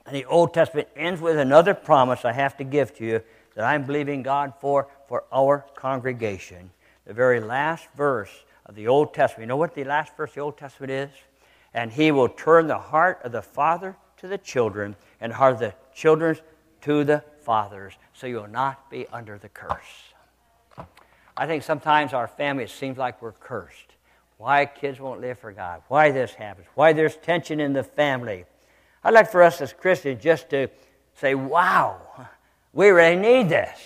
And 0.06 0.14
the 0.14 0.26
Old 0.26 0.54
Testament 0.54 0.86
ends 0.94 1.20
with 1.20 1.38
another 1.38 1.74
promise 1.74 2.24
I 2.24 2.30
have 2.30 2.56
to 2.58 2.62
give 2.62 2.96
to 2.98 3.04
you 3.04 3.20
that 3.56 3.64
I'm 3.64 3.82
believing 3.82 4.22
God 4.22 4.52
for 4.60 4.86
for 5.08 5.24
our 5.32 5.66
congregation. 5.74 6.70
The 7.04 7.12
very 7.12 7.40
last 7.40 7.88
verse 7.96 8.30
of 8.66 8.76
the 8.76 8.86
Old 8.86 9.12
Testament. 9.12 9.46
You 9.46 9.48
know 9.48 9.56
what 9.56 9.74
the 9.74 9.82
last 9.82 10.16
verse 10.16 10.30
of 10.30 10.34
the 10.36 10.40
Old 10.42 10.56
Testament 10.56 10.92
is? 10.92 11.10
And 11.74 11.90
he 11.90 12.12
will 12.12 12.28
turn 12.28 12.68
the 12.68 12.78
heart 12.78 13.22
of 13.24 13.32
the 13.32 13.42
father 13.42 13.96
to 14.18 14.28
the 14.28 14.38
children 14.38 14.94
and 15.20 15.32
heart 15.32 15.54
of 15.54 15.58
the 15.58 15.74
children 15.92 16.38
to 16.82 17.02
the 17.02 17.24
fathers, 17.50 17.94
so 18.12 18.28
you 18.28 18.36
will 18.36 18.46
not 18.46 18.88
be 18.92 19.08
under 19.08 19.36
the 19.36 19.48
curse. 19.48 20.14
I 21.36 21.48
think 21.48 21.64
sometimes 21.64 22.12
our 22.12 22.28
family, 22.28 22.62
it 22.62 22.70
seems 22.70 22.96
like 22.96 23.20
we're 23.20 23.32
cursed. 23.32 23.96
Why 24.38 24.66
kids 24.66 25.00
won't 25.00 25.20
live 25.20 25.36
for 25.40 25.50
God? 25.50 25.82
Why 25.88 26.12
this 26.12 26.32
happens? 26.32 26.68
Why 26.76 26.92
there's 26.92 27.16
tension 27.16 27.58
in 27.58 27.72
the 27.72 27.82
family? 27.82 28.44
I'd 29.02 29.14
like 29.14 29.32
for 29.32 29.42
us 29.42 29.60
as 29.60 29.72
Christians 29.72 30.22
just 30.22 30.50
to 30.50 30.68
say, 31.14 31.34
wow, 31.34 32.00
we 32.72 32.90
really 32.90 33.16
need 33.16 33.48
this. 33.48 33.80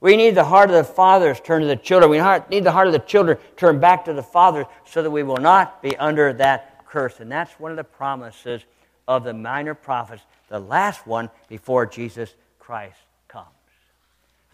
We 0.00 0.16
need 0.16 0.34
the 0.34 0.42
heart 0.42 0.70
of 0.70 0.74
the 0.74 0.82
fathers 0.82 1.38
turn 1.38 1.62
to 1.62 1.68
the 1.68 1.76
children. 1.76 2.10
We 2.10 2.20
need 2.50 2.64
the 2.64 2.72
heart 2.72 2.88
of 2.88 2.92
the 2.92 2.98
children 2.98 3.38
turn 3.56 3.78
back 3.78 4.06
to 4.06 4.12
the 4.12 4.24
fathers 4.24 4.66
so 4.86 5.04
that 5.04 5.10
we 5.12 5.22
will 5.22 5.36
not 5.36 5.80
be 5.80 5.96
under 5.98 6.32
that 6.32 6.84
curse. 6.84 7.20
And 7.20 7.30
that's 7.30 7.60
one 7.60 7.70
of 7.70 7.76
the 7.76 7.84
promises 7.84 8.62
of 9.06 9.22
the 9.22 9.34
minor 9.34 9.74
prophets, 9.74 10.24
the 10.48 10.58
last 10.58 11.06
one 11.06 11.30
before 11.48 11.86
Jesus 11.86 12.34
Christ 12.58 13.03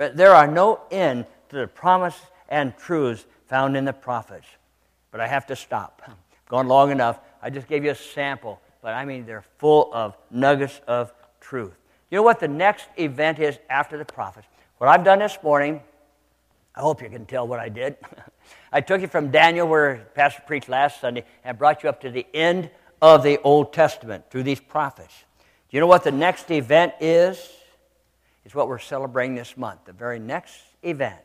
but 0.01 0.17
there 0.17 0.35
are 0.35 0.47
no 0.47 0.81
end 0.91 1.27
to 1.51 1.57
the 1.57 1.67
promise 1.67 2.19
and 2.49 2.75
truths 2.79 3.27
found 3.49 3.77
in 3.77 3.85
the 3.85 3.93
prophets. 3.93 4.47
But 5.11 5.21
I 5.21 5.27
have 5.27 5.47
to 5.49 5.57
stop. 5.57 6.01
I've 6.07 6.15
gone 6.49 6.69
long 6.69 6.91
enough. 6.91 7.19
I 7.43 7.51
just 7.51 7.69
gave 7.69 7.85
you 7.85 7.91
a 7.91 7.95
sample, 7.95 8.63
but 8.81 8.95
I 8.95 9.05
mean 9.05 9.27
they're 9.27 9.45
full 9.59 9.91
of 9.93 10.17
nuggets 10.31 10.81
of 10.89 11.13
truth. 11.39 11.75
You 12.11 12.17
know 12.17 12.23
what 12.23 12.41
the 12.41 12.49
next 12.49 12.87
event 12.97 13.41
is 13.41 13.59
after 13.69 13.99
the 13.99 14.07
prophets? 14.07 14.47
What 14.79 14.89
I've 14.89 15.05
done 15.05 15.19
this 15.19 15.37
morning, 15.43 15.83
I 16.75 16.81
hope 16.81 17.03
you 17.03 17.11
can 17.11 17.27
tell 17.27 17.47
what 17.47 17.61
I 17.61 17.69
did. 17.69 17.99
I 18.73 18.81
took 18.81 19.03
you 19.03 19.07
from 19.07 19.31
Daniel, 19.31 19.69
where 19.69 20.07
Pastor 20.15 20.43
preached 20.47 20.71
last 20.71 21.03
Sunday, 21.03 21.27
and 21.45 21.59
brought 21.59 21.83
you 21.83 21.91
up 21.91 22.01
to 22.01 22.11
the 22.11 22.27
end 22.33 22.71
of 23.03 23.23
the 23.23 23.39
Old 23.43 23.75
Testament 23.75 24.31
through 24.31 24.45
these 24.45 24.61
prophets. 24.61 25.13
Do 25.69 25.77
you 25.77 25.81
know 25.83 25.87
what 25.87 26.05
the 26.05 26.11
next 26.11 26.51
event 26.51 26.95
is? 27.01 27.51
Is 28.45 28.55
what 28.55 28.69
we're 28.69 28.79
celebrating 28.79 29.35
this 29.35 29.57
month. 29.57 29.85
The 29.85 29.93
very 29.93 30.19
next 30.19 30.57
event 30.83 31.21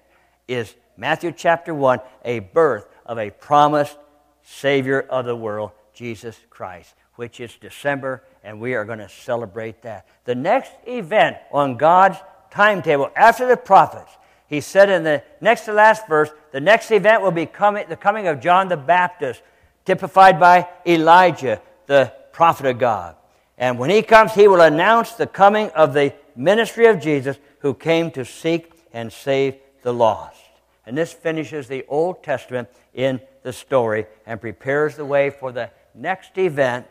is 0.48 0.76
Matthew 0.98 1.32
chapter 1.32 1.74
1, 1.74 2.00
a 2.24 2.40
birth 2.40 2.88
of 3.06 3.18
a 3.18 3.30
promised 3.30 3.98
Savior 4.44 5.02
of 5.02 5.26
the 5.26 5.36
world, 5.36 5.72
Jesus 5.94 6.38
Christ, 6.50 6.94
which 7.16 7.40
is 7.40 7.56
December, 7.56 8.24
and 8.44 8.60
we 8.60 8.76
are 8.76 8.86
going 8.86 9.00
to 9.00 9.10
celebrate 9.10 9.82
that. 9.82 10.08
The 10.26 10.36
next 10.36 10.72
event 10.88 11.38
on 11.52 11.78
God's 11.78 12.18
timetable 12.52 13.10
after 13.16 13.48
the 13.48 13.58
prophets, 13.58 14.12
he 14.48 14.62
said 14.62 14.90
in 14.90 15.04
the 15.04 15.24
next 15.42 15.66
to 15.66 15.74
last 15.74 16.08
verse, 16.08 16.30
the 16.52 16.62
next 16.62 16.92
event 16.92 17.22
will 17.22 17.32
be 17.32 17.46
coming, 17.46 17.86
the 17.90 17.96
coming 17.96 18.28
of 18.28 18.40
John 18.40 18.68
the 18.68 18.78
Baptist, 18.78 19.42
typified 19.86 20.40
by 20.40 20.68
Elijah, 20.86 21.62
the 21.88 22.14
prophet 22.32 22.68
of 22.68 22.78
God. 22.78 23.16
And 23.58 23.80
when 23.80 23.90
he 23.90 24.02
comes, 24.02 24.34
he 24.34 24.48
will 24.48 24.62
announce 24.62 25.14
the 25.14 25.28
coming 25.28 25.70
of 25.70 25.94
the 25.94 26.14
ministry 26.36 26.86
of 26.88 27.00
Jesus 27.00 27.38
who 27.60 27.74
came 27.74 28.12
to 28.12 28.26
seek 28.26 28.72
and 28.94 29.12
save 29.12 29.56
the 29.82 29.94
lost. 29.94 30.40
And 30.86 30.98
this 30.98 31.14
finishes 31.14 31.68
the 31.68 31.86
Old 31.88 32.24
Testament 32.24 32.70
in 32.94 33.20
the 33.44 33.54
story 33.54 34.06
and 34.26 34.40
prepares 34.40 34.96
the 34.96 35.06
way 35.06 35.30
for 35.30 35.52
the 35.52 35.70
next 35.94 36.38
event, 36.38 36.88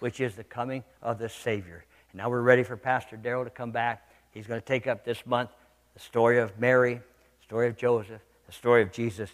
which 0.00 0.20
is 0.20 0.34
the 0.34 0.44
coming 0.44 0.84
of 1.02 1.18
the 1.18 1.28
Savior. 1.28 1.84
And 2.12 2.18
now 2.18 2.30
we're 2.30 2.40
ready 2.40 2.62
for 2.62 2.76
Pastor 2.76 3.16
Darrell 3.16 3.44
to 3.44 3.50
come 3.50 3.70
back. 3.70 4.08
He's 4.32 4.46
going 4.46 4.60
to 4.60 4.66
take 4.66 4.86
up 4.86 5.04
this 5.04 5.26
month 5.26 5.50
the 5.94 6.00
story 6.00 6.38
of 6.38 6.58
Mary, 6.58 6.94
the 6.94 7.44
story 7.44 7.68
of 7.68 7.76
Joseph, 7.76 8.20
the 8.46 8.52
story 8.52 8.82
of 8.82 8.92
Jesus 8.92 9.30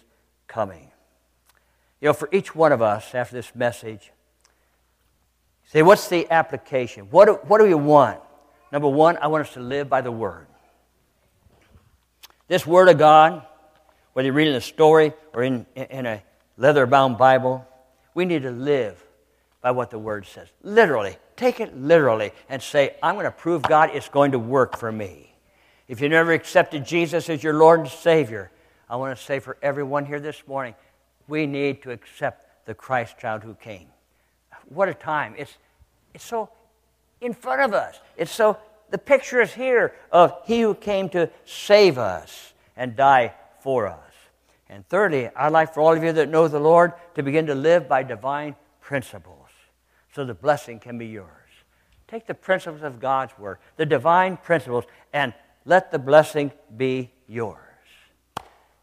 coming. 0.47 0.91
You 1.99 2.07
know, 2.07 2.13
for 2.13 2.29
each 2.31 2.55
one 2.55 2.71
of 2.71 2.81
us 2.81 3.13
after 3.15 3.35
this 3.35 3.53
message, 3.55 4.11
say, 5.65 5.81
what's 5.81 6.07
the 6.07 6.29
application? 6.31 7.05
What 7.11 7.47
what 7.47 7.59
do 7.59 7.65
we 7.65 7.73
want? 7.73 8.19
Number 8.71 8.87
one, 8.87 9.17
I 9.17 9.27
want 9.27 9.47
us 9.47 9.53
to 9.53 9.59
live 9.59 9.89
by 9.89 10.01
the 10.01 10.11
Word. 10.11 10.47
This 12.47 12.65
Word 12.65 12.89
of 12.89 12.97
God, 12.97 13.45
whether 14.13 14.25
you're 14.25 14.33
reading 14.33 14.55
a 14.55 14.61
story 14.61 15.13
or 15.33 15.43
in, 15.43 15.65
in 15.75 16.05
a 16.05 16.23
leather 16.57 16.85
bound 16.85 17.17
Bible, 17.17 17.67
we 18.13 18.25
need 18.25 18.43
to 18.43 18.51
live 18.51 19.03
by 19.61 19.71
what 19.71 19.89
the 19.89 19.99
Word 19.99 20.25
says. 20.25 20.47
Literally. 20.63 21.17
Take 21.35 21.59
it 21.59 21.75
literally 21.75 22.33
and 22.49 22.61
say, 22.61 22.95
I'm 23.01 23.15
going 23.15 23.25
to 23.25 23.31
prove 23.31 23.63
God 23.63 23.89
it's 23.93 24.09
going 24.09 24.33
to 24.33 24.39
work 24.39 24.77
for 24.77 24.91
me. 24.91 25.33
If 25.87 25.99
you 25.99 26.07
never 26.07 26.33
accepted 26.33 26.85
Jesus 26.85 27.29
as 27.29 27.43
your 27.43 27.55
Lord 27.55 27.79
and 27.79 27.89
Savior, 27.89 28.51
I 28.87 28.95
want 28.97 29.17
to 29.17 29.23
say 29.23 29.39
for 29.39 29.57
everyone 29.61 30.05
here 30.05 30.19
this 30.19 30.43
morning, 30.47 30.75
we 31.27 31.47
need 31.47 31.81
to 31.83 31.91
accept 31.91 32.65
the 32.65 32.75
Christ 32.75 33.17
child 33.17 33.41
who 33.41 33.55
came. 33.55 33.87
What 34.69 34.87
a 34.87 34.93
time. 34.93 35.33
It's, 35.37 35.57
it's 36.13 36.23
so 36.23 36.49
in 37.21 37.33
front 37.33 37.61
of 37.61 37.73
us. 37.73 37.99
It's 38.17 38.31
so, 38.31 38.57
the 38.89 38.97
picture 38.97 39.39
is 39.39 39.53
here 39.53 39.93
of 40.11 40.35
He 40.45 40.61
who 40.61 40.73
came 40.73 41.07
to 41.09 41.29
save 41.45 41.97
us 41.97 42.53
and 42.75 42.95
die 42.95 43.33
for 43.61 43.87
us. 43.87 43.99
And 44.67 44.87
thirdly, 44.87 45.29
I'd 45.35 45.51
like 45.51 45.73
for 45.73 45.81
all 45.81 45.95
of 45.95 46.03
you 46.03 46.11
that 46.13 46.29
know 46.29 46.47
the 46.47 46.59
Lord 46.59 46.93
to 47.15 47.23
begin 47.23 47.45
to 47.47 47.55
live 47.55 47.87
by 47.87 48.03
divine 48.03 48.55
principles 48.79 49.49
so 50.13 50.25
the 50.25 50.33
blessing 50.33 50.79
can 50.79 50.97
be 50.97 51.07
yours. 51.07 51.27
Take 52.07 52.25
the 52.25 52.33
principles 52.33 52.81
of 52.81 52.99
God's 52.99 53.37
Word, 53.37 53.59
the 53.77 53.85
divine 53.85 54.37
principles, 54.37 54.85
and 55.13 55.33
let 55.65 55.91
the 55.91 55.99
blessing 55.99 56.51
be 56.75 57.11
yours. 57.27 57.57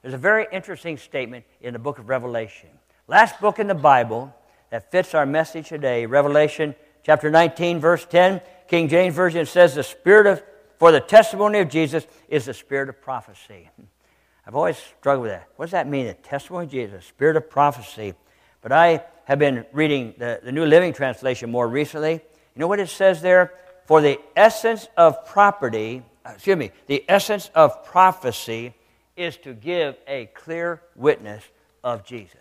There's 0.02 0.14
a 0.14 0.18
very 0.18 0.46
interesting 0.52 0.96
statement 0.96 1.44
in 1.60 1.72
the 1.72 1.78
book 1.78 1.98
of 1.98 2.08
Revelation. 2.08 2.70
Last 3.08 3.40
book 3.40 3.58
in 3.58 3.66
the 3.66 3.74
Bible 3.74 4.34
that 4.70 4.90
fits 4.90 5.14
our 5.14 5.26
message 5.26 5.68
today, 5.68 6.06
Revelation 6.06 6.74
chapter 7.02 7.30
19, 7.30 7.80
verse 7.80 8.04
10. 8.04 8.40
King 8.68 8.88
James 8.88 9.14
Version 9.14 9.46
says, 9.46 9.74
The 9.74 9.82
spirit 9.82 10.26
of, 10.26 10.42
for 10.78 10.92
the 10.92 11.00
testimony 11.00 11.60
of 11.60 11.68
Jesus 11.68 12.06
is 12.28 12.44
the 12.44 12.54
spirit 12.54 12.88
of 12.88 13.00
prophecy. 13.00 13.70
I've 14.46 14.54
always 14.54 14.78
struggled 14.98 15.24
with 15.24 15.32
that. 15.32 15.48
What 15.56 15.66
does 15.66 15.72
that 15.72 15.88
mean? 15.88 16.06
The 16.06 16.14
testimony 16.14 16.66
of 16.66 16.70
Jesus, 16.70 16.96
The 17.02 17.08
spirit 17.08 17.36
of 17.36 17.50
prophecy. 17.50 18.14
But 18.62 18.72
I 18.72 19.04
have 19.24 19.38
been 19.38 19.66
reading 19.72 20.14
the, 20.18 20.40
the 20.42 20.52
New 20.52 20.64
Living 20.64 20.92
Translation 20.92 21.50
more 21.50 21.68
recently. 21.68 22.12
You 22.12 22.60
know 22.60 22.66
what 22.66 22.80
it 22.80 22.88
says 22.88 23.20
there? 23.20 23.52
For 23.84 24.00
the 24.00 24.18
essence 24.34 24.88
of 24.96 25.26
property, 25.26 26.02
uh, 26.24 26.32
excuse 26.34 26.56
me, 26.56 26.72
the 26.86 27.04
essence 27.08 27.50
of 27.54 27.84
prophecy 27.84 28.74
is 29.16 29.36
to 29.38 29.54
give 29.54 29.96
a 30.06 30.26
clear 30.34 30.82
witness 30.96 31.42
of 31.84 32.04
Jesus. 32.04 32.36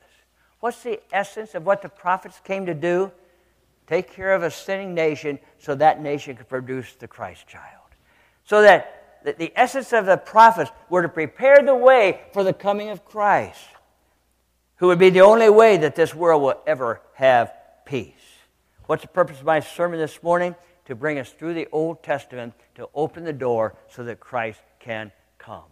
What's 0.59 0.81
the 0.83 0.99
essence 1.11 1.55
of 1.55 1.65
what 1.65 1.81
the 1.81 1.89
prophets 1.89 2.39
came 2.43 2.65
to 2.65 2.73
do? 2.73 3.11
Take 3.87 4.11
care 4.11 4.35
of 4.35 4.43
a 4.43 4.51
sinning 4.51 4.93
nation 4.93 5.39
so 5.59 5.73
that 5.75 6.01
nation 6.01 6.35
could 6.35 6.49
produce 6.49 6.93
the 6.95 7.07
Christ 7.07 7.47
child. 7.47 7.63
So 8.43 8.61
that 8.61 8.93
the 9.23 9.51
essence 9.55 9.93
of 9.93 10.05
the 10.05 10.17
prophets 10.17 10.71
were 10.89 11.01
to 11.01 11.09
prepare 11.09 11.63
the 11.63 11.75
way 11.75 12.21
for 12.33 12.43
the 12.43 12.53
coming 12.53 12.89
of 12.89 13.05
Christ, 13.05 13.65
who 14.75 14.87
would 14.87 14.99
be 14.99 15.09
the 15.09 15.21
only 15.21 15.49
way 15.49 15.77
that 15.77 15.95
this 15.95 16.13
world 16.13 16.41
will 16.41 16.61
ever 16.67 17.01
have 17.13 17.51
peace. 17.85 18.13
What's 18.85 19.01
the 19.01 19.07
purpose 19.07 19.39
of 19.39 19.45
my 19.45 19.61
sermon 19.61 19.99
this 19.99 20.21
morning? 20.21 20.55
To 20.85 20.95
bring 20.95 21.19
us 21.19 21.29
through 21.29 21.53
the 21.53 21.67
Old 21.71 22.03
Testament 22.03 22.53
to 22.75 22.87
open 22.93 23.25
the 23.25 23.33
door 23.33 23.75
so 23.89 24.03
that 24.05 24.19
Christ 24.21 24.61
can 24.79 25.11
come. 25.37 25.63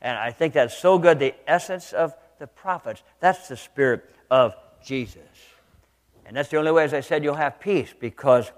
And 0.00 0.16
I 0.16 0.30
think 0.30 0.54
that's 0.54 0.76
so 0.76 0.98
good. 0.98 1.18
The 1.18 1.34
essence 1.46 1.92
of 1.92 2.14
the 2.38 2.46
prophets, 2.46 3.02
that's 3.20 3.48
the 3.48 3.56
spirit 3.56 4.08
of 4.30 4.54
Jesus. 4.84 5.20
And 6.26 6.36
that's 6.36 6.48
the 6.48 6.56
only 6.56 6.72
way, 6.72 6.84
as 6.84 6.94
I 6.94 7.00
said, 7.00 7.24
you'll 7.24 7.34
have 7.34 7.60
peace 7.60 7.94
because 7.98 8.50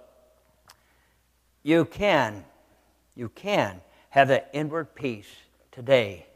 you 1.62 1.84
can, 1.84 2.44
you 3.14 3.28
can 3.28 3.80
have 4.10 4.28
that 4.28 4.50
inward 4.52 4.94
peace 4.94 5.28
today 5.72 6.26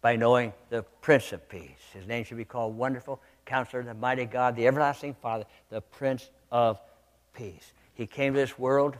by 0.00 0.16
knowing 0.16 0.52
the 0.68 0.82
Prince 1.00 1.32
of 1.32 1.48
Peace. 1.48 1.80
His 1.92 2.06
name 2.06 2.24
should 2.24 2.36
be 2.36 2.44
called 2.44 2.76
Wonderful 2.76 3.20
Counselor, 3.46 3.82
the 3.82 3.94
Mighty 3.94 4.26
God, 4.26 4.54
the 4.54 4.66
Everlasting 4.66 5.14
Father, 5.14 5.46
the 5.70 5.80
Prince 5.80 6.28
of 6.52 6.78
Peace. 7.34 7.72
He 7.94 8.06
came 8.06 8.34
to 8.34 8.38
this 8.38 8.58
world 8.58 8.98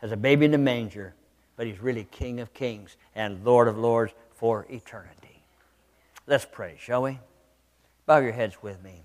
as 0.00 0.12
a 0.12 0.16
baby 0.16 0.46
in 0.46 0.52
the 0.52 0.58
manger, 0.58 1.14
but 1.56 1.66
he's 1.66 1.80
really 1.80 2.04
King 2.10 2.40
of 2.40 2.54
Kings 2.54 2.96
and 3.14 3.44
Lord 3.44 3.68
of 3.68 3.76
Lords 3.76 4.12
for 4.34 4.66
eternity. 4.70 5.42
Let's 6.26 6.46
pray, 6.50 6.76
shall 6.80 7.02
we? 7.02 7.18
Bow 8.06 8.18
your 8.18 8.32
heads 8.32 8.62
with 8.62 8.82
me. 8.82 9.02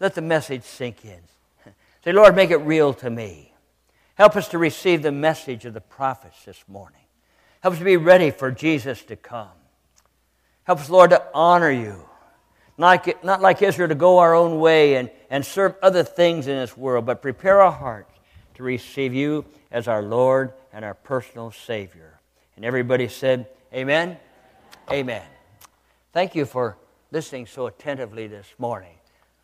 Let 0.00 0.14
the 0.14 0.22
message 0.22 0.64
sink 0.64 1.04
in. 1.04 1.20
Say, 2.04 2.12
Lord, 2.12 2.34
make 2.34 2.50
it 2.50 2.58
real 2.58 2.94
to 2.94 3.10
me. 3.10 3.52
Help 4.14 4.36
us 4.36 4.48
to 4.48 4.58
receive 4.58 5.02
the 5.02 5.12
message 5.12 5.64
of 5.64 5.74
the 5.74 5.80
prophets 5.80 6.44
this 6.44 6.62
morning. 6.68 7.00
Help 7.60 7.72
us 7.72 7.78
to 7.78 7.84
be 7.84 7.96
ready 7.96 8.30
for 8.30 8.50
Jesus 8.50 9.02
to 9.04 9.16
come. 9.16 9.48
Help 10.64 10.80
us, 10.80 10.90
Lord, 10.90 11.10
to 11.10 11.22
honor 11.34 11.70
you. 11.70 12.04
Not 12.78 13.06
like, 13.06 13.24
not 13.24 13.42
like 13.42 13.60
Israel 13.60 13.88
to 13.88 13.94
go 13.94 14.18
our 14.18 14.34
own 14.34 14.60
way 14.60 14.94
and, 14.94 15.10
and 15.28 15.44
serve 15.44 15.74
other 15.82 16.02
things 16.02 16.46
in 16.46 16.56
this 16.56 16.76
world, 16.76 17.04
but 17.04 17.20
prepare 17.20 17.60
our 17.60 17.72
hearts 17.72 18.12
to 18.54 18.62
receive 18.62 19.12
you 19.12 19.44
as 19.70 19.88
our 19.88 20.02
Lord 20.02 20.52
and 20.72 20.84
our 20.84 20.94
personal 20.94 21.50
Savior. 21.50 22.20
And 22.56 22.64
everybody 22.64 23.08
said, 23.08 23.46
Amen. 23.74 24.16
Amen. 24.90 25.22
Thank 26.12 26.34
you 26.34 26.44
for 26.44 26.76
listening 27.10 27.46
so 27.46 27.66
attentively 27.66 28.26
this 28.26 28.46
morning. 28.58 28.94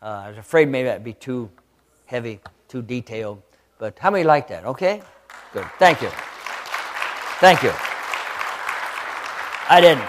Uh, 0.01 0.23
I 0.25 0.29
was 0.29 0.37
afraid 0.37 0.67
maybe 0.67 0.85
that'd 0.85 1.03
be 1.03 1.13
too 1.13 1.49
heavy, 2.07 2.39
too 2.67 2.81
detailed. 2.81 3.43
But 3.77 3.99
how 3.99 4.09
many 4.09 4.23
like 4.23 4.47
that? 4.47 4.65
Okay? 4.65 5.03
Good. 5.53 5.65
Thank 5.77 6.01
you. 6.01 6.09
Thank 7.39 7.61
you. 7.61 7.71
I 9.69 9.79
didn't, 9.81 10.03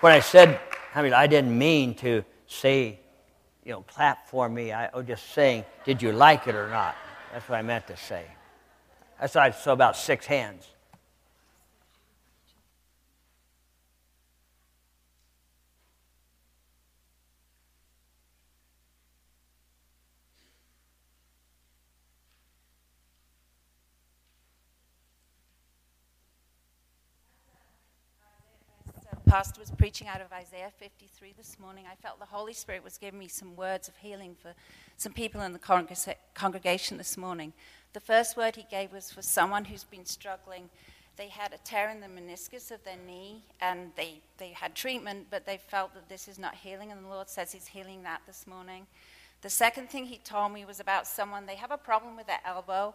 when 0.00 0.12
I 0.12 0.20
said, 0.20 0.58
I 0.94 1.02
mean, 1.02 1.12
I 1.12 1.26
didn't 1.28 1.56
mean 1.56 1.94
to 1.96 2.24
say, 2.46 2.98
you 3.64 3.72
know, 3.72 3.82
clap 3.82 4.28
for 4.28 4.48
me. 4.48 4.72
I 4.72 4.90
was 4.94 5.06
just 5.06 5.32
saying, 5.32 5.64
did 5.84 6.02
you 6.02 6.12
like 6.12 6.48
it 6.48 6.54
or 6.54 6.68
not? 6.68 6.96
That's 7.32 7.48
what 7.48 7.58
I 7.58 7.62
meant 7.62 7.86
to 7.86 7.96
say. 7.96 8.24
I 9.20 9.26
saw 9.26 9.72
about 9.72 9.96
six 9.96 10.26
hands. 10.26 10.66
Pastor 29.34 29.58
was 29.58 29.72
preaching 29.72 30.06
out 30.06 30.20
of 30.20 30.32
Isaiah 30.32 30.70
53 30.78 31.34
this 31.36 31.58
morning, 31.58 31.86
I 31.90 31.96
felt 31.96 32.20
the 32.20 32.24
Holy 32.24 32.52
Spirit 32.52 32.84
was 32.84 32.98
giving 32.98 33.18
me 33.18 33.26
some 33.26 33.56
words 33.56 33.88
of 33.88 33.96
healing 33.96 34.36
for 34.40 34.54
some 34.96 35.12
people 35.12 35.40
in 35.40 35.52
the 35.52 36.14
congregation 36.34 36.98
this 36.98 37.16
morning. 37.16 37.52
The 37.94 37.98
first 37.98 38.36
word 38.36 38.54
he 38.54 38.64
gave 38.70 38.92
was 38.92 39.10
for 39.10 39.22
someone 39.22 39.64
who's 39.64 39.82
been 39.82 40.06
struggling. 40.06 40.70
They 41.16 41.26
had 41.26 41.52
a 41.52 41.58
tear 41.64 41.90
in 41.90 41.98
the 41.98 42.06
meniscus 42.06 42.70
of 42.70 42.84
their 42.84 42.96
knee 43.08 43.42
and 43.60 43.90
they, 43.96 44.20
they 44.38 44.50
had 44.50 44.76
treatment, 44.76 45.26
but 45.32 45.46
they 45.46 45.56
felt 45.56 45.94
that 45.94 46.08
this 46.08 46.28
is 46.28 46.38
not 46.38 46.54
healing, 46.54 46.92
and 46.92 47.04
the 47.04 47.08
Lord 47.08 47.28
says 47.28 47.50
He's 47.50 47.66
healing 47.66 48.04
that 48.04 48.20
this 48.28 48.46
morning. 48.46 48.86
The 49.42 49.50
second 49.50 49.90
thing 49.90 50.04
he 50.04 50.18
told 50.18 50.52
me 50.52 50.64
was 50.64 50.78
about 50.78 51.08
someone, 51.08 51.46
they 51.46 51.56
have 51.56 51.72
a 51.72 51.76
problem 51.76 52.14
with 52.16 52.28
their 52.28 52.40
elbow 52.44 52.94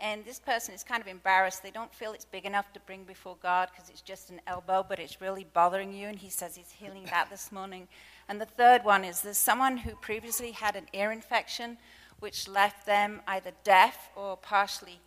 and 0.00 0.24
this 0.24 0.38
person 0.38 0.74
is 0.74 0.84
kind 0.84 1.00
of 1.00 1.08
embarrassed. 1.08 1.62
They 1.62 1.70
don't 1.70 1.92
feel 1.92 2.12
it's 2.12 2.24
big 2.24 2.44
enough 2.44 2.72
to 2.72 2.80
bring 2.80 3.04
before 3.04 3.36
God 3.42 3.68
because 3.72 3.90
it's 3.90 4.00
just 4.00 4.30
an 4.30 4.40
elbow, 4.46 4.84
but 4.88 4.98
it's 4.98 5.20
really 5.20 5.46
bothering 5.52 5.92
you. 5.92 6.08
And 6.08 6.18
he 6.18 6.30
says 6.30 6.56
he's 6.56 6.70
healing 6.70 7.04
that 7.06 7.30
this 7.30 7.50
morning. 7.50 7.88
And 8.28 8.40
the 8.40 8.46
third 8.46 8.84
one 8.84 9.04
is 9.04 9.22
there's 9.22 9.38
someone 9.38 9.78
who 9.78 9.94
previously 9.96 10.52
had 10.52 10.76
an 10.76 10.86
ear 10.92 11.10
infection, 11.10 11.78
which 12.20 12.48
left 12.48 12.86
them 12.86 13.20
either 13.26 13.50
deaf 13.64 14.10
or 14.16 14.36
partially 14.36 15.00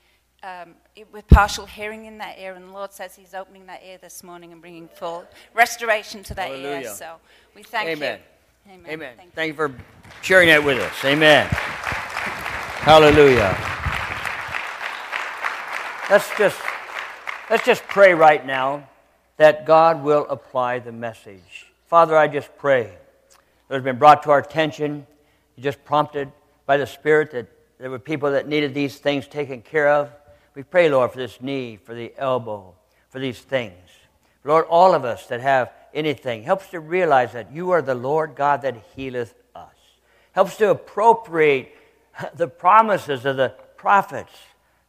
um, 0.43 0.75
with 1.11 1.27
partial 1.27 1.65
hearing 1.65 2.05
in 2.05 2.17
that 2.17 2.37
ear. 2.39 2.53
And 2.55 2.67
the 2.69 2.73
Lord 2.73 2.91
says 2.91 3.15
He's 3.15 3.33
opening 3.33 3.67
that 3.67 3.81
ear 3.85 3.97
this 4.01 4.23
morning 4.23 4.51
and 4.51 4.59
bringing 4.59 4.87
full 4.87 5.25
restoration 5.53 6.23
to 6.23 6.33
that 6.35 6.47
Hallelujah. 6.47 6.87
ear. 6.87 6.93
So 6.95 7.15
we 7.55 7.63
thank 7.63 7.89
Amen. 7.89 8.19
you. 8.19 8.73
Amen. 8.73 8.91
Amen. 8.91 9.13
Thank, 9.17 9.33
thank 9.33 9.47
you 9.49 9.55
for 9.55 9.73
sharing 10.21 10.49
that 10.49 10.63
with 10.63 10.79
us. 10.79 11.05
Amen. 11.05 11.47
Hallelujah. 12.81 13.80
Let's 16.11 16.29
just, 16.37 16.59
let's 17.49 17.65
just 17.65 17.83
pray 17.83 18.13
right 18.13 18.45
now 18.45 18.89
that 19.37 19.65
God 19.65 20.03
will 20.03 20.27
apply 20.29 20.79
the 20.79 20.91
message. 20.91 21.67
Father, 21.87 22.17
I 22.17 22.27
just 22.27 22.49
pray 22.57 22.91
that 23.69 23.75
has 23.75 23.81
been 23.81 23.97
brought 23.97 24.23
to 24.23 24.31
our 24.31 24.39
attention, 24.39 25.07
you 25.55 25.63
just 25.63 25.85
prompted 25.85 26.29
by 26.65 26.75
the 26.75 26.85
Spirit 26.85 27.31
that 27.31 27.47
there 27.79 27.89
were 27.89 27.97
people 27.97 28.31
that 28.31 28.45
needed 28.45 28.73
these 28.73 28.97
things 28.97 29.25
taken 29.25 29.61
care 29.61 29.87
of. 29.87 30.11
We 30.53 30.63
pray, 30.63 30.89
Lord, 30.89 31.13
for 31.13 31.17
this 31.17 31.39
knee, 31.39 31.77
for 31.77 31.93
the 31.93 32.11
elbow, 32.17 32.75
for 33.07 33.19
these 33.19 33.39
things. 33.39 33.87
Lord, 34.43 34.65
all 34.69 34.93
of 34.93 35.05
us 35.05 35.27
that 35.27 35.39
have 35.39 35.71
anything, 35.93 36.43
helps 36.43 36.67
to 36.71 36.81
realize 36.81 37.31
that 37.31 37.53
you 37.53 37.71
are 37.71 37.81
the 37.81 37.95
Lord 37.95 38.35
God 38.35 38.63
that 38.63 38.75
healeth 38.97 39.33
us. 39.55 39.75
Helps 40.33 40.57
to 40.57 40.71
appropriate 40.71 41.73
the 42.35 42.49
promises 42.49 43.23
of 43.23 43.37
the 43.37 43.53
prophets 43.77 44.33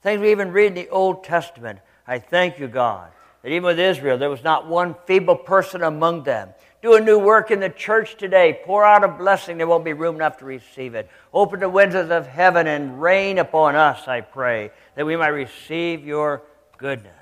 Things 0.03 0.21
we 0.21 0.31
even 0.31 0.53
read 0.53 0.67
in 0.67 0.75
the 0.75 0.89
Old 0.89 1.25
Testament. 1.25 1.79
I 2.07 2.19
thank 2.19 2.59
you, 2.59 2.67
God, 2.67 3.11
that 3.43 3.51
even 3.51 3.65
with 3.65 3.79
Israel, 3.79 4.19
there 4.19 4.31
was 4.31 4.43
not 4.43 4.67
one 4.67 4.97
feeble 5.07 5.37
person 5.37 5.83
among 5.83 6.25
them. 6.25 6.51
Do 6.83 6.95
a 6.95 7.01
new 7.01 7.19
work 7.19 7.53
in 7.53 7.61
the 7.61 7.69
church 7.69 8.17
today. 8.17 8.61
Pour 8.65 8.85
out 8.85 9.05
a 9.05 9.09
blessing. 9.09 9.57
There 9.57 9.69
won't 9.69 9.85
be 9.85 9.93
room 9.93 10.17
enough 10.17 10.39
to 10.39 10.45
receive 10.45 10.97
it. 10.97 11.09
Open 11.33 11.61
the 11.61 11.69
windows 11.69 12.11
of 12.11 12.27
heaven 12.27 12.67
and 12.67 13.01
rain 13.01 13.39
upon 13.39 13.77
us, 13.77 14.09
I 14.09 14.21
pray, 14.21 14.73
that 14.97 15.07
we 15.07 15.15
might 15.17 15.29
receive 15.29 16.05
your 16.05 16.43
goodness. 16.79 17.13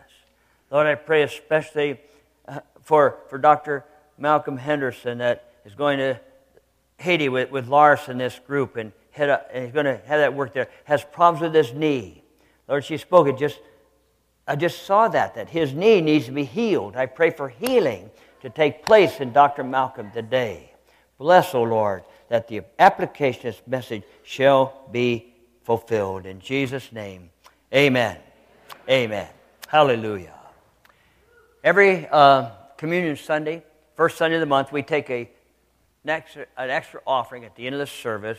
Lord, 0.70 0.86
I 0.86 0.94
pray 0.94 1.22
especially 1.22 2.00
uh, 2.48 2.60
for, 2.80 3.18
for 3.28 3.36
Dr. 3.36 3.84
Malcolm 4.16 4.56
Henderson 4.56 5.18
that 5.18 5.52
is 5.66 5.74
going 5.74 5.98
to 5.98 6.18
Haiti 6.96 7.28
with, 7.28 7.50
with 7.50 7.68
Lars 7.68 8.00
and 8.08 8.18
this 8.18 8.38
group 8.38 8.76
and, 8.76 8.92
head 9.10 9.28
up, 9.28 9.50
and 9.52 9.64
he's 9.64 9.74
going 9.74 9.86
to 9.86 9.96
have 10.06 10.20
that 10.20 10.34
work 10.34 10.54
there, 10.54 10.68
has 10.84 11.04
problems 11.04 11.42
with 11.42 11.54
his 11.54 11.74
knee. 11.74 12.19
Lord, 12.70 12.84
she 12.84 12.98
spoke 12.98 13.26
it 13.26 13.36
just, 13.36 13.58
I 14.46 14.54
just 14.54 14.84
saw 14.84 15.08
that, 15.08 15.34
that 15.34 15.48
his 15.48 15.74
knee 15.74 16.00
needs 16.00 16.26
to 16.26 16.32
be 16.32 16.44
healed. 16.44 16.94
I 16.94 17.06
pray 17.06 17.30
for 17.30 17.48
healing 17.48 18.10
to 18.42 18.48
take 18.48 18.86
place 18.86 19.18
in 19.18 19.32
Dr. 19.32 19.64
Malcolm 19.64 20.12
today. 20.12 20.70
Bless, 21.18 21.52
O 21.52 21.58
oh 21.58 21.62
Lord, 21.64 22.04
that 22.28 22.46
the 22.46 22.62
application 22.78 23.48
of 23.48 23.56
this 23.56 23.62
message 23.66 24.04
shall 24.22 24.86
be 24.92 25.34
fulfilled. 25.64 26.26
In 26.26 26.38
Jesus' 26.38 26.92
name, 26.92 27.30
amen. 27.74 28.18
Amen. 28.88 29.28
Hallelujah. 29.66 30.34
Every 31.64 32.06
uh, 32.06 32.50
communion 32.76 33.16
Sunday, 33.16 33.64
first 33.96 34.16
Sunday 34.16 34.36
of 34.36 34.40
the 34.40 34.46
month, 34.46 34.70
we 34.70 34.82
take 34.82 35.10
a, 35.10 35.28
an, 36.04 36.10
extra, 36.10 36.46
an 36.56 36.70
extra 36.70 37.00
offering 37.04 37.44
at 37.44 37.56
the 37.56 37.66
end 37.66 37.74
of 37.74 37.80
the 37.80 37.86
service 37.88 38.38